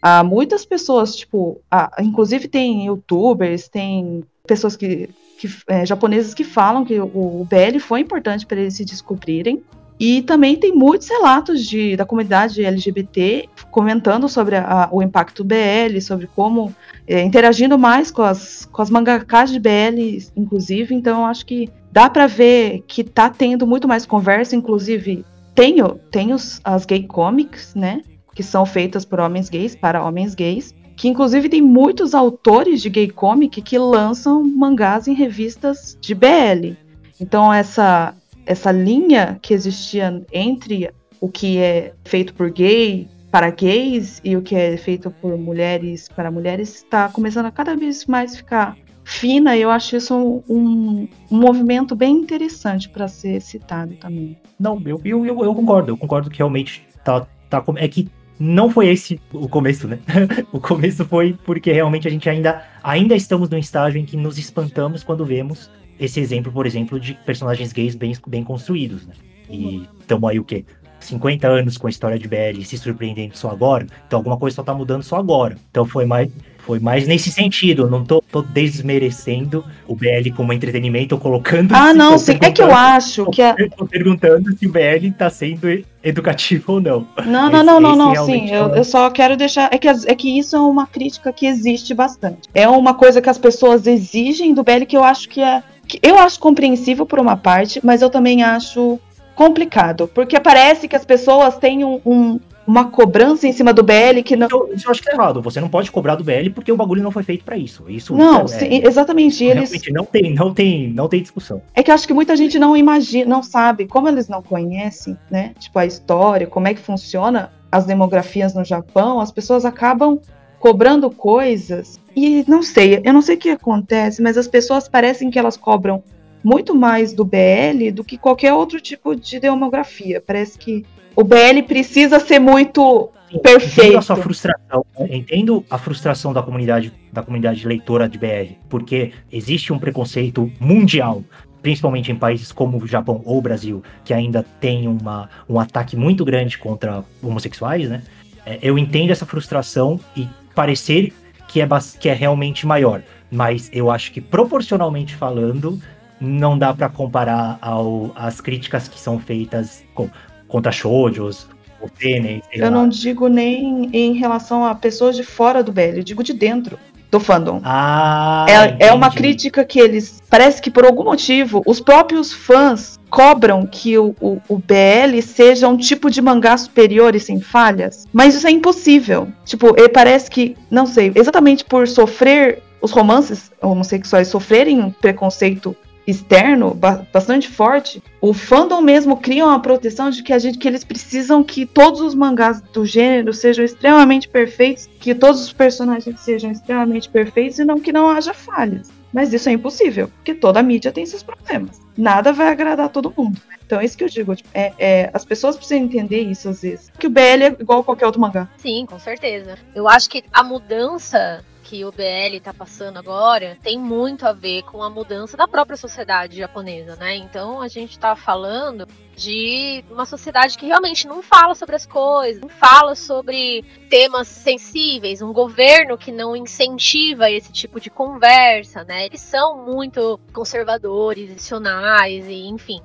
Há 0.01 0.23
muitas 0.23 0.65
pessoas, 0.65 1.15
tipo, 1.15 1.59
ah, 1.69 1.89
inclusive 1.99 2.47
tem 2.47 2.85
youtubers, 2.85 3.67
tem 3.67 4.23
pessoas 4.45 4.75
que, 4.75 5.09
que 5.39 5.49
é, 5.67 5.85
japoneses 5.85 6.33
que 6.33 6.43
falam 6.43 6.85
que 6.85 6.99
o, 6.99 7.05
o 7.05 7.47
BL 7.49 7.79
foi 7.79 8.01
importante 8.01 8.45
para 8.45 8.59
eles 8.59 8.75
se 8.75 8.85
descobrirem. 8.85 9.63
E 9.99 10.21
também 10.23 10.57
tem 10.57 10.73
muitos 10.73 11.07
relatos 11.07 11.63
de, 11.65 11.95
da 11.95 12.05
comunidade 12.05 12.63
LGBT 12.63 13.47
comentando 13.71 14.27
sobre 14.27 14.57
a- 14.57 14.89
o 14.91 15.01
impacto 15.01 15.43
BL, 15.43 15.99
sobre 16.01 16.27
como 16.35 16.73
é, 17.07 17.21
interagindo 17.23 17.77
mais 17.79 18.11
com 18.11 18.21
as, 18.21 18.65
com 18.65 18.81
as 18.81 18.89
mangakas 18.89 19.51
de 19.51 19.59
BL, 19.59 20.17
inclusive. 20.35 20.93
Então, 20.93 21.25
acho 21.25 21.45
que 21.45 21.69
dá 21.91 22.09
para 22.09 22.27
ver 22.27 22.83
que 22.87 23.03
tá 23.03 23.29
tendo 23.29 23.65
muito 23.65 23.87
mais 23.87 24.05
conversa. 24.05 24.55
Inclusive, 24.55 25.23
tem, 25.53 25.77
tem 26.11 26.33
os, 26.33 26.59
as 26.63 26.85
gay 26.85 27.03
comics, 27.03 27.73
né? 27.73 28.01
Que 28.33 28.43
são 28.43 28.65
feitas 28.65 29.05
por 29.05 29.21
homens 29.21 29.49
gays, 29.49 29.77
para 29.77 30.03
homens 30.03 30.35
gays. 30.35 30.73
Que 30.97 31.07
inclusive 31.07 31.47
tem 31.47 31.61
muitos 31.61 32.13
autores 32.13 32.81
de 32.81 32.89
gay 32.89 33.09
comic 33.09 33.61
que 33.61 33.77
lançam 33.77 34.43
mangás 34.43 35.07
em 35.07 35.13
revistas 35.13 35.97
de 36.01 36.13
BL. 36.15 36.75
Então, 37.19 37.51
essa, 37.53 38.13
essa 38.45 38.71
linha 38.71 39.39
que 39.41 39.53
existia 39.53 40.23
entre 40.31 40.89
o 41.19 41.29
que 41.29 41.57
é 41.57 41.93
feito 42.03 42.33
por 42.33 42.51
gay 42.51 43.07
para 43.31 43.49
gays 43.49 44.21
e 44.23 44.37
o 44.37 44.41
que 44.41 44.55
é 44.55 44.77
feito 44.77 45.09
por 45.09 45.37
mulheres 45.37 46.07
para 46.07 46.31
mulheres 46.31 46.75
está 46.75 47.09
começando 47.09 47.47
a 47.47 47.51
cada 47.51 47.75
vez 47.75 48.05
mais 48.05 48.37
ficar 48.37 48.77
fina 49.03 49.55
e 49.55 49.61
eu 49.61 49.69
acho 49.69 49.95
isso 49.95 50.15
um, 50.15 50.43
um, 50.49 51.07
movimento 51.29 51.95
bem 51.95 52.15
interessante 52.15 52.89
para 52.89 53.07
ser 53.07 53.39
citado 53.41 53.93
também. 53.95 54.37
Não, 54.59 54.81
eu, 54.85 54.99
eu, 55.03 55.25
eu, 55.25 55.53
concordo, 55.53 55.91
eu 55.91 55.97
concordo 55.97 56.29
que 56.29 56.37
realmente 56.37 56.85
tá, 57.03 57.27
tá. 57.49 57.63
É 57.75 57.87
que 57.87 58.09
não 58.39 58.69
foi 58.69 58.87
esse 58.87 59.19
o 59.31 59.47
começo, 59.47 59.87
né? 59.87 59.99
o 60.51 60.59
começo 60.59 61.05
foi 61.05 61.37
porque 61.45 61.71
realmente 61.71 62.07
a 62.07 62.11
gente 62.11 62.29
ainda, 62.29 62.63
ainda 62.83 63.15
estamos 63.15 63.49
num 63.49 63.57
estágio 63.57 63.99
em 63.99 64.05
que 64.05 64.17
nos 64.17 64.37
espantamos 64.37 65.03
quando 65.03 65.23
vemos 65.23 65.69
esse 65.99 66.19
exemplo, 66.19 66.51
por 66.51 66.65
exemplo, 66.65 66.99
de 66.99 67.13
personagens 67.25 67.71
gays 67.71 67.95
bem, 67.95 68.13
bem 68.27 68.43
construídos, 68.43 69.05
né? 69.05 69.13
E 69.49 69.87
estamos 69.99 70.29
aí 70.29 70.39
o 70.39 70.43
quê? 70.43 70.65
50 70.99 71.47
anos 71.47 71.77
com 71.77 71.87
a 71.87 71.89
história 71.89 72.17
de 72.17 72.27
BL 72.27 72.63
se 72.63 72.77
surpreendendo 72.77 73.37
só 73.37 73.49
agora, 73.51 73.85
então 74.07 74.17
alguma 74.17 74.37
coisa 74.37 74.55
só 74.55 74.63
tá 74.63 74.73
mudando 74.73 75.03
só 75.03 75.17
agora. 75.17 75.55
Então 75.69 75.85
foi 75.85 76.03
mais, 76.05 76.29
foi 76.57 76.79
mais 76.79 77.07
nesse 77.07 77.31
sentido. 77.31 77.83
Eu 77.83 77.89
não 77.91 78.03
tô, 78.03 78.21
tô 78.21 78.41
desmerecendo 78.41 79.63
o 79.87 79.95
BL 79.95 80.31
como 80.35 80.51
entretenimento, 80.51 81.13
ou 81.15 81.21
colocando. 81.21 81.73
Ah, 81.73 81.91
tô 81.91 81.97
não, 81.97 82.17
sim. 82.17 82.37
É 82.41 82.51
que 82.51 82.61
eu 82.61 82.73
acho 82.73 83.29
que 83.29 83.41
a, 83.41 83.55
eu 83.57 83.69
tô 83.69 83.85
perguntando 83.85 84.57
se 84.57 84.65
o 84.65 84.71
BL 84.71 85.11
tá 85.15 85.29
sendo 85.29 85.67
educativo 86.03 86.73
ou 86.73 86.81
não. 86.81 87.07
Não, 87.25 87.49
não, 87.49 87.55
Esse- 87.57 87.63
não, 87.63 87.79
não, 87.79 87.95
não, 87.95 88.11
realmente 88.11 88.47
sim. 88.47 88.53
é 88.55 88.59
Eu, 88.59 88.67
eu 88.75 88.83
só 88.83 89.09
quero 89.11 89.37
deixar. 89.37 89.69
É 89.71 89.77
que, 89.77 89.87
é 89.87 90.15
que 90.15 90.39
isso 90.39 90.55
é 90.55 90.59
uma 90.59 90.87
crítica 90.87 91.31
que 91.31 91.45
existe 91.45 91.93
bastante. 91.93 92.49
É 92.53 92.67
uma 92.67 92.93
coisa 92.95 93.21
que 93.21 93.29
as 93.29 93.37
pessoas 93.37 93.85
exigem 93.85 94.53
do 94.53 94.63
BL 94.63 94.85
que 94.87 94.97
eu 94.97 95.03
acho 95.03 95.29
que 95.29 95.41
é. 95.41 95.61
Eu 96.01 96.17
acho 96.19 96.39
compreensível 96.39 97.05
por 97.05 97.19
uma 97.19 97.37
parte, 97.37 97.79
mas 97.83 98.01
eu 98.01 98.09
também 98.09 98.43
acho 98.43 98.99
complicado. 99.35 100.09
Porque 100.13 100.39
parece 100.39 100.87
que 100.87 100.95
as 100.95 101.05
pessoas 101.05 101.57
têm 101.57 101.83
um, 101.83 101.99
um, 102.05 102.39
uma 102.65 102.85
cobrança 102.85 103.47
em 103.47 103.53
cima 103.53 103.73
do 103.73 103.83
BL 103.83 104.21
que 104.23 104.35
não. 104.35 104.47
Eu, 104.49 104.69
eu 104.69 104.91
acho 104.91 105.01
que 105.01 105.09
é 105.09 105.13
errado. 105.13 105.41
Você 105.41 105.59
não 105.61 105.69
pode 105.69 105.91
cobrar 105.91 106.15
do 106.15 106.23
BL 106.23 106.49
porque 106.53 106.71
o 106.71 106.77
bagulho 106.77 107.03
não 107.03 107.11
foi 107.11 107.23
feito 107.23 107.43
pra 107.43 107.57
isso. 107.57 107.83
Isso 107.87 108.15
Não, 108.15 108.45
isso 108.45 108.55
é- 108.55 108.59
sim, 108.59 108.81
exatamente. 108.83 109.43
Eles, 109.43 109.71
não 109.91 110.05
tem, 110.05 110.33
não 110.33 110.53
tem, 110.53 110.89
não 110.89 111.07
tem 111.07 111.21
discussão. 111.21 111.61
É 111.73 111.83
que 111.83 111.91
eu 111.91 111.95
acho 111.95 112.07
que 112.07 112.13
muita 112.13 112.35
gente 112.35 112.57
não 112.57 112.75
imagina, 112.75 113.29
não 113.29 113.43
sabe, 113.43 113.85
como 113.85 114.07
eles 114.07 114.27
não 114.27 114.41
conhecem, 114.41 115.17
né? 115.29 115.53
Tipo, 115.59 115.79
a 115.79 115.85
história, 115.85 116.47
como 116.47 116.67
é 116.67 116.73
que 116.73 116.81
funciona 116.81 117.51
as 117.71 117.85
demografias 117.85 118.53
no 118.53 118.63
Japão, 118.63 119.19
as 119.19 119.31
pessoas 119.31 119.65
acabam 119.65 120.19
cobrando 120.59 121.09
coisas. 121.09 121.99
E 122.15 122.45
não 122.47 122.63
sei, 122.63 123.01
eu 123.03 123.13
não 123.13 123.21
sei 123.21 123.35
o 123.35 123.39
que 123.39 123.49
acontece, 123.49 124.21
mas 124.21 124.37
as 124.37 124.47
pessoas 124.47 124.87
parecem 124.87 125.29
que 125.29 125.37
elas 125.37 125.57
cobram 125.57 126.03
muito 126.43 126.75
mais 126.75 127.11
do 127.11 127.25
BL 127.25 127.91
do 127.93 128.03
que 128.03 128.17
qualquer 128.17 128.53
outro 128.53 128.79
tipo 128.79 129.15
de 129.15 129.39
demografia. 129.39 130.21
Parece 130.25 130.57
que 130.57 130.85
o 131.15 131.23
BL 131.23 131.63
precisa 131.67 132.19
ser 132.19 132.39
muito 132.39 133.09
Entendo 133.31 133.41
perfeito. 133.41 133.97
a 133.97 134.01
sua 134.01 134.15
frustração, 134.15 134.85
né? 134.97 135.07
entendo 135.09 135.65
a 135.69 135.77
frustração 135.77 136.31
da 136.31 136.43
comunidade, 136.43 136.93
da 137.11 137.23
comunidade 137.23 137.67
leitora 137.67 138.07
de 138.07 138.17
BL, 138.17 138.53
porque 138.69 139.11
existe 139.31 139.73
um 139.73 139.79
preconceito 139.79 140.51
mundial, 140.59 141.23
principalmente 141.61 142.11
em 142.11 142.15
países 142.15 142.51
como 142.51 142.77
o 142.77 142.87
Japão 142.87 143.21
ou 143.25 143.39
o 143.39 143.41
Brasil, 143.41 143.81
que 144.03 144.13
ainda 144.13 144.45
tem 144.59 144.87
uma, 144.87 145.29
um 145.49 145.59
ataque 145.59 145.95
muito 145.95 146.23
grande 146.23 146.57
contra 146.57 147.03
homossexuais, 147.23 147.89
né? 147.89 148.03
É, 148.45 148.59
Eu 148.61 148.77
entendo 148.77 149.09
essa 149.09 149.25
frustração 149.25 149.99
e 150.15 150.27
parecer 150.55 151.13
que 151.47 151.61
é, 151.61 151.67
que 151.99 152.09
é 152.09 152.13
realmente 152.13 152.65
maior, 152.65 153.01
mas 153.31 153.69
eu 153.73 153.91
acho 153.91 154.11
que 154.11 154.19
proporcionalmente 154.21 155.15
falando, 155.15 155.79
não 156.19 156.57
dá 156.57 156.73
pra 156.73 156.89
comparar 156.89 157.57
ao, 157.61 158.11
às 158.15 158.41
críticas 158.41 158.87
que 158.87 158.99
são 158.99 159.19
feitas 159.19 159.83
com- 159.93 160.09
contra 160.47 160.71
shoujos, 160.71 161.47
o 161.81 161.89
tênis, 161.89 162.41
Eu 162.51 162.63
lá. 162.65 162.71
não 162.71 162.87
digo 162.89 163.27
nem 163.27 163.89
em 163.93 164.13
relação 164.13 164.65
a 164.65 164.73
pessoas 164.73 165.15
de 165.15 165.23
fora 165.23 165.61
do 165.61 165.71
BL, 165.71 165.97
eu 165.97 166.03
digo 166.03 166.23
de 166.23 166.33
dentro 166.33 166.79
do 167.11 167.19
fandom. 167.19 167.61
Ah, 167.63 168.45
É, 168.49 168.87
é 168.87 168.93
uma 168.93 169.11
crítica 169.11 169.63
que 169.63 169.79
eles. 169.79 170.21
Parece 170.29 170.61
que 170.61 170.71
por 170.71 170.83
algum 170.85 171.03
motivo 171.03 171.61
os 171.65 171.79
próprios 171.79 172.33
fãs 172.33 172.99
cobram 173.15 173.65
que 173.65 173.97
o, 173.97 174.13
o, 174.19 174.41
o 174.49 174.57
BL 174.57 175.21
seja 175.21 175.69
um 175.69 175.77
tipo 175.77 176.11
de 176.11 176.21
mangá 176.21 176.57
superior 176.57 177.15
e 177.15 177.19
sem 177.19 177.39
falhas. 177.39 178.05
Mas 178.11 178.35
isso 178.35 178.45
é 178.45 178.51
impossível. 178.51 179.29
Tipo, 179.45 179.73
ele 179.77 179.87
parece 179.87 180.29
que, 180.29 180.57
não 180.69 180.85
sei, 180.85 181.13
exatamente 181.15 181.63
por 181.63 181.87
sofrer 181.87 182.61
os 182.81 182.91
romances 182.91 183.53
homossexuais 183.61 184.27
sofrerem 184.27 184.81
um 184.81 184.91
preconceito 184.91 185.73
externo 186.05 186.73
ba- 186.73 187.07
bastante 187.11 187.47
forte, 187.47 188.03
o 188.21 188.33
fandom 188.33 188.81
mesmo 188.81 189.17
cria 189.17 189.45
uma 189.45 189.61
proteção 189.61 190.09
de 190.09 190.21
que 190.21 190.33
a 190.33 190.37
gente 190.37 190.57
que 190.57 190.67
eles 190.67 190.83
precisam 190.83 191.41
que 191.41 191.65
todos 191.65 192.01
os 192.01 192.13
mangás 192.13 192.61
do 192.61 192.85
gênero 192.85 193.33
sejam 193.33 193.63
extremamente 193.63 194.27
perfeitos, 194.27 194.87
que 194.99 195.15
todos 195.15 195.41
os 195.41 195.53
personagens 195.53 196.19
sejam 196.19 196.51
extremamente 196.51 197.09
perfeitos 197.09 197.59
e 197.59 197.65
não 197.65 197.79
que 197.79 197.91
não 197.93 198.09
haja 198.09 198.33
falhas. 198.33 198.89
Mas 199.15 199.31
isso 199.31 199.47
é 199.47 199.53
impossível, 199.53 200.09
porque 200.09 200.35
toda 200.35 200.61
mídia 200.61 200.91
tem 200.91 201.05
seus 201.05 201.23
problemas. 201.23 201.79
Nada 201.97 202.33
vai 202.33 202.49
agradar 202.49 202.89
todo 202.89 203.13
mundo. 203.17 203.39
Então 203.65 203.79
é 203.79 203.85
isso 203.85 203.97
que 203.97 204.03
eu 204.03 204.09
digo. 204.09 204.35
tipo, 204.35 204.49
é- 204.53 204.73
é, 204.77 205.09
as 205.13 205.23
pessoas 205.23 205.55
precisam 205.55 205.85
entender 205.85 206.19
isso 206.19 206.49
às 206.49 206.61
vezes. 206.61 206.91
Que 206.99 207.07
o 207.07 207.09
BL 207.09 207.43
é 207.43 207.55
igual 207.57 207.79
a 207.79 207.83
qualquer 207.85 208.05
outro 208.07 208.19
mangá. 208.19 208.49
Sim, 208.57 208.85
com 208.85 208.99
certeza. 208.99 209.57
Eu 209.73 209.87
acho 209.87 210.09
que 210.09 210.21
a 210.33 210.43
mudança 210.43 211.41
que 211.65 211.83
o 211.83 211.91
BL 211.91 212.39
tá 212.43 212.53
passando 212.53 212.97
agora 212.97 213.57
tem 213.63 213.79
muito 213.79 214.25
a 214.27 214.31
ver 214.31 214.61
com 214.63 214.83
a 214.83 214.89
mudança 214.89 215.35
da 215.35 215.47
própria 215.47 215.75
sociedade 215.75 216.37
japonesa, 216.37 216.95
né? 216.95 217.15
Então 217.15 217.59
a 217.59 217.67
gente 217.67 217.97
tá 217.97 218.15
falando 218.15 218.87
de 219.15 219.83
uma 219.89 220.05
sociedade 220.05 220.57
que 220.57 220.65
realmente 220.67 221.07
não 221.07 221.23
fala 221.23 221.55
sobre 221.55 221.75
as 221.75 221.85
coisas, 221.85 222.41
não 222.41 222.49
fala 222.49 222.93
sobre 222.93 223.63
temas 223.89 224.27
sensíveis, 224.27 225.23
um 225.23 225.33
governo 225.33 225.97
que 225.97 226.11
não 226.11 226.35
incentiva 226.35 227.31
esse 227.31 227.51
tipo 227.51 227.79
de 227.79 227.89
conversa, 227.89 228.83
né? 228.83 229.07
Eles 229.07 229.21
são 229.21 229.65
muito 229.65 230.19
conservadores, 230.31 231.25
tradicionais 231.25 232.27
e 232.27 232.45
enfim. 232.47 232.79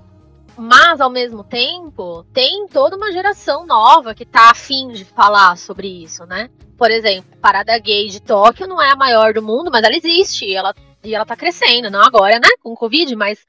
Mas, 0.57 1.01
ao 1.01 1.11
mesmo 1.11 1.45
tempo, 1.45 2.25
tem 2.33 2.67
toda 2.67 2.97
uma 2.97 3.13
geração 3.13 3.67
nova 3.67 4.15
que 4.15 4.25
tá 4.25 4.51
afim 4.51 4.89
de 4.89 5.05
falar 5.05 5.57
sobre 5.57 5.87
isso, 6.03 6.25
né? 6.27 6.51
Por 6.81 6.91
exemplo, 6.91 7.37
Parada 7.43 7.79
Gay 7.79 8.09
de 8.09 8.23
Tóquio 8.23 8.67
não 8.67 8.81
é 8.81 8.91
a 8.91 8.97
maior 8.97 9.35
do 9.35 9.43
mundo, 9.43 9.71
mas 9.71 9.85
ela 9.85 9.95
existe 9.95 10.51
ela, 10.51 10.75
e 11.05 11.15
ela 11.15 11.27
tá 11.27 11.37
crescendo. 11.37 11.91
Não 11.91 12.01
agora, 12.01 12.41
né? 12.41 12.49
Com 12.63 12.73
o 12.73 12.75
Covid, 12.75 13.15
mas 13.17 13.47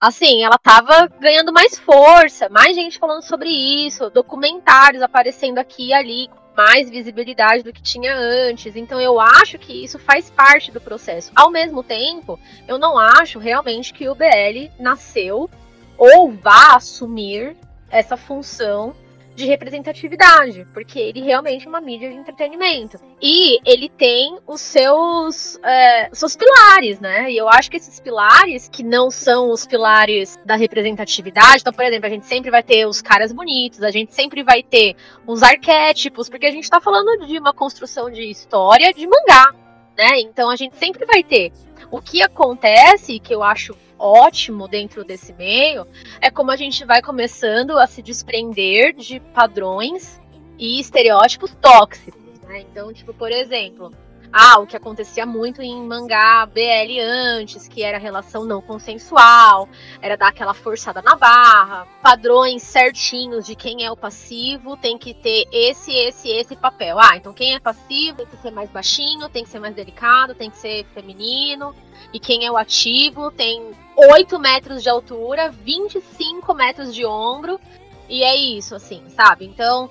assim, 0.00 0.42
ela 0.42 0.56
tava 0.56 1.06
ganhando 1.20 1.52
mais 1.52 1.78
força, 1.78 2.48
mais 2.48 2.74
gente 2.74 2.98
falando 2.98 3.20
sobre 3.20 3.50
isso, 3.50 4.08
documentários 4.08 5.02
aparecendo 5.02 5.58
aqui 5.58 5.88
e 5.88 5.92
ali, 5.92 6.30
mais 6.56 6.88
visibilidade 6.88 7.62
do 7.62 7.70
que 7.70 7.82
tinha 7.82 8.16
antes. 8.16 8.74
Então 8.74 8.98
eu 8.98 9.20
acho 9.20 9.58
que 9.58 9.84
isso 9.84 9.98
faz 9.98 10.30
parte 10.30 10.72
do 10.72 10.80
processo. 10.80 11.30
Ao 11.36 11.50
mesmo 11.50 11.82
tempo, 11.82 12.40
eu 12.66 12.78
não 12.78 12.98
acho 12.98 13.38
realmente 13.38 13.92
que 13.92 14.08
o 14.08 14.14
BL 14.14 14.72
nasceu 14.78 15.50
ou 15.98 16.32
vá 16.32 16.76
assumir 16.76 17.58
essa 17.90 18.16
função 18.16 18.96
de 19.34 19.46
representatividade, 19.46 20.66
porque 20.74 20.98
ele 20.98 21.20
realmente 21.20 21.66
é 21.66 21.68
uma 21.68 21.80
mídia 21.80 22.10
de 22.10 22.16
entretenimento. 22.16 22.98
E 23.20 23.58
ele 23.64 23.88
tem 23.88 24.38
os 24.46 24.60
seus, 24.60 25.58
é, 25.62 26.10
seus 26.12 26.36
pilares, 26.36 27.00
né? 27.00 27.30
E 27.30 27.36
eu 27.36 27.48
acho 27.48 27.70
que 27.70 27.76
esses 27.76 28.00
pilares, 28.00 28.68
que 28.68 28.82
não 28.82 29.10
são 29.10 29.50
os 29.50 29.66
pilares 29.66 30.38
da 30.44 30.56
representatividade, 30.56 31.58
então, 31.60 31.72
por 31.72 31.84
exemplo, 31.84 32.06
a 32.06 32.10
gente 32.10 32.26
sempre 32.26 32.50
vai 32.50 32.62
ter 32.62 32.86
os 32.86 33.00
caras 33.00 33.32
bonitos, 33.32 33.82
a 33.82 33.90
gente 33.90 34.14
sempre 34.14 34.42
vai 34.42 34.62
ter 34.62 34.96
os 35.26 35.42
arquétipos, 35.42 36.28
porque 36.28 36.46
a 36.46 36.50
gente 36.50 36.68
tá 36.68 36.80
falando 36.80 37.26
de 37.26 37.38
uma 37.38 37.54
construção 37.54 38.10
de 38.10 38.22
história 38.22 38.92
de 38.92 39.06
mangá, 39.06 39.54
né? 39.96 40.20
Então 40.20 40.50
a 40.50 40.56
gente 40.56 40.76
sempre 40.76 41.04
vai 41.06 41.22
ter. 41.22 41.52
O 41.90 42.00
que 42.00 42.22
acontece, 42.22 43.18
que 43.18 43.34
eu 43.34 43.42
acho 43.42 43.74
ótimo 44.00 44.66
dentro 44.66 45.04
desse 45.04 45.32
meio, 45.34 45.86
é 46.20 46.30
como 46.30 46.50
a 46.50 46.56
gente 46.56 46.84
vai 46.84 47.02
começando 47.02 47.78
a 47.78 47.86
se 47.86 48.00
desprender 48.00 48.94
de 48.94 49.20
padrões 49.20 50.20
e 50.58 50.80
estereótipos 50.80 51.54
tóxicos, 51.60 52.40
né? 52.48 52.60
Então, 52.60 52.92
tipo, 52.92 53.12
por 53.12 53.30
exemplo, 53.30 53.92
ah, 54.32 54.60
o 54.60 54.66
que 54.66 54.76
acontecia 54.76 55.26
muito 55.26 55.60
em 55.60 55.82
mangá 55.82 56.46
BL 56.46 57.00
antes, 57.00 57.66
que 57.66 57.82
era 57.82 57.98
relação 57.98 58.44
não 58.44 58.62
consensual, 58.62 59.68
era 60.00 60.16
dar 60.16 60.28
aquela 60.28 60.54
forçada 60.54 61.02
na 61.02 61.16
barra, 61.16 61.86
padrões 62.00 62.62
certinhos 62.62 63.44
de 63.44 63.56
quem 63.56 63.84
é 63.84 63.90
o 63.90 63.96
passivo, 63.96 64.76
tem 64.76 64.96
que 64.96 65.12
ter 65.12 65.48
esse, 65.50 65.92
esse, 65.92 66.28
esse 66.28 66.54
papel. 66.54 66.98
Ah, 67.00 67.16
então 67.16 67.32
quem 67.32 67.54
é 67.54 67.60
passivo 67.60 68.18
tem 68.18 68.26
que 68.26 68.36
ser 68.36 68.52
mais 68.52 68.70
baixinho, 68.70 69.28
tem 69.28 69.42
que 69.42 69.50
ser 69.50 69.58
mais 69.58 69.74
delicado, 69.74 70.34
tem 70.34 70.50
que 70.50 70.58
ser 70.58 70.86
feminino. 70.94 71.74
E 72.12 72.20
quem 72.20 72.46
é 72.46 72.50
o 72.50 72.56
ativo 72.56 73.30
tem 73.30 73.72
8 73.96 74.38
metros 74.38 74.82
de 74.82 74.88
altura, 74.88 75.50
25 75.50 76.54
metros 76.54 76.94
de 76.94 77.04
ombro. 77.04 77.60
E 78.08 78.24
é 78.24 78.34
isso, 78.34 78.74
assim, 78.74 79.02
sabe? 79.10 79.44
Então, 79.44 79.88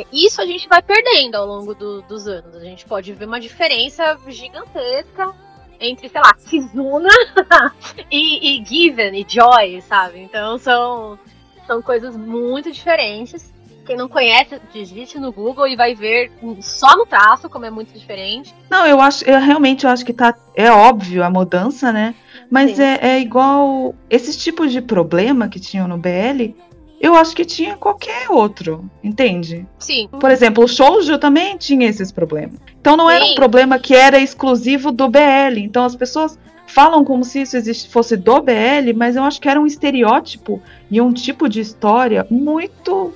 é, 0.00 0.06
isso 0.12 0.40
a 0.40 0.46
gente 0.46 0.68
vai 0.68 0.82
perdendo 0.82 1.36
ao 1.36 1.46
longo 1.46 1.74
do- 1.74 2.02
dos 2.02 2.26
anos. 2.26 2.54
A 2.56 2.60
gente 2.64 2.84
pode 2.84 3.12
ver 3.12 3.26
uma 3.26 3.40
diferença 3.40 4.18
gigantesca 4.28 5.32
entre, 5.80 6.08
sei 6.08 6.20
lá, 6.20 6.34
Kizuna 6.34 7.08
e, 8.10 8.60
e 8.60 8.64
Given 8.64 9.14
e 9.20 9.26
Joy, 9.28 9.80
sabe? 9.82 10.20
Então 10.20 10.58
são, 10.58 11.18
são 11.66 11.80
coisas 11.82 12.16
muito 12.16 12.70
diferentes. 12.70 13.52
Quem 13.86 13.96
não 13.98 14.08
conhece, 14.08 14.58
digite 14.72 15.18
no 15.18 15.30
Google 15.30 15.68
e 15.68 15.76
vai 15.76 15.94
ver 15.94 16.32
só 16.62 16.96
no 16.96 17.04
traço 17.04 17.50
como 17.50 17.66
é 17.66 17.70
muito 17.70 17.92
diferente. 17.92 18.54
Não, 18.70 18.86
eu 18.86 18.98
acho, 18.98 19.24
eu 19.28 19.38
realmente 19.38 19.84
eu 19.84 19.90
acho 19.90 20.06
que 20.06 20.12
tá. 20.14 20.34
É 20.54 20.70
óbvio 20.70 21.22
a 21.22 21.28
mudança, 21.28 21.92
né? 21.92 22.14
Mas 22.50 22.78
é, 22.80 22.98
é 23.02 23.20
igual. 23.20 23.94
Esses 24.08 24.36
tipos 24.38 24.72
de 24.72 24.80
problema 24.80 25.48
que 25.48 25.60
tinham 25.60 25.86
no 25.86 25.98
BL, 25.98 26.54
eu 27.00 27.14
acho 27.14 27.34
que 27.34 27.44
tinha 27.44 27.76
qualquer 27.76 28.30
outro, 28.30 28.88
entende? 29.02 29.66
Sim, 29.78 30.08
Por 30.20 30.30
exemplo, 30.30 30.64
o 30.64 30.68
Shoujo 30.68 31.18
também 31.18 31.56
tinha 31.56 31.88
esses 31.88 32.10
problemas. 32.10 32.58
Então 32.80 32.96
não 32.96 33.10
era 33.10 33.24
um 33.24 33.28
Sim. 33.28 33.34
problema 33.34 33.78
que 33.78 33.94
era 33.94 34.18
exclusivo 34.18 34.90
do 34.90 35.08
BL. 35.08 35.58
Então 35.58 35.84
as 35.84 35.94
pessoas 35.94 36.38
falam 36.66 37.04
como 37.04 37.24
se 37.24 37.42
isso 37.42 37.56
existe, 37.56 37.90
fosse 37.90 38.16
do 38.16 38.40
BL, 38.40 38.92
mas 38.96 39.16
eu 39.16 39.22
acho 39.22 39.40
que 39.40 39.48
era 39.48 39.60
um 39.60 39.66
estereótipo 39.66 40.62
e 40.90 41.00
um 41.00 41.12
tipo 41.12 41.48
de 41.48 41.60
história 41.60 42.26
muito 42.30 43.12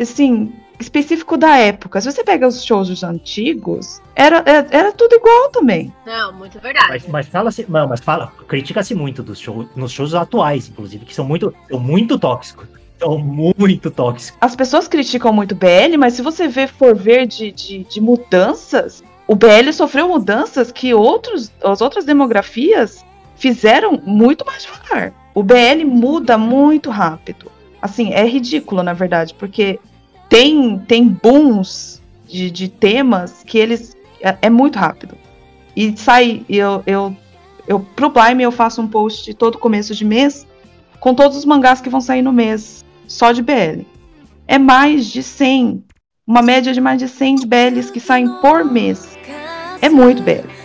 assim, 0.00 0.52
específico 0.80 1.36
da 1.36 1.56
época. 1.56 2.00
Se 2.00 2.10
você 2.10 2.24
pega 2.24 2.46
os 2.46 2.64
shows 2.64 3.02
antigos, 3.04 4.02
era, 4.14 4.42
era, 4.44 4.66
era 4.70 4.92
tudo 4.92 5.14
igual 5.14 5.50
também. 5.50 5.92
não, 6.04 6.32
muito 6.32 6.58
verdade. 6.58 6.88
Mas, 6.88 7.06
mas 7.06 7.28
fala-se, 7.28 7.64
não, 7.68 7.86
mas 7.88 8.00
fala, 8.00 8.32
critica-se 8.48 8.94
muito 8.94 9.22
dos 9.22 9.38
shows, 9.38 9.66
nos 9.76 9.92
shows 9.92 10.14
atuais, 10.14 10.68
inclusive, 10.68 11.04
que 11.04 11.14
são 11.14 11.24
muito, 11.24 11.54
são 11.70 11.78
muito 11.78 12.18
tóxicos. 12.18 12.66
São 13.02 13.18
muito 13.18 13.90
tóxicos. 13.90 14.38
As 14.40 14.54
pessoas 14.54 14.86
criticam 14.86 15.32
muito 15.32 15.52
o 15.52 15.56
BL, 15.56 15.96
mas 15.98 16.14
se 16.14 16.22
você 16.22 16.48
for 16.68 16.94
ver 16.94 17.26
de, 17.26 17.50
de, 17.50 17.84
de 17.84 18.00
mudanças, 18.00 19.02
o 19.26 19.34
BL 19.34 19.72
sofreu 19.72 20.08
mudanças 20.08 20.70
que 20.70 20.94
outros, 20.94 21.50
as 21.64 21.80
outras 21.80 22.04
demografias 22.04 23.04
fizeram 23.34 24.00
muito 24.04 24.46
mais 24.46 24.62
devagar. 24.62 25.12
O 25.34 25.42
BL 25.42 25.84
muda 25.84 26.38
muito 26.38 26.90
rápido. 26.90 27.50
Assim, 27.80 28.12
é 28.12 28.24
ridículo, 28.24 28.84
na 28.84 28.92
verdade, 28.92 29.34
porque 29.34 29.80
tem, 30.28 30.78
tem 30.78 31.08
booms 31.08 32.00
de, 32.28 32.50
de 32.52 32.68
temas 32.68 33.42
que 33.44 33.58
eles. 33.58 33.96
É, 34.20 34.36
é 34.42 34.50
muito 34.50 34.78
rápido. 34.78 35.18
E 35.74 35.96
sai. 35.96 36.44
Eu, 36.48 36.84
eu, 36.86 37.16
eu, 37.66 37.80
pro 37.80 38.10
Blime 38.10 38.44
eu 38.44 38.52
faço 38.52 38.80
um 38.80 38.86
post 38.86 39.34
todo 39.34 39.58
começo 39.58 39.92
de 39.92 40.04
mês 40.04 40.46
com 41.00 41.14
todos 41.14 41.36
os 41.36 41.44
mangás 41.44 41.80
que 41.80 41.90
vão 41.90 42.00
sair 42.00 42.22
no 42.22 42.32
mês, 42.32 42.84
só 43.06 43.32
de 43.32 43.42
BL. 43.42 43.82
É 44.46 44.58
mais 44.58 45.06
de 45.06 45.22
100. 45.22 45.84
Uma 46.26 46.42
média 46.42 46.72
de 46.72 46.80
mais 46.80 46.98
de 46.98 47.08
100 47.08 47.46
BLs 47.46 47.90
que 47.90 48.00
saem 48.00 48.28
por 48.40 48.64
mês. 48.64 49.18
É 49.80 49.88
muito 49.88 50.22
BL. 50.22 50.61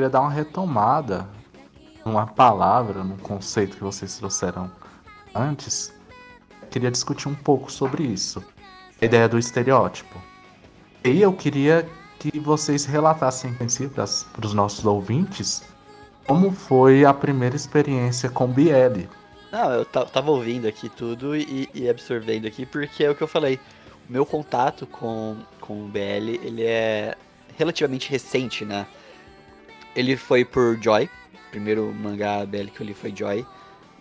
Queria 0.00 0.08
dar 0.08 0.22
uma 0.22 0.30
retomada 0.30 1.28
numa 2.06 2.26
palavra, 2.26 3.04
num 3.04 3.18
conceito 3.18 3.76
que 3.76 3.82
vocês 3.82 4.16
trouxeram 4.16 4.72
antes. 5.34 5.92
Queria 6.70 6.90
discutir 6.90 7.28
um 7.28 7.34
pouco 7.34 7.70
sobre 7.70 8.02
isso. 8.02 8.42
A 9.00 9.04
ideia 9.04 9.28
do 9.28 9.38
estereótipo. 9.38 10.18
E 11.04 11.20
eu 11.20 11.34
queria 11.34 11.86
que 12.18 12.38
vocês 12.40 12.86
relatassem 12.86 13.54
em 13.60 13.68
si 13.68 13.88
para 13.88 14.04
os 14.46 14.54
nossos 14.54 14.86
ouvintes 14.86 15.62
como 16.26 16.50
foi 16.50 17.04
a 17.04 17.12
primeira 17.12 17.56
experiência 17.56 18.30
com 18.30 18.46
BL. 18.46 19.06
Não, 19.52 19.70
eu 19.72 19.84
ta- 19.84 20.06
tava 20.06 20.30
ouvindo 20.30 20.66
aqui 20.66 20.88
tudo 20.88 21.36
e, 21.36 21.68
e 21.74 21.90
absorvendo 21.90 22.46
aqui, 22.46 22.64
porque 22.64 23.04
é 23.04 23.10
o 23.10 23.14
que 23.14 23.22
eu 23.22 23.28
falei. 23.28 23.60
O 24.08 24.12
meu 24.12 24.24
contato 24.24 24.86
com, 24.86 25.36
com 25.60 25.84
o 25.84 25.88
BL, 25.88 26.38
ele 26.42 26.62
é 26.62 27.16
relativamente 27.58 28.08
recente, 28.10 28.64
né? 28.64 28.86
Ele 29.94 30.16
foi 30.16 30.44
por 30.44 30.78
Joy. 30.80 31.04
O 31.48 31.50
primeiro 31.50 31.92
mangá 31.94 32.44
BL 32.46 32.68
que 32.68 32.80
eu 32.80 32.86
li 32.86 32.94
foi 32.94 33.12
Joy. 33.14 33.44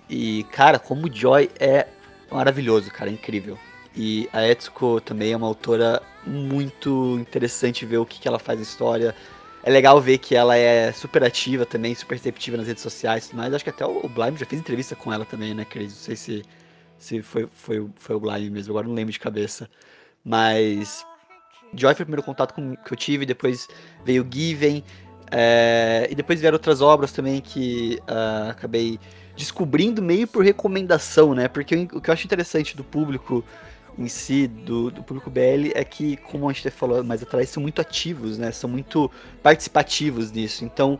E, 0.10 0.44
cara, 0.52 0.80
como 0.80 1.12
Joy 1.14 1.50
é 1.60 1.88
maravilhoso, 2.32 2.92
cara, 2.92 3.10
é 3.10 3.14
incrível. 3.14 3.58
E 3.96 4.30
a 4.32 4.48
Etsuko 4.48 5.02
também 5.02 5.32
é 5.34 5.38
uma 5.38 5.48
autora 5.48 6.02
muito 6.26 7.18
interessante 7.20 7.86
ver 7.86 7.98
o 7.98 8.06
que, 8.06 8.20
que 8.20 8.28
ela 8.28 8.40
faz 8.40 8.60
na 8.60 8.64
história. 8.64 9.16
É 9.64 9.70
legal 9.70 10.00
ver 10.00 10.20
que 10.20 10.36
ela 10.36 10.56
é 10.56 10.92
super 10.92 11.24
ativa 11.24 11.66
também, 11.66 11.94
super 11.94 12.16
receptiva 12.16 12.56
nas 12.56 12.68
redes 12.68 12.82
sociais 12.84 13.26
e 13.26 13.30
tudo 13.30 13.38
mais. 13.38 13.54
Acho 13.54 13.64
que 13.64 13.70
até 13.70 13.86
o 13.86 14.08
Blime 14.08 14.38
já 14.38 14.46
fez 14.46 14.62
entrevista 14.62 14.96
com 14.96 15.12
ela 15.12 15.26
também, 15.26 15.54
né, 15.54 15.66
Cris? 15.66 15.92
Não 15.92 16.00
sei 16.00 16.16
se, 16.16 16.44
se 16.98 17.22
foi, 17.22 17.48
foi, 17.52 17.88
foi 17.98 18.16
o 18.16 18.20
Blime 18.20 18.50
mesmo, 18.50 18.72
agora 18.72 18.88
não 18.88 18.94
lembro 18.94 19.12
de 19.12 19.20
cabeça. 19.20 19.70
Mas 20.24 21.06
Joy 21.74 21.94
foi 21.94 22.04
o 22.04 22.06
primeiro 22.06 22.24
contato 22.24 22.54
com- 22.54 22.76
que 22.76 22.94
eu 22.94 22.98
tive, 22.98 23.26
depois 23.26 23.68
veio 24.06 24.26
Given, 24.32 24.84
é, 25.32 26.08
e 26.10 26.16
depois 26.16 26.40
vieram 26.40 26.56
outras 26.56 26.82
obras 26.82 27.12
também 27.12 27.42
que 27.42 28.00
ah, 28.08 28.48
acabei 28.52 29.00
descobrindo 29.36 30.02
meio 30.02 30.28
por 30.28 30.44
recomendação, 30.44 31.34
né? 31.34 31.48
Porque 31.48 31.76
o 31.76 31.98
o 31.98 32.02
que 32.02 32.10
eu 32.10 32.14
acho 32.14 32.26
interessante 32.26 32.76
do 32.76 32.84
público 32.84 33.44
em 33.98 34.08
si, 34.08 34.48
do, 34.48 34.90
do 34.90 35.04
público 35.04 35.30
BL, 35.30 35.72
é 35.76 35.84
que, 35.84 36.18
como 36.18 36.50
a 36.50 36.54
gente 36.54 36.70
falou 36.72 37.04
mais 37.04 37.22
atrás, 37.22 37.50
são 37.50 37.62
muito 37.62 37.82
ativos, 37.82 38.38
né? 38.38 38.52
São 38.52 38.70
muito 38.70 39.12
participativos 39.44 40.32
nisso. 40.32 40.64
Então, 40.64 41.00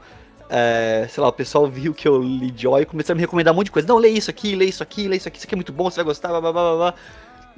é, 0.50 1.08
sei 1.10 1.22
lá, 1.22 1.30
o 1.30 1.34
pessoal 1.34 1.68
viu 1.68 1.94
que 1.94 2.08
eu 2.08 2.22
li 2.22 2.54
Joy 2.56 2.82
e 2.82 2.86
começaram 2.86 3.16
a 3.16 3.20
me 3.20 3.22
recomendar 3.22 3.54
um 3.54 3.58
monte 3.58 3.68
de 3.68 3.72
coisa. 3.72 3.88
Não, 3.88 3.98
lê 3.98 4.10
isso 4.10 4.30
aqui, 4.30 4.56
lê 4.56 4.66
isso 4.66 4.84
aqui, 4.84 5.08
lê 5.08 5.16
isso 5.18 5.28
aqui, 5.28 5.38
isso 5.38 5.48
aqui 5.48 5.56
é 5.56 5.58
muito 5.58 5.72
bom, 5.72 5.90
você 5.90 5.98
vai 5.98 6.06
gostar, 6.06 6.30
blá 6.30 6.42
blá 6.42 6.52
blá 6.52 6.76
blá. 6.76 6.94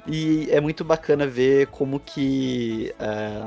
E 0.06 0.48
é 0.50 0.60
muito 0.60 0.84
bacana 0.84 1.26
ver 1.26 1.68
como 1.68 1.98
que 1.98 2.94
é, 2.98 3.46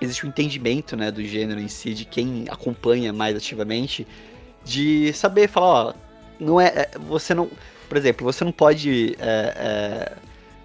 existe 0.00 0.26
um 0.26 0.28
entendimento 0.28 0.96
né, 0.96 1.10
do 1.10 1.22
gênero 1.22 1.60
em 1.60 1.68
si, 1.68 1.94
de 1.94 2.04
quem 2.04 2.44
acompanha 2.48 3.12
mais 3.12 3.36
ativamente, 3.36 4.06
de 4.64 5.12
saber 5.12 5.48
falar, 5.48 5.66
ó, 5.66 5.94
não 6.38 6.60
é, 6.60 6.66
é, 6.66 6.90
você 6.98 7.34
não, 7.34 7.50
por 7.88 7.96
exemplo, 7.96 8.24
você 8.24 8.44
não 8.44 8.52
pode 8.52 9.16
é, 9.18 9.54
é, 9.56 10.12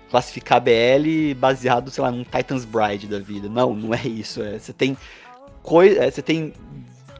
classificar 0.10 0.62
BL 0.62 1.36
baseado, 1.38 1.92
sei 1.92 2.04
lá, 2.04 2.12
num 2.12 2.24
Titans 2.24 2.66
Bride 2.66 3.08
da 3.08 3.20
vida. 3.20 3.48
Não, 3.48 3.74
não 3.74 3.94
é 3.94 4.06
isso. 4.08 4.42
É, 4.42 4.58
você 4.58 4.74
tem 4.74 4.98
coi 5.62 5.98
é, 5.98 6.10
você 6.10 6.22
tem 6.22 6.54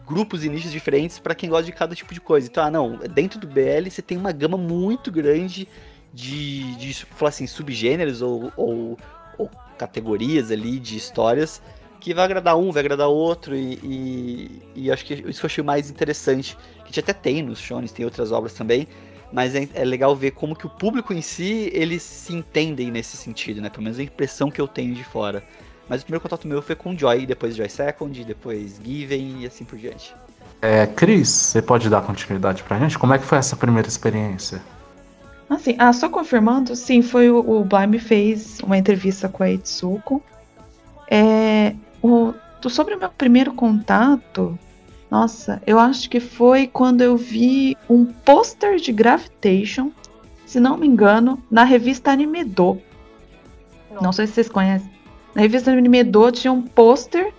grupos 0.08 0.44
e 0.44 0.50
nichos 0.50 0.72
diferentes 0.72 1.20
para 1.20 1.36
quem 1.36 1.50
gosta 1.50 1.66
de 1.66 1.72
cada 1.72 1.94
tipo 1.94 2.14
de 2.14 2.20
coisa. 2.20 2.48
Então, 2.48 2.64
ah, 2.64 2.72
não, 2.72 2.98
dentro 3.14 3.40
do 3.40 3.48
BL 3.48 3.90
você 3.90 4.02
tem 4.02 4.18
uma 4.18 4.32
gama 4.32 4.58
muito 4.58 5.12
grande 5.12 5.68
de, 6.12 6.76
de 6.76 6.94
falar 6.94 7.30
assim, 7.30 7.46
subgêneros 7.46 8.22
ou, 8.22 8.52
ou, 8.58 8.98
ou 9.38 9.50
categorias 9.78 10.50
ali 10.50 10.80
de 10.80 10.98
histórias 10.98 11.62
que 12.00 12.14
vai 12.14 12.26
agradar 12.26 12.58
um, 12.58 12.72
vai 12.72 12.82
agradar 12.82 13.08
outro, 13.08 13.56
e, 13.56 13.74
e, 13.84 14.62
e 14.76 14.92
acho 14.92 15.06
que 15.06 15.14
isso 15.14 15.40
que 15.40 15.46
eu 15.46 15.50
achei 15.50 15.64
mais 15.64 15.90
interessante, 15.90 16.56
que 16.78 16.84
a 16.84 16.86
gente 16.86 17.00
até 17.00 17.14
tem 17.14 17.44
nos 17.44 17.60
shows, 17.60 17.92
tem 17.92 18.06
outras 18.06 18.32
obras 18.32 18.54
também, 18.54 18.88
mas 19.32 19.54
é, 19.56 19.68
é 19.74 19.84
legal 19.84 20.16
ver 20.16 20.32
como 20.32 20.56
que 20.56 20.66
o 20.66 20.70
público 20.70 21.14
em 21.14 21.22
si, 21.22 21.70
eles 21.74 22.02
se 22.02 22.34
entendem 22.34 22.90
nesse 22.90 23.18
sentido, 23.18 23.62
né? 23.62 23.70
Pelo 23.70 23.84
menos 23.84 24.00
a 24.00 24.04
impressão 24.04 24.50
que 24.50 24.60
eu 24.60 24.68
tenho 24.68 24.94
de 24.96 25.04
fora. 25.04 25.44
Mas 25.88 26.02
o 26.02 26.06
primeiro 26.06 26.22
contato 26.22 26.48
meu 26.48 26.62
foi 26.62 26.76
com 26.76 26.98
Joy, 26.98 27.26
depois 27.26 27.56
Joy 27.56 27.70
Second, 27.70 28.24
depois 28.24 28.80
Given 28.84 29.42
e 29.42 29.46
assim 29.48 29.66
por 29.66 29.78
diante. 29.78 30.16
É, 30.62 30.86
Cris, 30.86 31.30
você 31.30 31.62
pode 31.62 31.90
dar 31.90 32.02
continuidade 32.02 32.64
pra 32.64 32.78
gente? 32.78 32.98
Como 32.98 33.14
é 33.14 33.18
que 33.18 33.26
foi 33.26 33.38
essa 33.38 33.56
primeira 33.56 33.88
experiência? 33.88 34.62
Assim, 35.50 35.76
ah, 35.80 35.92
só 35.92 36.10
confirmando, 36.10 36.76
sim, 36.76 37.02
foi 37.02 37.30
o, 37.30 37.40
o 37.40 37.64
Blime 37.64 37.98
fez 37.98 38.60
uma 38.62 38.78
entrevista 38.78 39.28
com 39.28 39.42
a 39.42 39.50
Itsuko. 39.50 40.22
É, 41.10 41.74
o, 42.02 42.34
sobre 42.70 42.96
o 42.96 43.00
meu 43.00 43.10
primeiro 43.10 43.54
contato, 43.54 44.58
nossa, 45.10 45.62
eu 45.66 45.80
acho 45.80 46.10
que 46.10 46.20
foi 46.20 46.68
quando 46.68 47.02
eu 47.02 47.18
vi 47.18 47.76
um 47.90 48.06
pôster 48.06 48.78
de 48.78 48.92
Gravitation, 48.92 49.92
se 50.46 50.60
não 50.60 50.78
me 50.78 50.88
engano, 50.88 51.42
na 51.50 51.64
revista 51.64 52.12
Animedo. 52.12 52.80
Não 54.02 54.12
sei 54.12 54.28
se 54.28 54.34
vocês 54.34 54.50
conhecem. 54.50 54.90
Na 55.34 55.42
revista 55.42 55.72
Animedo 55.72 56.32
tinha 56.32 56.52
um 56.52 56.62
pôster 56.62 57.34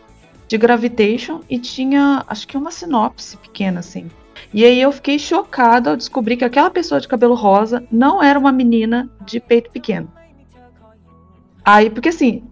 de 0.48 0.58
Gravitation 0.58 1.40
e 1.48 1.58
tinha, 1.58 2.24
acho 2.26 2.46
que 2.48 2.56
uma 2.56 2.72
sinopse 2.72 3.36
pequena, 3.36 3.80
assim. 3.80 4.11
E 4.52 4.64
aí 4.64 4.80
eu 4.80 4.90
fiquei 4.90 5.16
chocada 5.16 5.90
ao 5.90 5.96
descobrir 5.96 6.36
que 6.36 6.44
aquela 6.44 6.70
pessoa 6.70 7.00
de 7.00 7.06
cabelo 7.06 7.34
rosa 7.34 7.84
não 7.90 8.20
era 8.20 8.38
uma 8.38 8.50
menina 8.50 9.08
de 9.24 9.38
peito 9.38 9.70
pequeno. 9.70 10.11
Aí, 11.64 11.88
porque 11.88 12.08
assim, 12.08 12.42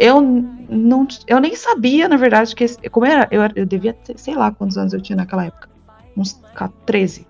eu 0.00 0.20
não, 0.68 1.06
eu 1.26 1.38
nem 1.38 1.54
sabia, 1.54 2.08
na 2.08 2.16
verdade, 2.16 2.54
que 2.56 2.64
esse- 2.64 2.78
como 2.90 3.04
era, 3.04 3.28
eu, 3.30 3.42
eu 3.54 3.66
devia 3.66 3.92
ter, 3.92 4.18
sei 4.18 4.34
lá 4.34 4.50
quantos 4.50 4.78
anos 4.78 4.92
eu 4.94 5.00
tinha 5.00 5.14
naquela 5.16 5.44
época, 5.44 5.68
uns 6.16 6.40
ca- 6.54 6.70
13. 6.86 7.26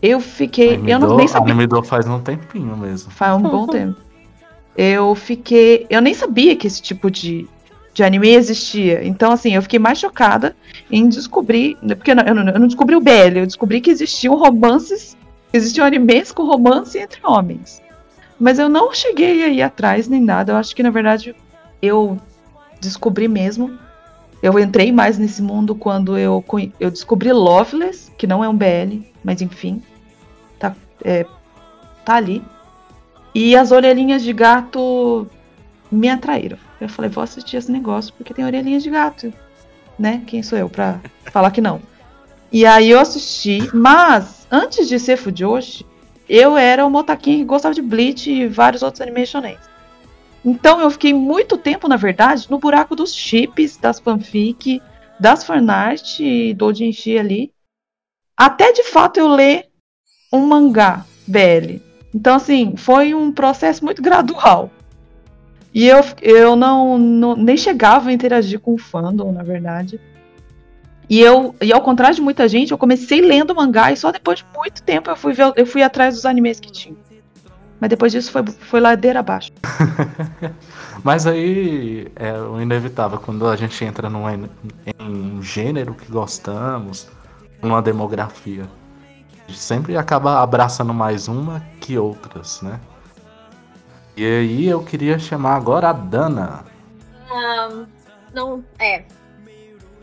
Eu 0.00 0.18
fiquei, 0.20 0.80
eu 0.86 0.98
não, 0.98 1.16
nem 1.16 1.28
sabia. 1.28 1.52
Animedou 1.52 1.82
faz 1.82 2.08
um 2.08 2.18
tempinho 2.20 2.74
mesmo. 2.76 3.10
Faz 3.10 3.36
um 3.36 3.42
bom 3.42 3.66
tempo. 3.68 4.00
Eu 4.76 5.14
fiquei. 5.14 5.86
Eu 5.90 6.00
nem 6.00 6.14
sabia 6.14 6.54
que 6.56 6.66
esse 6.66 6.80
tipo 6.80 7.10
de, 7.10 7.46
de 7.92 8.02
anime 8.04 8.28
existia. 8.30 9.04
Então, 9.04 9.32
assim, 9.32 9.54
eu 9.54 9.60
fiquei 9.62 9.78
mais 9.78 9.98
chocada 9.98 10.54
em 10.90 11.08
descobrir. 11.08 11.76
Porque 11.96 12.12
eu 12.12 12.16
não, 12.16 12.22
eu 12.24 12.34
não- 12.34 12.52
eu 12.52 12.60
não 12.60 12.66
descobri 12.68 12.94
o 12.94 13.00
BL, 13.00 13.38
eu 13.40 13.46
descobri 13.46 13.80
que 13.80 13.90
existiam 13.90 14.34
romances. 14.36 15.16
Existiam 15.52 15.84
animes 15.86 16.30
com 16.32 16.44
romance 16.44 16.96
entre 16.96 17.20
homens. 17.24 17.82
Mas 18.38 18.58
eu 18.60 18.68
não 18.68 18.94
cheguei 18.94 19.42
aí 19.42 19.60
atrás 19.60 20.06
nem 20.06 20.20
nada. 20.22 20.52
Eu 20.52 20.56
acho 20.56 20.76
que, 20.76 20.82
na 20.82 20.90
verdade, 20.90 21.34
eu 21.80 22.18
descobri 22.80 23.28
mesmo. 23.28 23.78
Eu 24.42 24.58
entrei 24.58 24.92
mais 24.92 25.18
nesse 25.18 25.42
mundo 25.42 25.74
quando 25.74 26.16
eu, 26.16 26.44
eu 26.78 26.90
descobri 26.90 27.32
Loveless, 27.32 28.10
que 28.16 28.26
não 28.26 28.44
é 28.44 28.48
um 28.48 28.56
BL, 28.56 29.02
mas 29.24 29.42
enfim. 29.42 29.82
Tá, 30.58 30.74
é, 31.04 31.26
tá 32.04 32.14
ali. 32.14 32.42
E 33.34 33.56
as 33.56 33.72
orelhinhas 33.72 34.22
de 34.22 34.32
gato 34.32 35.26
me 35.90 36.08
atraíram. 36.08 36.58
Eu 36.80 36.88
falei, 36.88 37.10
vou 37.10 37.24
assistir 37.24 37.56
esse 37.56 37.70
negócio 37.70 38.12
porque 38.16 38.32
tem 38.32 38.44
orelhinhas 38.44 38.82
de 38.82 38.90
gato, 38.90 39.32
né? 39.98 40.22
Quem 40.26 40.42
sou 40.42 40.56
eu 40.56 40.68
pra 40.68 41.00
falar 41.32 41.50
que 41.50 41.60
não? 41.60 41.80
E 42.50 42.64
aí 42.64 42.90
eu 42.90 43.00
assisti, 43.00 43.68
mas 43.74 44.46
antes 44.50 44.88
de 44.88 44.98
ser 44.98 45.16
Fujoshi, 45.16 45.84
eu 46.28 46.56
era 46.56 46.86
o 46.86 46.90
motaquinho 46.90 47.38
que 47.38 47.44
gostava 47.44 47.74
de 47.74 47.82
Bleach 47.82 48.30
e 48.30 48.46
vários 48.46 48.82
outros 48.82 49.00
animes 49.00 49.28
shonen. 49.28 49.56
Então 50.44 50.80
eu 50.80 50.90
fiquei 50.90 51.12
muito 51.12 51.58
tempo, 51.58 51.88
na 51.88 51.96
verdade, 51.96 52.46
no 52.50 52.58
buraco 52.58 52.94
dos 52.94 53.14
chips, 53.14 53.76
das 53.76 53.98
fanfic, 53.98 54.80
das 55.18 55.44
fanart 55.44 56.20
e 56.20 56.54
do 56.54 56.72
Jinshi 56.72 57.18
ali. 57.18 57.52
Até 58.36 58.72
de 58.72 58.84
fato 58.84 59.18
eu 59.18 59.28
ler 59.28 59.66
um 60.32 60.46
mangá 60.46 61.04
BL. 61.26 61.80
Então, 62.14 62.36
assim, 62.36 62.74
foi 62.76 63.14
um 63.14 63.32
processo 63.32 63.84
muito 63.84 64.00
gradual. 64.00 64.70
E 65.74 65.86
eu, 65.86 66.00
eu 66.22 66.56
não, 66.56 66.96
não- 66.96 67.36
nem 67.36 67.56
chegava 67.56 68.08
a 68.08 68.12
interagir 68.12 68.58
com 68.60 68.74
o 68.74 68.78
fandom, 68.78 69.32
na 69.32 69.42
verdade. 69.42 70.00
E 71.10 71.20
eu, 71.20 71.54
e 71.60 71.72
ao 71.72 71.82
contrário 71.82 72.14
de 72.16 72.22
muita 72.22 72.48
gente, 72.48 72.70
eu 72.70 72.78
comecei 72.78 73.20
lendo 73.20 73.54
mangá 73.54 73.90
e 73.92 73.96
só 73.96 74.10
depois 74.10 74.38
de 74.38 74.46
muito 74.54 74.82
tempo 74.82 75.10
eu 75.10 75.16
fui, 75.16 75.32
ver, 75.32 75.52
eu 75.56 75.66
fui 75.66 75.82
atrás 75.82 76.14
dos 76.14 76.26
animes 76.26 76.60
que 76.60 76.70
tinha. 76.70 76.96
Mas 77.80 77.90
depois 77.90 78.12
disso 78.12 78.32
foi, 78.32 78.44
foi 78.46 78.80
ladeira 78.80 79.20
abaixo. 79.20 79.52
Mas 81.04 81.26
aí 81.26 82.08
é 82.16 82.32
o 82.32 82.60
inevitável, 82.60 83.18
quando 83.18 83.46
a 83.46 83.54
gente 83.54 83.84
entra 83.84 84.10
num, 84.10 84.28
em 84.28 84.48
um 85.00 85.42
gênero 85.42 85.94
que 85.94 86.10
gostamos, 86.10 87.08
numa 87.62 87.80
demografia. 87.80 88.64
A 89.44 89.50
gente 89.50 89.60
sempre 89.60 89.96
acaba 89.96 90.42
abraçando 90.42 90.92
mais 90.92 91.28
uma 91.28 91.60
que 91.80 91.96
outras, 91.96 92.60
né? 92.62 92.80
E 94.16 94.24
aí 94.24 94.66
eu 94.66 94.82
queria 94.82 95.18
chamar 95.18 95.54
agora 95.54 95.90
a 95.90 95.92
Dana. 95.92 96.64
Ahn, 97.30 97.86
não, 98.34 98.64
é. 98.78 99.04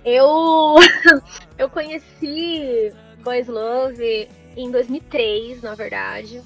Eu 0.06 0.76
eu 1.58 1.70
conheci 1.70 2.94
Boys 3.24 3.48
Love 3.48 4.30
em 4.56 4.72
2003, 4.72 5.62
na 5.62 5.76
verdade. 5.76 6.42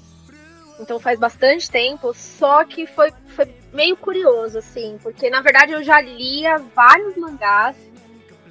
Então 0.80 0.98
faz 0.98 1.18
bastante 1.20 1.70
tempo, 1.70 2.12
só 2.14 2.64
que 2.64 2.86
foi, 2.86 3.12
foi 3.28 3.46
meio 3.72 3.96
curioso, 3.96 4.58
assim, 4.58 4.98
porque 5.02 5.28
na 5.28 5.42
verdade 5.42 5.72
eu 5.72 5.82
já 5.82 6.00
lia 6.00 6.56
vários 6.74 7.14
mangás 7.16 7.76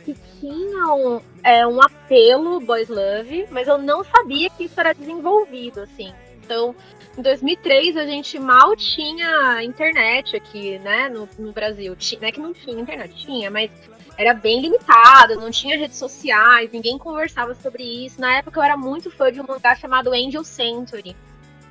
que 0.06 0.16
tinham 0.40 1.22
é, 1.44 1.66
um 1.66 1.82
apelo 1.82 2.60
Boys 2.60 2.88
Love, 2.88 3.48
mas 3.52 3.68
eu 3.68 3.78
não 3.78 4.04
sabia 4.04 4.50
que 4.52 4.66
isso 4.66 4.80
era 4.80 4.94
desenvolvido, 4.94 5.82
assim. 5.82 6.14
Então, 6.44 6.76
em 7.18 7.22
2003 7.22 7.98
a 7.98 8.06
gente 8.06 8.40
mal 8.40 8.76
tinha 8.76 9.62
internet 9.64 10.36
aqui, 10.36 10.80
né, 10.80 11.10
no, 11.10 11.28
no 11.38 11.52
Brasil. 11.52 11.96
Ti- 11.96 12.18
Não 12.22 12.28
é 12.28 12.32
que 12.32 12.40
não 12.40 12.54
tinha 12.54 12.80
internet, 12.80 13.14
tinha, 13.16 13.52
mas 13.52 13.70
era 14.18 14.34
bem 14.34 14.62
limitado, 14.62 15.36
não 15.36 15.52
tinha 15.52 15.78
redes 15.78 15.98
sociais, 15.98 16.70
ninguém 16.72 16.98
conversava 16.98 17.54
sobre 17.56 17.84
isso. 18.06 18.20
Na 18.22 18.38
época 18.38 18.60
eu 18.60 18.64
era 18.64 18.78
muito 18.78 19.10
fã 19.12 19.32
de 19.32 19.40
um 19.42 19.46
mangá 19.48 19.76
chamado 19.76 20.12
Angel 20.12 20.44
Century, 20.44 21.16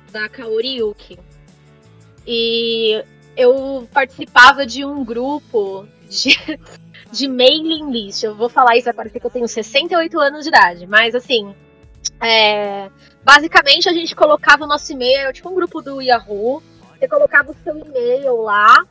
da 0.09 0.27
Kaori 0.29 0.77
Yuki. 0.79 1.19
E 2.25 3.03
eu 3.35 3.87
participava 3.93 4.65
de 4.65 4.83
um 4.85 5.03
grupo 5.03 5.87
de, 6.09 6.37
de 7.11 7.27
mailing 7.27 7.91
list. 7.91 8.23
Eu 8.23 8.35
vou 8.35 8.49
falar 8.49 8.75
isso, 8.75 8.85
vai 8.85 8.93
parecer 8.93 9.19
que 9.19 9.25
eu 9.25 9.31
tenho 9.31 9.47
68 9.47 10.19
anos 10.19 10.43
de 10.43 10.49
idade, 10.49 10.87
mas 10.87 11.15
assim. 11.15 11.53
é, 12.21 12.89
basicamente 13.23 13.87
a 13.89 13.93
gente 13.93 14.15
colocava 14.15 14.63
o 14.63 14.67
nosso 14.67 14.91
e-mail, 14.91 15.31
tipo 15.33 15.49
um 15.49 15.55
grupo 15.55 15.81
do 15.81 16.01
Yahoo. 16.01 16.61
Você 16.97 17.07
colocava 17.07 17.51
o 17.51 17.55
seu 17.63 17.77
e-mail 17.77 18.41
lá 18.41 18.85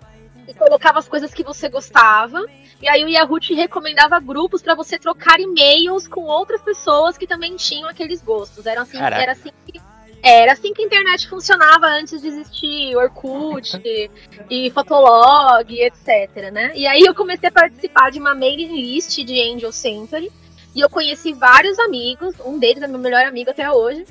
e 0.47 0.55
colocava 0.55 0.99
as 0.99 1.07
coisas 1.07 1.33
que 1.35 1.43
você 1.45 1.69
gostava. 1.69 2.45
E 2.81 2.89
aí 2.89 3.05
o 3.05 3.09
Yahoo 3.09 3.41
te 3.41 3.55
recomendava 3.55 4.19
grupos 4.21 4.63
para 4.63 4.75
você 4.75 4.99
trocar 4.99 5.39
e-mails 5.41 6.07
com 6.07 6.23
outras 6.23 6.63
pessoas 6.63 7.19
que 7.19 7.27
também 7.27 7.57
tinham 7.57 7.89
aqueles 7.89 8.23
gostos. 8.23 8.65
Era 8.65 8.83
assim, 8.83 8.99
Caraca. 8.99 9.23
era 9.23 9.33
assim 9.33 9.51
que 9.67 9.81
era 10.23 10.53
assim 10.53 10.73
que 10.75 10.83
a 10.83 10.85
internet 10.85 11.29
funcionava 11.29 11.87
antes 11.87 12.21
de 12.21 12.29
existir 12.29 12.97
Orkut 12.97 13.81
e 14.51 14.71
Fotolog, 14.71 15.67
etc, 15.71 16.51
né? 16.53 16.73
E 16.75 16.87
aí 16.87 17.01
eu 17.01 17.15
comecei 17.15 17.49
a 17.49 17.53
participar 17.53 18.11
de 18.11 18.19
uma 18.19 18.35
mailing 18.35 18.81
list 18.81 19.17
de 19.25 19.41
Angel 19.41 19.73
Century 19.73 20.31
e 20.75 20.81
eu 20.81 20.89
conheci 20.91 21.33
vários 21.33 21.79
amigos, 21.79 22.35
um 22.45 22.59
deles 22.59 22.83
é 22.83 22.87
meu 22.87 22.99
melhor 22.99 23.25
amigo 23.25 23.51
até 23.51 23.71
hoje. 23.71 24.05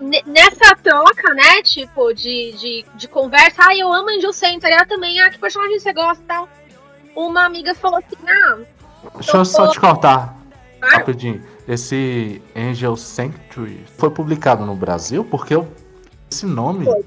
Ne- 0.00 0.22
Nessa 0.26 0.76
troca, 0.76 1.34
né, 1.34 1.62
tipo, 1.62 2.12
de, 2.14 2.52
de, 2.52 2.84
de 2.94 3.08
conversa, 3.08 3.62
ah, 3.68 3.76
eu 3.76 3.92
amo 3.92 4.10
Angel 4.10 4.32
Century, 4.32 4.72
ela 4.72 4.86
também, 4.86 5.20
ah, 5.20 5.28
que 5.30 5.38
personagem 5.38 5.78
você 5.78 5.92
gosta 5.92 6.22
e 6.22 6.26
tal. 6.26 6.48
Uma 7.16 7.44
amiga 7.44 7.74
falou 7.74 7.98
assim, 7.98 8.16
ah, 8.28 8.58
Deixa 9.16 9.36
eu 9.36 9.44
só 9.44 9.68
te 9.68 9.80
cortar 9.80 10.36
claro, 10.78 10.96
rapidinho. 10.98 11.44
Esse 11.68 12.40
Angel 12.56 12.96
Sanctuary 12.96 13.84
foi 13.98 14.08
publicado 14.08 14.64
no 14.64 14.74
Brasil? 14.74 15.22
Porque 15.22 15.54
eu, 15.54 15.68
esse 16.32 16.46
nome, 16.46 16.86
Foi. 16.86 17.04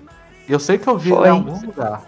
eu 0.47 0.59
sei 0.59 0.77
que 0.77 0.87
eu 0.87 0.99
vi 0.99 1.09
Foi. 1.09 1.27
em 1.27 1.31
algum 1.31 1.59
lugar. 1.65 2.03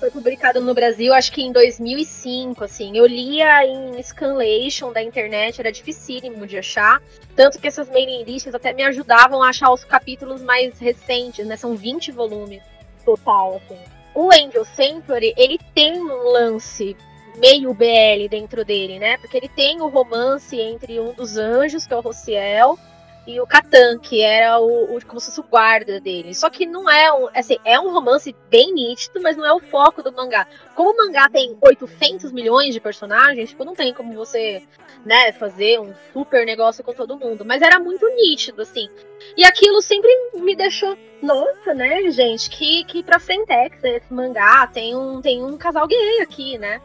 foi 0.00 0.10
publicado 0.10 0.60
no 0.60 0.74
Brasil, 0.74 1.14
acho 1.14 1.30
que 1.30 1.40
em 1.40 1.52
2005, 1.52 2.64
assim. 2.64 2.98
Eu 2.98 3.06
lia 3.06 3.64
em 3.64 4.02
scanlation 4.02 4.92
da 4.92 5.00
internet, 5.00 5.60
era 5.60 5.70
dificílimo 5.70 6.48
de 6.48 6.58
achar. 6.58 7.00
Tanto 7.36 7.60
que 7.60 7.68
essas 7.68 7.88
mailing 7.88 8.24
lists 8.24 8.52
até 8.52 8.72
me 8.72 8.82
ajudavam 8.82 9.40
a 9.40 9.50
achar 9.50 9.70
os 9.70 9.84
capítulos 9.84 10.42
mais 10.42 10.80
recentes, 10.80 11.46
né? 11.46 11.56
São 11.56 11.76
20 11.76 12.10
volumes 12.10 12.60
total, 13.04 13.60
assim. 13.64 13.78
O 14.16 14.32
Angel 14.32 14.64
Century, 14.64 15.32
ele 15.36 15.60
tem 15.72 16.02
um 16.02 16.32
lance 16.32 16.96
meio 17.38 17.72
BL 17.74 18.28
dentro 18.28 18.64
dele, 18.64 18.98
né? 18.98 19.16
Porque 19.18 19.36
ele 19.36 19.48
tem 19.48 19.80
o 19.80 19.88
romance 19.88 20.58
entre 20.58 21.00
um 21.00 21.12
dos 21.12 21.36
anjos, 21.36 21.86
que 21.86 21.92
é 21.92 21.96
o 21.96 22.00
Rociel, 22.00 22.78
e 23.26 23.40
o 23.40 23.46
Catan, 23.46 23.98
que 23.98 24.20
era 24.20 24.58
o, 24.58 24.96
o 24.96 25.06
como 25.06 25.20
se 25.20 25.26
fosse 25.26 25.40
o 25.40 25.44
guarda 25.44 26.00
dele. 26.00 26.34
Só 26.34 26.50
que 26.50 26.66
não 26.66 26.90
é 26.90 27.12
um, 27.12 27.28
assim, 27.34 27.56
é 27.64 27.78
um 27.78 27.92
romance 27.92 28.34
bem 28.50 28.72
nítido, 28.74 29.20
mas 29.22 29.36
não 29.36 29.46
é 29.46 29.52
o 29.52 29.60
foco 29.60 30.02
do 30.02 30.12
mangá. 30.12 30.46
Como 30.74 30.90
o 30.90 30.96
mangá 30.96 31.28
tem 31.28 31.56
800 31.60 32.32
milhões 32.32 32.74
de 32.74 32.80
personagens, 32.80 33.50
tipo, 33.50 33.64
não 33.64 33.74
tem 33.74 33.94
como 33.94 34.12
você, 34.14 34.64
né, 35.04 35.30
fazer 35.32 35.78
um 35.80 35.94
super 36.12 36.44
negócio 36.44 36.82
com 36.82 36.92
todo 36.92 37.18
mundo, 37.18 37.44
mas 37.44 37.62
era 37.62 37.78
muito 37.78 38.06
nítido 38.08 38.62
assim. 38.62 38.88
E 39.36 39.44
aquilo 39.44 39.80
sempre 39.80 40.10
me 40.34 40.56
deixou, 40.56 40.98
nossa, 41.22 41.72
né, 41.74 42.10
gente, 42.10 42.50
que 42.50 42.84
que 42.84 43.04
pra 43.04 43.20
frentex 43.20 43.84
esse 43.84 44.12
mangá, 44.12 44.66
tem 44.66 44.96
um 44.96 45.20
tem 45.20 45.44
um 45.44 45.56
casal 45.56 45.86
gay 45.86 46.20
aqui, 46.20 46.58
né? 46.58 46.80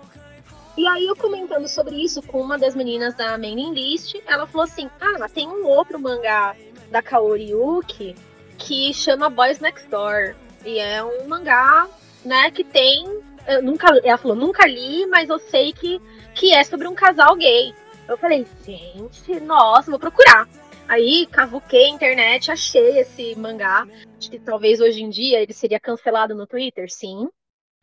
E 0.77 0.85
aí 0.85 1.05
eu 1.05 1.15
comentando 1.15 1.67
sobre 1.67 1.95
isso 1.95 2.21
com 2.21 2.39
uma 2.39 2.57
das 2.57 2.75
meninas 2.75 3.15
da 3.15 3.37
mailing 3.37 3.73
list, 3.73 4.15
ela 4.27 4.45
falou 4.45 4.65
assim: 4.65 4.89
"Ah, 5.01 5.27
tem 5.27 5.47
um 5.47 5.65
outro 5.65 5.99
mangá 5.99 6.55
da 6.91 7.01
Kaori 7.01 7.49
Yuki 7.49 8.15
que 8.57 8.93
chama 8.93 9.29
Boys 9.29 9.59
Next 9.59 9.87
Door. 9.89 10.35
E 10.65 10.79
é 10.79 11.03
um 11.03 11.27
mangá, 11.27 11.87
né, 12.23 12.51
que 12.51 12.63
tem 12.63 13.05
eu 13.47 13.63
nunca, 13.63 13.87
ela 14.03 14.17
falou, 14.17 14.35
nunca 14.35 14.67
li, 14.67 15.05
mas 15.07 15.29
eu 15.29 15.39
sei 15.39 15.71
que 15.71 16.01
que 16.35 16.53
é 16.53 16.63
sobre 16.63 16.87
um 16.87 16.93
casal 16.93 17.35
gay. 17.35 17.73
Eu 18.07 18.17
falei, 18.17 18.45
gente, 18.63 19.39
nossa, 19.39 19.89
vou 19.89 19.99
procurar. 19.99 20.47
Aí 20.87 21.25
cavuquei 21.31 21.85
a 21.85 21.89
internet, 21.89 22.51
achei 22.51 22.99
esse 22.99 23.35
mangá. 23.35 23.87
Acho 24.17 24.29
que 24.29 24.39
talvez 24.39 24.79
hoje 24.79 25.01
em 25.01 25.09
dia 25.09 25.41
ele 25.41 25.53
seria 25.53 25.79
cancelado 25.79 26.35
no 26.35 26.45
Twitter, 26.45 26.91
sim. 26.91 27.27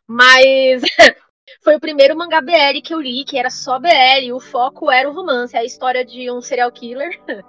Mas 0.07 0.83
foi 1.61 1.75
o 1.75 1.79
primeiro 1.79 2.15
mangá 2.15 2.41
BL 2.41 2.81
que 2.83 2.93
eu 2.93 3.01
li, 3.01 3.23
que 3.23 3.37
era 3.37 3.49
só 3.49 3.79
BL, 3.79 4.33
o 4.33 4.39
foco 4.39 4.91
era 4.91 5.09
o 5.09 5.13
romance, 5.13 5.55
a 5.55 5.63
história 5.63 6.05
de 6.05 6.31
um 6.31 6.41
serial 6.41 6.71
killer 6.71 7.19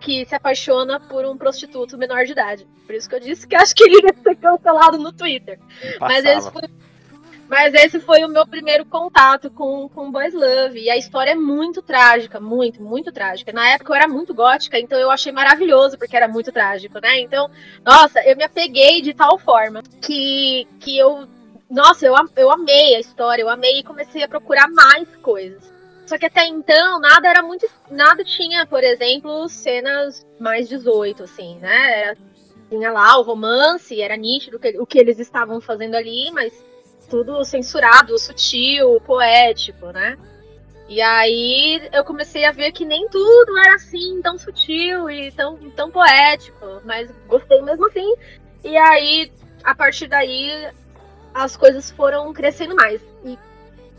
que 0.00 0.24
se 0.26 0.34
apaixona 0.34 1.00
por 1.00 1.24
um 1.24 1.36
prostituto 1.36 1.96
menor 1.96 2.24
de 2.24 2.32
idade. 2.32 2.66
Por 2.86 2.94
isso 2.94 3.08
que 3.08 3.14
eu 3.14 3.20
disse 3.20 3.46
que 3.46 3.56
acho 3.56 3.74
que 3.74 3.84
ele 3.84 4.06
ia 4.06 4.14
ser 4.22 4.36
cancelado 4.36 4.98
no 4.98 5.12
Twitter. 5.12 5.58
Mas 5.98 6.24
esse, 6.24 6.50
foi, 6.50 6.62
mas 7.48 7.74
esse 7.74 8.00
foi 8.00 8.24
o 8.24 8.28
meu 8.28 8.46
primeiro 8.46 8.84
contato 8.84 9.50
com, 9.50 9.88
com 9.88 10.10
Boys 10.10 10.34
Love. 10.34 10.80
E 10.80 10.90
a 10.90 10.96
história 10.96 11.30
é 11.30 11.34
muito 11.34 11.82
trágica, 11.82 12.40
muito, 12.40 12.82
muito 12.82 13.12
trágica. 13.12 13.52
Na 13.52 13.68
época 13.70 13.92
eu 13.92 13.96
era 13.96 14.08
muito 14.08 14.34
gótica, 14.34 14.78
então 14.78 14.98
eu 14.98 15.10
achei 15.10 15.32
maravilhoso, 15.32 15.96
porque 15.98 16.16
era 16.16 16.28
muito 16.28 16.52
trágico, 16.52 16.98
né? 17.00 17.20
Então, 17.20 17.50
nossa, 17.84 18.20
eu 18.24 18.36
me 18.36 18.44
apeguei 18.44 19.00
de 19.00 19.14
tal 19.14 19.38
forma 19.38 19.82
que, 20.02 20.66
que 20.80 20.98
eu. 20.98 21.26
Nossa, 21.74 22.06
eu, 22.06 22.14
eu 22.36 22.52
amei 22.52 22.94
a 22.94 23.00
história, 23.00 23.42
eu 23.42 23.48
amei 23.48 23.80
e 23.80 23.82
comecei 23.82 24.22
a 24.22 24.28
procurar 24.28 24.68
mais 24.70 25.08
coisas. 25.16 25.60
Só 26.06 26.16
que 26.16 26.26
até 26.26 26.46
então 26.46 27.00
nada 27.00 27.28
era 27.28 27.42
muito. 27.42 27.66
Nada 27.90 28.22
tinha, 28.22 28.64
por 28.64 28.84
exemplo, 28.84 29.48
cenas 29.48 30.24
mais 30.38 30.68
18, 30.68 31.24
assim, 31.24 31.58
né? 31.58 32.00
Era- 32.02 32.16
tinha 32.70 32.92
lá 32.92 33.18
o 33.18 33.22
romance, 33.22 34.00
era 34.00 34.16
nítido 34.16 34.58
que- 34.58 34.78
o 34.78 34.86
que 34.86 34.98
eles 35.00 35.18
estavam 35.18 35.60
fazendo 35.60 35.96
ali, 35.96 36.30
mas 36.30 36.52
tudo 37.10 37.44
censurado, 37.44 38.16
sutil, 38.18 39.00
poético, 39.00 39.86
né? 39.88 40.16
E 40.88 41.00
aí 41.00 41.88
eu 41.92 42.04
comecei 42.04 42.44
a 42.44 42.52
ver 42.52 42.70
que 42.70 42.84
nem 42.84 43.08
tudo 43.08 43.58
era 43.58 43.74
assim, 43.74 44.20
tão 44.22 44.38
sutil 44.38 45.10
e 45.10 45.32
tão, 45.32 45.56
tão 45.70 45.90
poético, 45.90 46.80
mas 46.84 47.10
gostei 47.26 47.60
mesmo 47.62 47.86
assim. 47.86 48.14
E 48.62 48.76
aí, 48.76 49.32
a 49.64 49.74
partir 49.74 50.06
daí, 50.06 50.68
as 51.34 51.56
coisas 51.56 51.90
foram 51.90 52.32
crescendo 52.32 52.74
mais. 52.76 53.02
E 53.24 53.36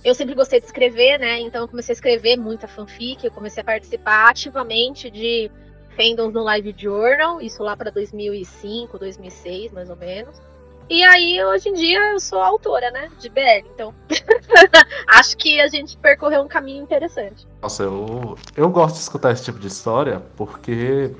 eu 0.03 0.15
sempre 0.15 0.33
gostei 0.33 0.59
de 0.59 0.65
escrever, 0.65 1.19
né? 1.19 1.39
Então 1.41 1.61
eu 1.61 1.67
comecei 1.67 1.91
a 1.91 1.95
escrever 1.95 2.37
muita 2.37 2.67
fanfic, 2.67 3.25
eu 3.25 3.31
comecei 3.31 3.61
a 3.61 3.65
participar 3.65 4.29
ativamente 4.29 5.11
de 5.11 5.51
fandoms 5.95 6.33
no 6.33 6.43
Live 6.43 6.73
Journal, 6.77 7.41
isso 7.41 7.61
lá 7.61 7.75
para 7.75 7.91
2005, 7.91 8.97
2006, 8.97 9.71
mais 9.71 9.89
ou 9.89 9.95
menos. 9.95 10.41
E 10.87 11.03
aí, 11.03 11.43
hoje 11.43 11.69
em 11.69 11.73
dia, 11.73 12.11
eu 12.11 12.19
sou 12.19 12.39
autora, 12.39 12.91
né? 12.91 13.09
De 13.19 13.27
BL. 13.27 13.67
Então, 13.73 13.91
acho 15.07 15.35
que 15.35 15.59
a 15.59 15.67
gente 15.67 15.97
percorreu 15.97 16.43
um 16.43 16.47
caminho 16.47 16.83
interessante. 16.83 17.47
Nossa, 17.59 17.83
eu, 17.83 18.37
eu 18.55 18.69
gosto 18.69 18.95
de 18.95 19.01
escutar 19.01 19.31
esse 19.31 19.45
tipo 19.45 19.57
de 19.57 19.67
história 19.67 20.21
porque 20.35 21.11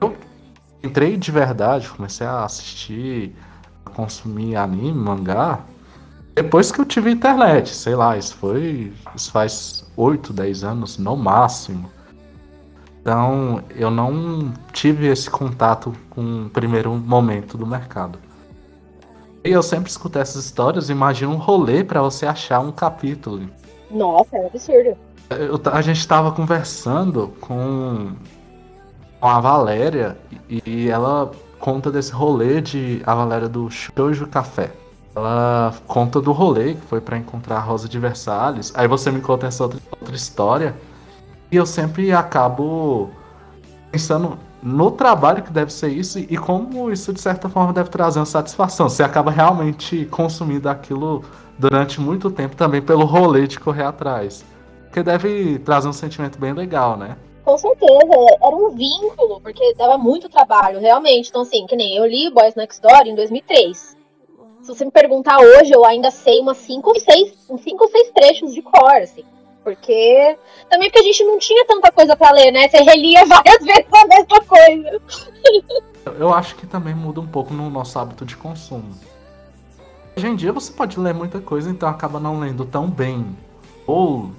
eu 0.00 0.16
entrei 0.82 1.16
de 1.16 1.30
verdade, 1.30 1.88
comecei 1.88 2.26
a 2.26 2.44
assistir, 2.44 3.36
consumir 3.90 4.56
anime, 4.56 4.92
mangá, 4.92 5.60
depois 6.36 6.70
que 6.70 6.78
eu 6.78 6.84
tive 6.84 7.10
internet, 7.10 7.74
sei 7.74 7.94
lá, 7.94 8.14
isso 8.14 8.36
foi. 8.36 8.92
Isso 9.14 9.32
faz 9.32 9.86
8, 9.96 10.34
10 10.34 10.64
anos 10.64 10.98
no 10.98 11.16
máximo. 11.16 11.90
Então 13.00 13.62
eu 13.74 13.90
não 13.90 14.52
tive 14.70 15.06
esse 15.06 15.30
contato 15.30 15.94
com 16.10 16.44
o 16.44 16.50
primeiro 16.50 16.92
momento 16.92 17.56
do 17.56 17.66
mercado. 17.66 18.18
E 19.42 19.50
eu 19.50 19.62
sempre 19.62 19.88
escuto 19.88 20.18
essas 20.18 20.44
histórias, 20.44 20.90
imagino 20.90 21.32
um 21.32 21.38
rolê 21.38 21.82
pra 21.82 22.02
você 22.02 22.26
achar 22.26 22.60
um 22.60 22.70
capítulo. 22.70 23.48
Nossa, 23.90 24.36
é 24.36 24.40
um 24.40 24.46
absurdo. 24.48 24.94
Eu 25.30 25.58
a 25.72 25.80
gente 25.80 26.06
tava 26.06 26.32
conversando 26.32 27.28
com, 27.40 28.12
com 29.18 29.26
a 29.26 29.40
Valéria 29.40 30.18
e, 30.50 30.62
e 30.66 30.90
ela 30.90 31.30
conta 31.58 31.90
desse 31.90 32.12
rolê 32.12 32.60
de 32.60 33.02
a 33.06 33.14
Valéria 33.14 33.48
do 33.48 33.70
Shoujo 33.70 34.26
Café. 34.26 34.72
Ela 35.14 35.74
conta 35.86 36.20
do 36.20 36.30
rolê 36.32 36.74
que 36.74 36.82
foi 36.82 37.00
pra 37.00 37.16
encontrar 37.16 37.56
a 37.56 37.60
Rosa 37.60 37.88
de 37.88 37.98
Versalhes. 37.98 38.72
Aí 38.74 38.86
você 38.86 39.10
me 39.10 39.20
conta 39.20 39.46
essa 39.46 39.62
outra, 39.62 39.80
outra 39.90 40.14
história 40.14 40.74
e 41.50 41.56
eu 41.56 41.64
sempre 41.64 42.12
acabo 42.12 43.10
pensando 43.90 44.38
no 44.62 44.90
trabalho 44.90 45.42
que 45.42 45.52
deve 45.52 45.72
ser 45.72 45.88
isso 45.88 46.18
e 46.18 46.36
como 46.36 46.90
isso 46.90 47.12
de 47.12 47.20
certa 47.20 47.48
forma 47.48 47.72
deve 47.72 47.88
trazer 47.88 48.18
uma 48.18 48.26
satisfação. 48.26 48.88
Você 48.88 49.02
acaba 49.02 49.30
realmente 49.30 50.06
consumindo 50.06 50.68
aquilo 50.68 51.24
durante 51.58 52.00
muito 52.00 52.30
tempo 52.30 52.56
também 52.56 52.82
pelo 52.82 53.04
rolê 53.04 53.46
de 53.46 53.58
correr 53.58 53.84
atrás. 53.84 54.44
Porque 54.84 55.02
deve 55.02 55.58
trazer 55.60 55.88
um 55.88 55.92
sentimento 55.92 56.38
bem 56.38 56.52
legal, 56.52 56.96
né? 56.96 57.16
Com 57.46 57.56
certeza, 57.56 58.12
era 58.42 58.56
um 58.56 58.70
vínculo, 58.70 59.40
porque 59.40 59.72
dava 59.74 59.96
muito 59.96 60.28
trabalho, 60.28 60.80
realmente. 60.80 61.28
Então, 61.28 61.42
assim, 61.42 61.64
que 61.64 61.76
nem 61.76 61.96
eu 61.96 62.04
li 62.04 62.28
Boys 62.28 62.56
Next 62.56 62.82
Door 62.82 63.06
em 63.06 63.14
2003. 63.14 63.96
Se 64.62 64.66
você 64.66 64.84
me 64.84 64.90
perguntar 64.90 65.38
hoje, 65.38 65.70
eu 65.72 65.84
ainda 65.84 66.10
sei 66.10 66.40
umas 66.40 66.56
5 66.56 66.88
ou 66.88 66.98
6 66.98 67.46
uns 67.48 67.60
cinco 67.60 67.84
ou 67.84 67.90
seis 67.90 68.10
trechos 68.10 68.52
de 68.52 68.62
cor, 68.62 68.96
assim. 68.96 69.24
Porque. 69.62 70.36
Também 70.68 70.90
porque 70.90 70.98
a 70.98 71.04
gente 71.04 71.22
não 71.22 71.38
tinha 71.38 71.64
tanta 71.66 71.92
coisa 71.92 72.16
pra 72.16 72.32
ler, 72.32 72.50
né? 72.50 72.68
Você 72.68 72.78
relia 72.78 73.24
várias 73.24 73.58
vezes 73.64 73.86
a 73.92 74.06
mesma 74.08 74.40
coisa. 74.42 75.00
Eu 76.18 76.34
acho 76.34 76.56
que 76.56 76.66
também 76.66 76.96
muda 76.96 77.20
um 77.20 77.28
pouco 77.28 77.54
no 77.54 77.70
nosso 77.70 77.96
hábito 77.96 78.24
de 78.24 78.36
consumo. 78.36 78.92
Hoje 80.16 80.26
em 80.26 80.34
dia 80.34 80.52
você 80.52 80.72
pode 80.72 80.98
ler 80.98 81.14
muita 81.14 81.38
coisa, 81.40 81.70
então 81.70 81.88
acaba 81.88 82.18
não 82.18 82.40
lendo 82.40 82.64
tão 82.64 82.90
bem. 82.90 83.24
Ou 83.86 84.32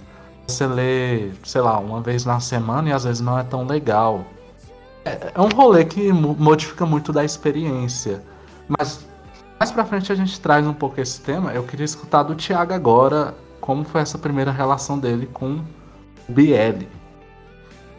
você 0.48 0.66
lê, 0.66 1.30
sei 1.44 1.62
lá, 1.62 1.78
uma 1.80 2.02
vez 2.02 2.26
na 2.26 2.40
semana 2.40 2.90
e 2.90 2.94
às 2.94 3.04
vezes 3.04 3.22
não 3.22 3.38
é 3.38 3.44
tão 3.44 3.66
legal. 3.66 4.26
É, 5.06 5.32
é 5.36 5.42
um 5.42 5.50
rolê 5.50 5.86
que 5.86 6.12
mo- 6.12 6.36
modifica 6.40 6.86
muito 6.86 7.12
da 7.12 7.24
experiência. 7.24 8.24
Mas 8.68 9.06
mais 9.60 9.72
pra 9.72 9.86
frente 9.86 10.12
a 10.12 10.16
gente 10.16 10.40
traz 10.40 10.66
um 10.66 10.74
pouco 10.74 11.00
esse 11.02 11.20
tema. 11.22 11.52
Eu 11.54 11.64
queria 11.64 11.86
escutar 11.86 12.24
do 12.24 12.36
Thiago 12.36 12.74
agora 12.74 13.36
como 13.60 13.84
foi 13.84 14.02
essa 14.02 14.18
primeira 14.18 14.52
relação 14.52 14.98
dele 14.98 15.28
com 15.34 15.60
o 16.30 16.32
BL. 16.32 16.86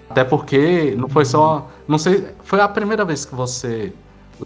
Até 0.09 0.25
porque 0.25 0.95
não 0.97 1.09
foi 1.09 1.25
só. 1.25 1.69
Não 1.87 1.99
sei. 1.99 2.29
Foi 2.43 2.61
a 2.61 2.69
primeira 2.69 3.05
vez 3.05 3.25
que 3.27 3.35
você 3.35 3.93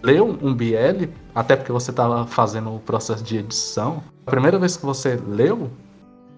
leu 0.03 0.37
um 0.43 0.53
BL, 0.55 1.09
até 1.35 1.55
porque 1.55 1.71
você 1.71 1.91
estava 1.91 2.27
fazendo 2.27 2.75
o 2.75 2.81
processo 2.81 3.23
de 3.23 3.37
edição. 3.37 4.03
A 4.27 4.31
primeira 4.31 4.59
vez 4.59 4.77
que 4.77 4.85
você 4.85 5.21
leu, 5.25 5.71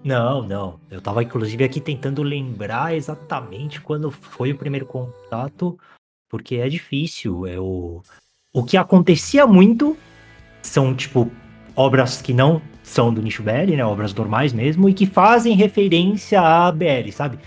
Não, 0.05 0.43
não. 0.43 0.79
Eu 0.91 1.01
tava 1.01 1.23
inclusive 1.23 1.63
aqui 1.63 1.81
tentando 1.81 2.21
lembrar 2.21 2.95
exatamente 2.95 3.81
quando 3.81 4.11
foi 4.11 4.51
o 4.51 4.57
primeiro 4.57 4.85
contato, 4.85 5.79
porque 6.29 6.57
é 6.57 6.69
difícil. 6.69 7.47
É 7.47 7.59
o... 7.59 8.03
o 8.53 8.63
que 8.63 8.77
acontecia 8.77 9.47
muito 9.47 9.97
são, 10.61 10.93
tipo, 10.93 11.31
obras 11.75 12.21
que 12.21 12.35
não 12.35 12.61
são 12.83 13.11
do 13.11 13.19
nicho 13.19 13.41
BL, 13.41 13.75
né? 13.75 13.83
Obras 13.83 14.13
normais 14.13 14.53
mesmo, 14.53 14.87
e 14.87 14.93
que 14.93 15.07
fazem 15.07 15.55
referência 15.55 16.39
a 16.39 16.71
BL, 16.71 17.11
sabe? 17.11 17.39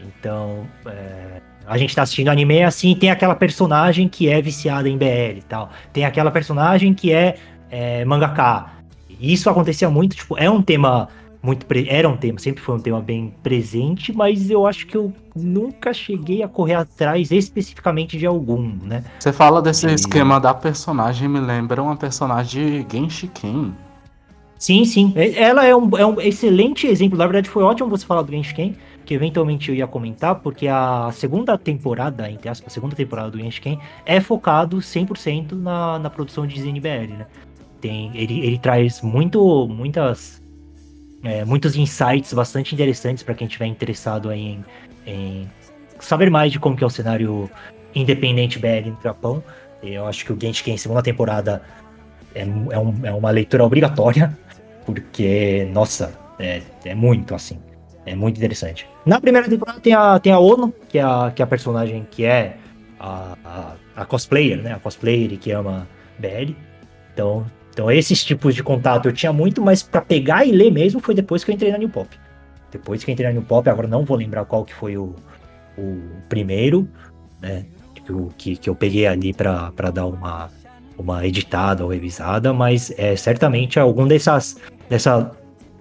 Então, 0.00 0.68
é, 0.86 1.40
a 1.66 1.76
gente 1.76 1.96
tá 1.96 2.02
assistindo 2.02 2.28
anime 2.28 2.62
assim, 2.62 2.94
tem 2.94 3.10
aquela 3.10 3.34
personagem 3.34 4.08
que 4.08 4.28
é 4.28 4.40
viciada 4.40 4.88
em 4.88 4.96
BL 4.96 5.38
e 5.38 5.44
tal. 5.48 5.68
Tem 5.92 6.04
aquela 6.04 6.30
personagem 6.30 6.94
que 6.94 7.12
é, 7.12 7.36
é 7.68 8.04
mangaka. 8.04 8.72
Isso 9.18 9.50
acontecia 9.50 9.90
muito, 9.90 10.14
tipo, 10.14 10.38
é 10.38 10.48
um 10.48 10.62
tema 10.62 11.08
muito 11.44 11.66
pre- 11.66 11.86
era 11.90 12.08
um 12.08 12.16
tema, 12.16 12.38
sempre 12.38 12.62
foi 12.62 12.74
um 12.74 12.80
tema 12.80 13.00
bem 13.00 13.34
presente, 13.42 14.12
mas 14.12 14.48
eu 14.50 14.66
acho 14.66 14.86
que 14.86 14.96
eu 14.96 15.12
nunca 15.36 15.92
cheguei 15.92 16.42
a 16.42 16.48
correr 16.48 16.74
atrás 16.74 17.30
especificamente 17.30 18.16
de 18.16 18.24
algum, 18.24 18.62
né? 18.82 19.04
você 19.18 19.32
fala 19.32 19.60
desse 19.60 19.86
E- 19.86 19.92
esquema 19.94 20.40
da 20.40 20.54
personagem, 20.54 21.28
me 21.28 21.38
lembra 21.40 21.82
uma 21.82 21.96
personagem 21.96 22.82
de 22.82 22.96
Genshiken. 22.96 23.74
Sim, 24.58 24.84
sim. 24.86 25.12
E- 25.16 25.34
Ela 25.36 25.66
é 25.66 25.76
um, 25.76 25.90
é 25.98 26.06
um 26.06 26.18
excelente 26.20 26.86
exemplo. 26.86 27.18
Na 27.18 27.26
verdade, 27.26 27.50
foi 27.50 27.62
ótimo 27.62 27.90
você 27.90 28.06
falar 28.06 28.22
do 28.22 28.32
Genshiken, 28.32 28.74
que 29.04 29.12
eventualmente 29.12 29.68
eu 29.68 29.74
ia 29.74 29.86
comentar, 29.86 30.36
porque 30.36 30.66
a 30.66 31.10
segunda 31.12 31.58
temporada, 31.58 32.30
entre 32.30 32.48
aspas, 32.48 32.72
a 32.72 32.74
segunda 32.74 32.96
temporada 32.96 33.30
do 33.30 33.38
Genshiken 33.38 33.78
é 34.06 34.18
focado 34.20 34.78
100% 34.78 35.52
na, 35.52 35.98
na 35.98 36.08
produção 36.08 36.46
de 36.46 36.58
ZNBL, 36.58 37.12
né? 37.18 37.26
Tem, 37.82 38.10
ele, 38.14 38.40
ele 38.40 38.56
traz 38.58 39.02
muito, 39.02 39.68
muitas, 39.68 40.42
é, 41.24 41.44
muitos 41.44 41.74
insights 41.76 42.32
bastante 42.32 42.74
interessantes 42.74 43.22
para 43.22 43.34
quem 43.34 43.46
estiver 43.46 43.66
interessado 43.66 44.30
em, 44.32 44.64
em 45.06 45.50
saber 45.98 46.30
mais 46.30 46.52
de 46.52 46.58
como 46.58 46.76
que 46.76 46.84
é 46.84 46.86
o 46.86 46.90
cenário 46.90 47.50
independente 47.94 48.58
BL 48.58 48.90
no 48.90 48.98
Japão. 49.02 49.42
Eu 49.82 50.06
acho 50.06 50.24
que 50.24 50.32
o 50.32 50.38
Genshiken, 50.40 50.76
segunda 50.76 51.02
temporada, 51.02 51.62
é, 52.34 52.42
é, 52.42 52.78
um- 52.78 53.00
é 53.06 53.12
uma 53.12 53.30
leitura 53.30 53.64
obrigatória, 53.64 54.36
porque, 54.86 55.68
nossa, 55.72 56.12
é, 56.38 56.62
é 56.84 56.94
muito 56.94 57.34
assim. 57.34 57.58
É 58.06 58.14
muito 58.14 58.36
interessante. 58.36 58.86
Na 59.06 59.18
primeira 59.18 59.48
temporada 59.48 59.80
tem 59.80 59.94
a, 59.94 60.18
tem 60.18 60.30
a 60.32 60.38
Ono, 60.38 60.74
que 60.88 60.98
é 60.98 61.02
a, 61.02 61.32
que 61.34 61.40
é 61.40 61.44
a 61.44 61.46
personagem 61.46 62.06
que 62.10 62.24
é 62.24 62.56
a, 63.00 63.34
a, 63.44 64.02
a 64.02 64.04
cosplayer, 64.04 64.62
né? 64.62 64.74
A 64.74 64.78
cosplayer 64.78 65.38
que 65.38 65.50
ama 65.52 65.86
BL. 66.18 66.54
Então, 67.14 67.46
então, 67.74 67.90
esses 67.90 68.24
tipos 68.24 68.54
de 68.54 68.62
contato 68.62 69.06
eu 69.08 69.12
tinha 69.12 69.32
muito, 69.32 69.60
mas 69.60 69.82
pra 69.82 70.00
pegar 70.00 70.46
e 70.46 70.52
ler 70.52 70.70
mesmo 70.70 71.00
foi 71.00 71.12
depois 71.14 71.42
que 71.42 71.50
eu 71.50 71.54
entrei 71.54 71.72
na 71.72 71.76
New 71.78 71.88
Pop. 71.88 72.08
Depois 72.70 73.02
que 73.02 73.10
eu 73.10 73.12
entrei 73.12 73.26
na 73.28 73.32
New 73.34 73.42
Pop, 73.42 73.68
agora 73.68 73.88
não 73.88 74.04
vou 74.04 74.16
lembrar 74.16 74.44
qual 74.44 74.64
que 74.64 74.72
foi 74.72 74.96
o, 74.96 75.14
o 75.76 76.00
primeiro, 76.28 76.88
né? 77.42 77.66
Que, 78.36 78.56
que, 78.56 78.70
eu 78.70 78.74
peguei 78.74 79.06
ali 79.06 79.32
pra 79.32 79.72
dar 79.92 80.06
uma, 80.06 80.50
uma 80.96 81.26
editada 81.26 81.82
ou 81.84 81.90
revisada, 81.90 82.52
mas 82.52 82.92
é 82.96 83.16
certamente 83.16 83.78
algum 83.80 84.06
dessas 84.06 84.56
dessa 84.88 85.30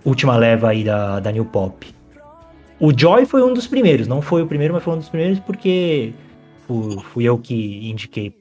última 0.04 0.36
leva 0.36 0.70
aí 0.70 0.84
da, 0.84 1.20
da 1.20 1.32
New 1.32 1.46
Pop. 1.46 1.86
O 2.80 2.92
Joy 2.98 3.26
foi 3.26 3.44
um 3.44 3.54
dos 3.54 3.68
primeiros, 3.68 4.08
não 4.08 4.22
foi 4.22 4.42
o 4.42 4.48
primeiro, 4.48 4.74
mas 4.74 4.84
foi 4.84 4.94
um 4.94 4.98
dos 4.98 5.10
primeiros 5.10 5.40
porque 5.40 6.14
fu- 6.68 7.00
fui 7.14 7.24
eu 7.26 7.38
que 7.38 7.88
indiquei. 7.90 8.34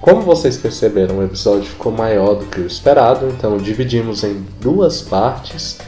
Como 0.00 0.22
vocês 0.22 0.56
perceberam, 0.56 1.18
o 1.18 1.24
episódio 1.24 1.64
ficou 1.64 1.90
maior 1.92 2.34
do 2.34 2.46
que 2.46 2.60
o 2.60 2.66
esperado, 2.66 3.26
então 3.28 3.56
dividimos 3.58 4.22
em 4.22 4.44
duas 4.60 5.02
partes 5.02 5.78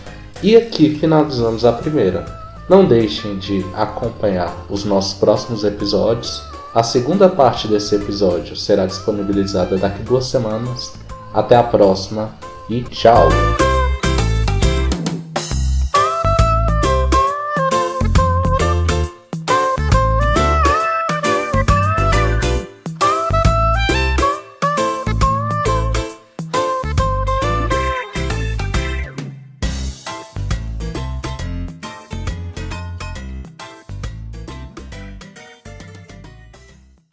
e 0.43 0.57
aqui 0.57 0.97
finalizamos 0.99 1.65
a 1.65 1.73
primeira. 1.73 2.25
Não 2.69 2.85
deixem 2.85 3.39
de 3.39 3.65
acompanhar 3.75 4.65
os 4.69 4.85
nossos 4.85 5.15
próximos 5.15 5.65
episódios. 5.65 6.43
A 6.75 6.83
segunda 6.83 7.29
parte 7.29 7.67
desse 7.67 7.95
episódio 7.97 8.55
será 8.57 8.87
disponibilizada 8.87 9.77
daqui 9.77 10.03
duas 10.03 10.27
semanas. 10.27 10.93
Até 11.35 11.57
a 11.57 11.63
próxima 11.63 12.31
e 12.69 12.83
tchau! 12.83 13.29